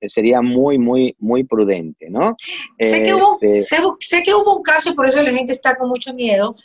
sería 0.00 0.40
muy, 0.42 0.78
muy, 0.78 1.16
muy 1.18 1.44
prudente, 1.44 2.08
¿no? 2.10 2.36
Sé, 2.78 3.02
que 3.02 3.14
hubo, 3.14 3.38
este 3.40 3.78
sé, 4.00 4.22
que 4.22 4.34
hubo 4.34 4.56
un 4.56 4.62
caso, 4.62 4.94
por 4.94 5.06
eso 5.06 5.22
la 5.22 5.32
gente 5.32 5.52
está 5.52 5.76
con 5.76 5.88
mucho 5.88 6.14
miedo, 6.14 6.56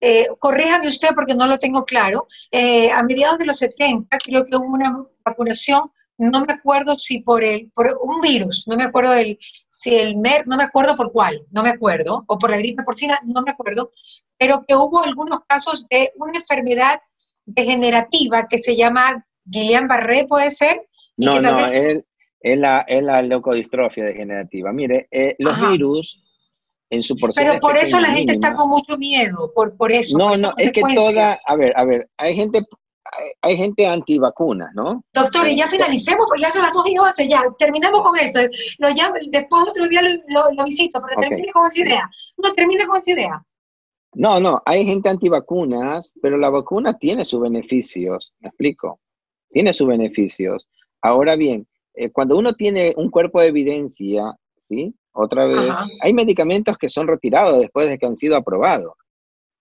eh, 0.00 0.26
corríjame 0.38 0.88
usted 0.88 1.10
porque 1.14 1.34
no 1.34 1.46
lo 1.46 1.58
tengo 1.58 1.84
claro, 1.84 2.26
eh, 2.50 2.90
a 2.90 3.02
mediados 3.02 3.38
de 3.38 3.46
los 3.46 3.58
70 3.58 4.18
creo 4.18 4.44
que 4.44 4.56
hubo 4.56 4.66
una 4.66 5.04
vacunación 5.24 5.90
no 6.18 6.44
me 6.44 6.52
acuerdo 6.52 6.94
si 6.94 7.20
por 7.20 7.42
el, 7.42 7.70
por 7.72 7.98
un 8.02 8.20
virus, 8.20 8.68
no 8.68 8.76
me 8.76 8.84
acuerdo 8.84 9.12
del, 9.12 9.38
si 9.68 9.96
el 9.96 10.16
MER, 10.16 10.46
no 10.46 10.56
me 10.56 10.64
acuerdo 10.64 10.94
por 10.94 11.10
cuál, 11.12 11.44
no 11.50 11.62
me 11.62 11.70
acuerdo, 11.70 12.24
o 12.26 12.38
por 12.38 12.50
la 12.50 12.58
gripe 12.58 12.82
porcina, 12.82 13.20
no 13.24 13.42
me 13.42 13.50
acuerdo, 13.50 13.92
pero 14.38 14.64
que 14.66 14.76
hubo 14.76 15.02
algunos 15.02 15.40
casos 15.46 15.86
de 15.88 16.12
una 16.16 16.38
enfermedad 16.38 17.00
degenerativa 17.44 18.46
que 18.46 18.58
se 18.58 18.76
llama 18.76 19.26
Guillain-Barré, 19.44 20.26
¿puede 20.28 20.50
ser? 20.50 20.86
no, 21.16 21.40
no, 21.40 21.66
es, 21.66 22.04
la, 22.44 22.80
es 22.88 23.02
la 23.02 23.22
leucodistrofia 23.22 24.04
degenerativa. 24.04 24.72
Mire, 24.72 25.08
eh, 25.10 25.36
los 25.38 25.58
virus 25.70 26.22
en 26.90 27.02
su 27.02 27.16
porcentaje. 27.16 27.58
Pero 27.58 27.60
por 27.60 27.76
eso 27.76 28.00
la 28.00 28.10
gente 28.10 28.32
está 28.32 28.54
con 28.54 28.68
mucho 28.68 28.98
miedo, 28.98 29.50
por, 29.54 29.76
por 29.76 29.90
eso. 29.92 30.18
No, 30.18 30.36
no, 30.36 30.52
es 30.56 30.72
que 30.72 30.82
toda, 30.94 31.40
a 31.46 31.56
ver, 31.56 31.72
a 31.76 31.84
ver, 31.84 32.10
hay 32.16 32.36
gente 32.36 32.60
hay, 33.40 33.56
gente 33.56 33.86
antivacuna, 33.86 34.70
¿no? 34.74 35.04
Doctor, 35.12 35.48
y 35.48 35.56
ya 35.56 35.66
finalicemos, 35.66 36.24
porque 36.26 36.42
ya 36.42 36.50
son 36.50 36.62
las 36.62 36.72
dos 36.72 36.88
y 36.88 36.98
once, 36.98 37.28
ya, 37.28 37.42
terminemos 37.58 38.00
con 38.02 38.18
eso. 38.18 38.40
Lo 38.78 38.88
después 39.28 39.62
otro 39.68 39.88
día 39.88 40.00
lo, 40.28 40.64
visito, 40.64 41.02
pero 41.02 41.20
termine 41.20 41.52
con 41.52 41.66
esa 41.66 41.80
idea. 41.80 42.10
No, 42.38 42.52
termine 42.52 42.86
con 42.86 42.96
esa 42.96 43.10
idea. 43.10 43.42
No, 44.14 44.40
no, 44.40 44.62
hay 44.66 44.84
gente 44.84 45.08
antivacunas, 45.08 46.14
pero 46.20 46.36
la 46.36 46.50
vacuna 46.50 46.98
tiene 46.98 47.24
sus 47.24 47.40
beneficios, 47.40 48.32
¿me 48.40 48.48
explico? 48.48 49.00
Tiene 49.50 49.72
sus 49.72 49.86
beneficios. 49.86 50.68
Ahora 51.00 51.34
bien, 51.36 51.66
eh, 51.94 52.10
cuando 52.10 52.36
uno 52.36 52.54
tiene 52.54 52.94
un 52.96 53.10
cuerpo 53.10 53.40
de 53.40 53.48
evidencia, 53.48 54.34
¿sí? 54.58 54.94
Otra 55.12 55.44
vez, 55.44 55.70
hay 56.00 56.14
medicamentos 56.14 56.78
que 56.78 56.88
son 56.88 57.06
retirados 57.06 57.60
después 57.60 57.88
de 57.88 57.98
que 57.98 58.06
han 58.06 58.16
sido 58.16 58.34
aprobados. 58.36 58.94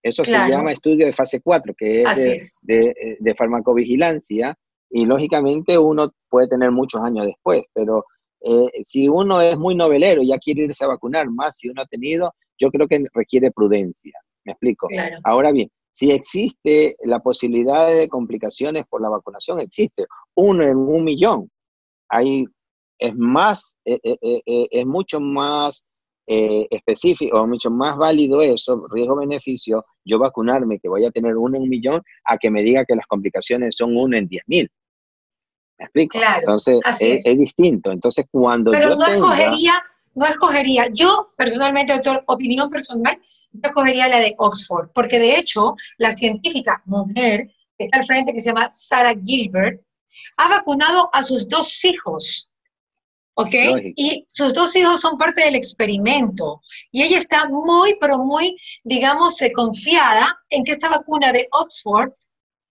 Eso 0.01 0.23
se 0.23 0.32
llama 0.32 0.71
estudio 0.71 1.05
de 1.05 1.13
fase 1.13 1.41
4, 1.41 1.73
que 1.77 2.03
es, 2.03 2.57
de, 2.63 3.36
farmacovigilancia, 3.38 4.57
y 4.89 5.05
lógicamente 5.05 5.77
uno 5.77 6.13
puede 6.29 6.47
tener 6.47 6.71
muchos 6.71 7.03
años 7.03 7.25
después, 7.25 7.63
pero 7.73 8.05
eh, 8.41 8.84
si 8.84 9.07
uno 9.07 9.41
es 9.41 9.57
muy 9.57 9.75
novelero 9.75 10.21
y 10.21 10.29
ya 10.29 10.38
quiere 10.38 10.63
irse 10.63 10.84
a 10.84 10.88
vacunar 10.88 11.29
más, 11.29 11.57
si 11.57 11.69
uno 11.69 11.82
ha 11.82 11.86
tenido, 11.86 12.34
yo 12.57 12.71
creo 12.71 12.88
que 12.88 13.03
requiere 13.13 13.51
prudencia. 13.51 14.13
¿Me 14.43 14.53
explico? 14.53 14.88
Ahora 15.23 15.51
bien, 15.51 15.69
si 15.91 16.11
existe 16.11 16.95
la 17.03 17.19
posibilidad 17.19 17.88
de 17.88 18.07
complicaciones 18.07 18.86
por 18.89 19.01
la 19.01 19.09
vacunación, 19.09 19.59
existe. 19.59 20.05
Uno 20.36 20.63
en 20.63 20.77
un 20.77 21.03
millón. 21.03 21.51
Hay, 22.12 22.45
es 22.99 23.16
más, 23.16 23.76
eh, 23.86 23.99
eh, 24.03 24.68
es 24.70 24.86
mucho 24.86 25.20
más 25.20 25.89
eh, 26.28 26.68
específico 26.70 27.41
o 27.41 27.47
mucho 27.47 27.70
más 27.72 27.97
válido 27.97 28.41
eso, 28.41 28.88
riesgo-beneficio, 28.89 29.84
yo 30.05 30.20
vacunarme 30.20 30.80
que 30.80 30.88
voy 30.88 31.03
a 31.03 31.12
tener 31.12 31.36
uno 31.36 31.57
en 31.57 31.64
un 31.64 31.70
millón, 31.70 32.01
a 32.24 32.38
que 32.38 32.51
me 32.51 32.64
diga 32.64 32.86
que 32.86 32.95
las 32.95 33.07
complicaciones 33.07 33.76
son 33.76 33.97
uno 33.97 34.16
en 34.16 34.28
diez 34.28 34.43
mil. 34.45 34.70
¿Me 35.78 35.86
explico? 35.86 36.20
Entonces, 36.38 36.80
es, 37.01 37.38
distinto. 37.38 37.91
Entonces, 37.91 38.28
cuando 38.30 38.72
Pero 38.72 38.95
no 38.95 39.05
escogería, 39.07 39.74
no 40.14 40.26
escogería, 40.28 40.88
yo 40.93 41.32
personalmente, 41.36 41.93
doctor, 41.93 42.24
opinión 42.28 42.70
personal, 42.70 43.20
yo 43.51 43.62
escogería 43.64 44.07
la 44.07 44.20
de 44.20 44.36
Oxford, 44.38 44.89
porque 44.93 45.18
de 45.18 45.38
hecho, 45.38 45.76
la 45.97 46.12
científica 46.12 46.82
mujer 46.86 47.51
que 47.78 47.86
está 47.86 47.99
al 47.99 48.05
frente, 48.05 48.32
que 48.32 48.41
se 48.41 48.51
llama 48.51 48.70
Sarah 48.72 49.16
Gilbert, 49.22 49.82
ha 50.38 50.47
vacunado 50.47 51.09
a 51.14 51.24
sus 51.24 51.47
dos 51.47 51.84
hijos. 51.86 52.47
¿Ok? 53.34 53.55
Y 53.95 54.26
sus 54.28 54.53
dos 54.53 54.76
hijos 54.76 54.99
son 54.99 55.18
parte 55.18 55.43
del 55.43 55.55
experimento. 55.55 56.62
Y 56.91 57.03
ella 57.03 57.18
está 57.18 57.47
muy, 57.47 57.95
pero 57.99 58.20
muy, 58.20 58.57
digamos, 58.84 59.41
eh, 59.41 59.51
confiada 59.53 60.38
en 60.49 60.64
que 60.64 60.74
esta 60.74 60.89
vacuna 60.89 61.32
de 61.32 61.47
Oxford, 61.51 62.12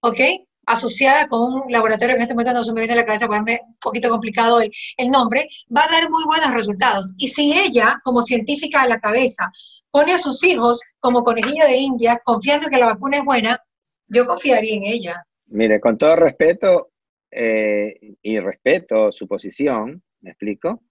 ¿ok? 0.03 0.21
asociada 0.67 1.27
con 1.27 1.53
un 1.53 1.73
laboratorio 1.73 2.15
que 2.15 2.19
en 2.19 2.23
este 2.23 2.35
momento 2.35 2.53
no 2.53 2.63
se 2.63 2.73
me 2.73 2.81
viene 2.81 2.93
a 2.93 2.97
la 2.97 3.05
cabeza, 3.05 3.27
porque 3.27 3.55
es 3.55 3.61
un 3.61 3.77
poquito 3.81 4.09
complicado 4.09 4.61
el, 4.61 4.71
el, 4.99 5.11
nombre, 5.11 5.49
va 5.75 5.85
a 5.85 5.91
dar 5.91 6.09
muy 6.09 6.25
buenos 6.25 6.53
resultados. 6.55 7.13
Y 7.17 7.29
si 7.29 7.53
ella, 7.53 7.99
como 8.05 8.23
científica 8.23 8.83
a 8.83 8.87
la 8.87 9.01
cabeza, 9.01 9.51
pone 9.91 10.13
a 10.13 10.19
sus 10.19 10.43
hijos 10.45 10.81
como 11.01 11.23
conejilla 11.23 11.67
de 11.67 11.77
India, 11.77 12.21
confiando 12.25 12.69
que 12.69 12.79
la 12.79 12.87
vacuna 12.87 13.19
es 13.19 13.25
buena, 13.25 13.59
yo 14.09 14.27
confiaría 14.27 14.77
en 14.77 14.85
ella. 14.85 15.27
Mire, 15.47 15.81
con 15.81 15.99
todo 15.99 16.17
respeto 16.17 16.91
eh, 17.31 18.17
y 18.23 18.39
respeto 18.39 19.13
su 19.13 19.27
posición, 19.27 20.03
¿me 20.21 20.31
explico? 20.31 20.83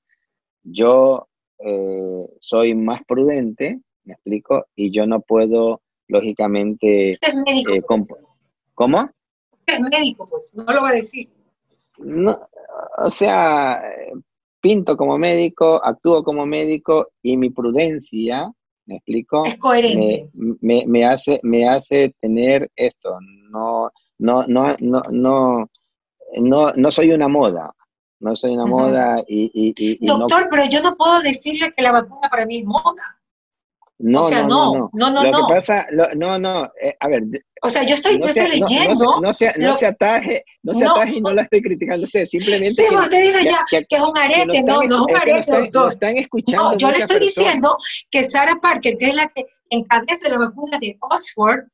Yo 0.63 1.27
eh, 1.59 2.27
soy 2.39 2.75
más 2.75 3.01
prudente, 3.05 3.79
¿me 4.03 4.13
explico? 4.13 4.67
Y 4.75 4.91
yo 4.91 5.05
no 5.05 5.21
puedo, 5.21 5.81
lógicamente... 6.07 7.11
Usted 7.11 7.29
es 7.29 7.35
médico. 7.35 7.73
Eh, 7.73 7.83
¿Cómo? 8.73 9.09
es 9.65 9.79
médico, 9.79 10.27
pues, 10.29 10.55
no 10.55 10.63
lo 10.63 10.81
va 10.81 10.89
a 10.89 10.93
decir. 10.93 11.29
No, 11.97 12.37
o 12.97 13.11
sea, 13.11 13.81
pinto 14.61 14.95
como 14.97 15.17
médico, 15.17 15.83
actúo 15.83 16.23
como 16.23 16.45
médico 16.45 17.09
y 17.21 17.37
mi 17.37 17.49
prudencia, 17.49 18.51
¿me 18.85 18.95
explico? 18.95 19.45
Es 19.45 19.57
coherente. 19.57 20.29
Me, 20.33 20.85
me, 20.87 21.05
hace, 21.05 21.39
me 21.43 21.67
hace 21.67 22.15
tener 22.19 22.71
esto, 22.75 23.17
no, 23.51 23.91
no, 24.17 24.45
no, 24.47 24.69
no, 24.79 25.01
no, 25.11 25.69
no, 26.37 26.71
no 26.73 26.91
soy 26.91 27.11
una 27.11 27.27
moda, 27.27 27.73
no 28.19 28.35
soy 28.35 28.51
una 28.51 28.65
moda 28.65 29.23
y, 29.27 29.51
y, 29.53 29.73
y 29.77 30.05
Doctor, 30.05 30.47
pero 30.49 30.65
yo 30.65 30.81
no 30.81 30.95
puedo 30.95 31.21
decirle 31.21 31.73
que 31.75 31.81
la 31.81 31.91
vacuna 31.91 32.29
para 32.29 32.45
mí 32.45 32.59
es 32.59 32.65
moda. 32.65 33.19
No, 34.01 34.21
o 34.21 34.29
sea, 34.29 34.43
no, 34.43 34.89
no, 34.93 35.11
no, 35.11 35.23
Lo 35.23 35.29
no. 35.31 35.47
que 35.47 35.53
pasa, 35.53 35.85
no, 36.15 36.39
no, 36.39 36.71
eh, 36.81 36.95
a 37.01 37.07
ver. 37.09 37.23
O 37.61 37.69
sea, 37.69 37.83
yo 37.83 37.95
estoy, 37.95 38.17
no 38.17 38.23
yo 38.23 38.29
estoy 38.29 38.59
no, 38.59 38.65
leyendo. 38.65 39.21
No, 39.21 39.33
se, 39.33 39.53
no 39.57 39.75
se 39.75 39.87
ataje, 39.87 40.45
no 40.63 40.73
se 40.73 40.85
ataje 40.85 41.17
y 41.17 41.21
no 41.21 41.33
la 41.33 41.41
estoy 41.41 41.61
criticando 41.61 42.05
a 42.05 42.07
usted, 42.07 42.25
simplemente. 42.25 42.69
Sí, 42.75 42.85
que, 42.89 42.95
usted 42.95 43.21
dice 43.21 43.43
ya 43.43 43.59
que, 43.69 43.83
que, 43.83 43.97
es 43.97 44.01
un 44.01 44.17
arete, 44.17 44.63
no, 44.63 44.83
no 44.83 44.95
es 44.95 45.01
un 45.01 45.17
arete, 45.17 45.39
están, 45.39 45.63
doctor. 45.63 45.91
están 45.91 46.15
escuchando. 46.15 46.71
No, 46.71 46.77
yo 46.77 46.91
le 46.91 46.99
estoy 46.99 47.19
personas. 47.19 47.35
diciendo 47.35 47.77
que 48.09 48.23
Sarah 48.23 48.57
Parker, 48.61 48.95
que 48.95 49.05
es 49.07 49.15
la 49.15 49.27
que 49.27 49.47
encabeza 49.69 50.29
la 50.29 50.37
vacuna 50.37 50.79
de 50.79 50.97
Oxford, 51.01 51.65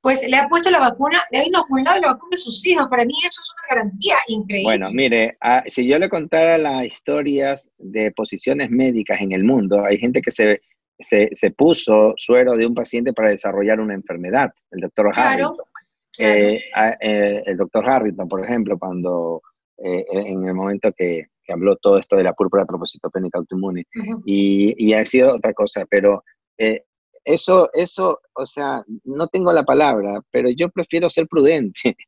pues 0.00 0.22
le 0.26 0.36
ha 0.36 0.48
puesto 0.48 0.70
la 0.70 0.78
vacuna, 0.78 1.22
le 1.30 1.38
ha 1.38 1.46
inoculado 1.46 2.00
la 2.00 2.12
vacuna 2.12 2.34
a 2.34 2.36
sus 2.36 2.66
hijos. 2.66 2.86
Para 2.88 3.04
mí 3.04 3.14
eso 3.20 3.40
es 3.42 3.50
una 3.52 3.74
garantía 3.74 4.16
increíble. 4.28 4.64
Bueno, 4.64 4.90
mire, 4.92 5.36
a, 5.40 5.62
si 5.66 5.86
yo 5.86 5.98
le 5.98 6.08
contara 6.08 6.56
las 6.58 6.86
historias 6.86 7.70
de 7.78 8.10
posiciones 8.12 8.70
médicas 8.70 9.20
en 9.20 9.32
el 9.32 9.44
mundo, 9.44 9.84
hay 9.84 9.98
gente 9.98 10.22
que 10.22 10.30
se 10.30 10.60
se, 11.00 11.30
se, 11.32 11.50
puso 11.50 12.14
suero 12.16 12.56
de 12.56 12.66
un 12.66 12.74
paciente 12.74 13.12
para 13.12 13.30
desarrollar 13.30 13.80
una 13.80 13.94
enfermedad, 13.94 14.52
el 14.70 14.80
doctor 14.80 15.12
claro, 15.12 15.28
Harrington. 15.28 15.66
Claro. 16.12 16.38
Eh, 16.38 16.62
eh, 17.00 17.42
el 17.46 17.56
doctor 17.56 17.88
Harrington, 17.88 18.28
por 18.28 18.44
ejemplo, 18.44 18.78
cuando 18.78 19.40
eh, 19.78 20.04
en 20.10 20.46
el 20.46 20.54
momento 20.54 20.92
que, 20.92 21.28
que, 21.42 21.52
habló 21.52 21.76
todo 21.76 21.98
esto 21.98 22.16
de 22.16 22.24
la 22.24 22.34
púrpura 22.34 22.66
trombocitopénica 22.66 23.38
autoinmune, 23.38 23.86
uh 23.94 24.00
-huh. 24.00 24.22
y, 24.26 24.74
y, 24.76 24.92
ha 24.92 25.06
sido 25.06 25.34
otra 25.34 25.54
cosa, 25.54 25.86
pero 25.88 26.22
eh, 26.58 26.84
eso, 27.24 27.70
eso, 27.72 28.20
o 28.34 28.46
sea, 28.46 28.82
no 29.04 29.28
tengo 29.28 29.52
la 29.52 29.64
palabra, 29.64 30.20
pero 30.30 30.48
yo 30.50 30.68
prefiero 30.70 31.10
ser 31.10 31.26
prudente. 31.26 31.96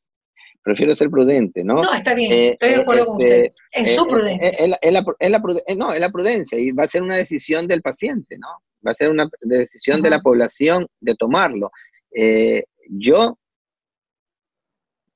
prefiero 0.64 0.94
ser 0.94 1.10
prudente, 1.10 1.64
¿no? 1.64 1.74
No, 1.74 1.92
está 1.92 2.14
bien, 2.14 2.52
estoy 2.52 2.68
de 2.68 2.76
acuerdo 2.76 3.06
con 3.06 3.16
usted. 3.16 3.50
En 3.72 3.86
su 3.86 4.06
prudencia. 4.06 4.48
Es, 4.50 4.68
la, 4.68 4.78
es, 4.80 4.92
la, 4.92 5.04
es 5.18 5.30
la, 5.30 5.42
no, 5.76 5.92
es 5.92 6.00
la 6.00 6.12
prudencia 6.12 6.58
y 6.58 6.70
va 6.70 6.84
a 6.84 6.88
ser 6.88 7.02
una 7.02 7.16
decisión 7.16 7.66
del 7.66 7.82
paciente, 7.82 8.38
¿no? 8.38 8.48
va 8.86 8.90
a 8.90 8.94
ser 8.94 9.10
una 9.10 9.28
decisión 9.40 10.02
de 10.02 10.10
la 10.10 10.20
población 10.20 10.86
de 11.00 11.14
tomarlo. 11.14 11.70
Eh, 12.14 12.64
yo 12.88 13.38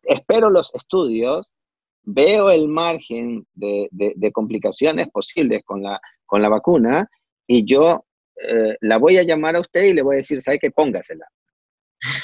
espero 0.03 0.51
los 0.51 0.75
estudios, 0.75 1.55
veo 2.05 2.51
el 2.51 2.69
margen 2.69 3.47
de, 3.55 3.89
de, 3.91 4.13
de, 4.17 4.33
complicaciones 4.33 5.09
posibles 5.11 5.63
con 5.65 5.83
la, 5.83 6.01
con 6.25 6.41
la 6.41 6.49
vacuna 6.49 7.09
y 7.47 7.65
yo 7.65 8.06
eh, 8.43 8.77
la 8.81 8.99
voy 8.99 9.19
a 9.19 9.23
llamar 9.23 9.57
a 9.57 9.61
usted 9.61 9.85
y 9.85 9.95
le 9.95 10.03
voy 10.03 10.17
a 10.17 10.19
decir, 10.19 10.41
¿sabe 10.43 10.59
qué? 10.59 10.71
Póngasela. 10.71 11.27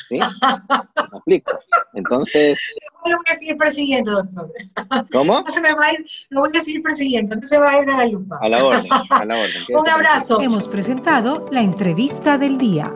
¿Sí? 0.09 0.19
¿Me 1.13 1.19
explico? 1.19 1.59
Entonces... 1.95 2.61
Lo 3.05 3.17
voy 3.17 3.25
a 3.31 3.35
seguir 3.35 3.57
persiguiendo, 3.57 4.13
doctor. 4.13 4.53
¿Cómo? 5.11 5.41
No 5.41 5.47
se 5.47 5.61
me 5.61 5.75
va 5.75 5.87
a 5.87 5.93
ir, 5.93 6.07
lo 6.31 6.41
voy 6.43 6.57
a 6.57 6.61
seguir 6.61 6.83
persiguiendo, 6.83 7.37
no 7.37 7.43
se 7.43 7.59
va 7.59 7.71
a 7.71 7.79
ir 7.79 7.87
de 7.87 7.93
la 7.93 8.07
lupa. 8.07 8.39
A 8.41 8.49
la 8.49 8.65
orden, 8.65 8.93
a 8.93 9.25
la 9.25 9.35
orden. 9.35 9.63
Un 9.77 9.89
abrazo. 9.89 10.41
Hemos 10.41 10.69
presentado 10.69 11.49
la 11.51 11.63
entrevista 11.63 12.39
del 12.39 12.59
día. 12.59 12.93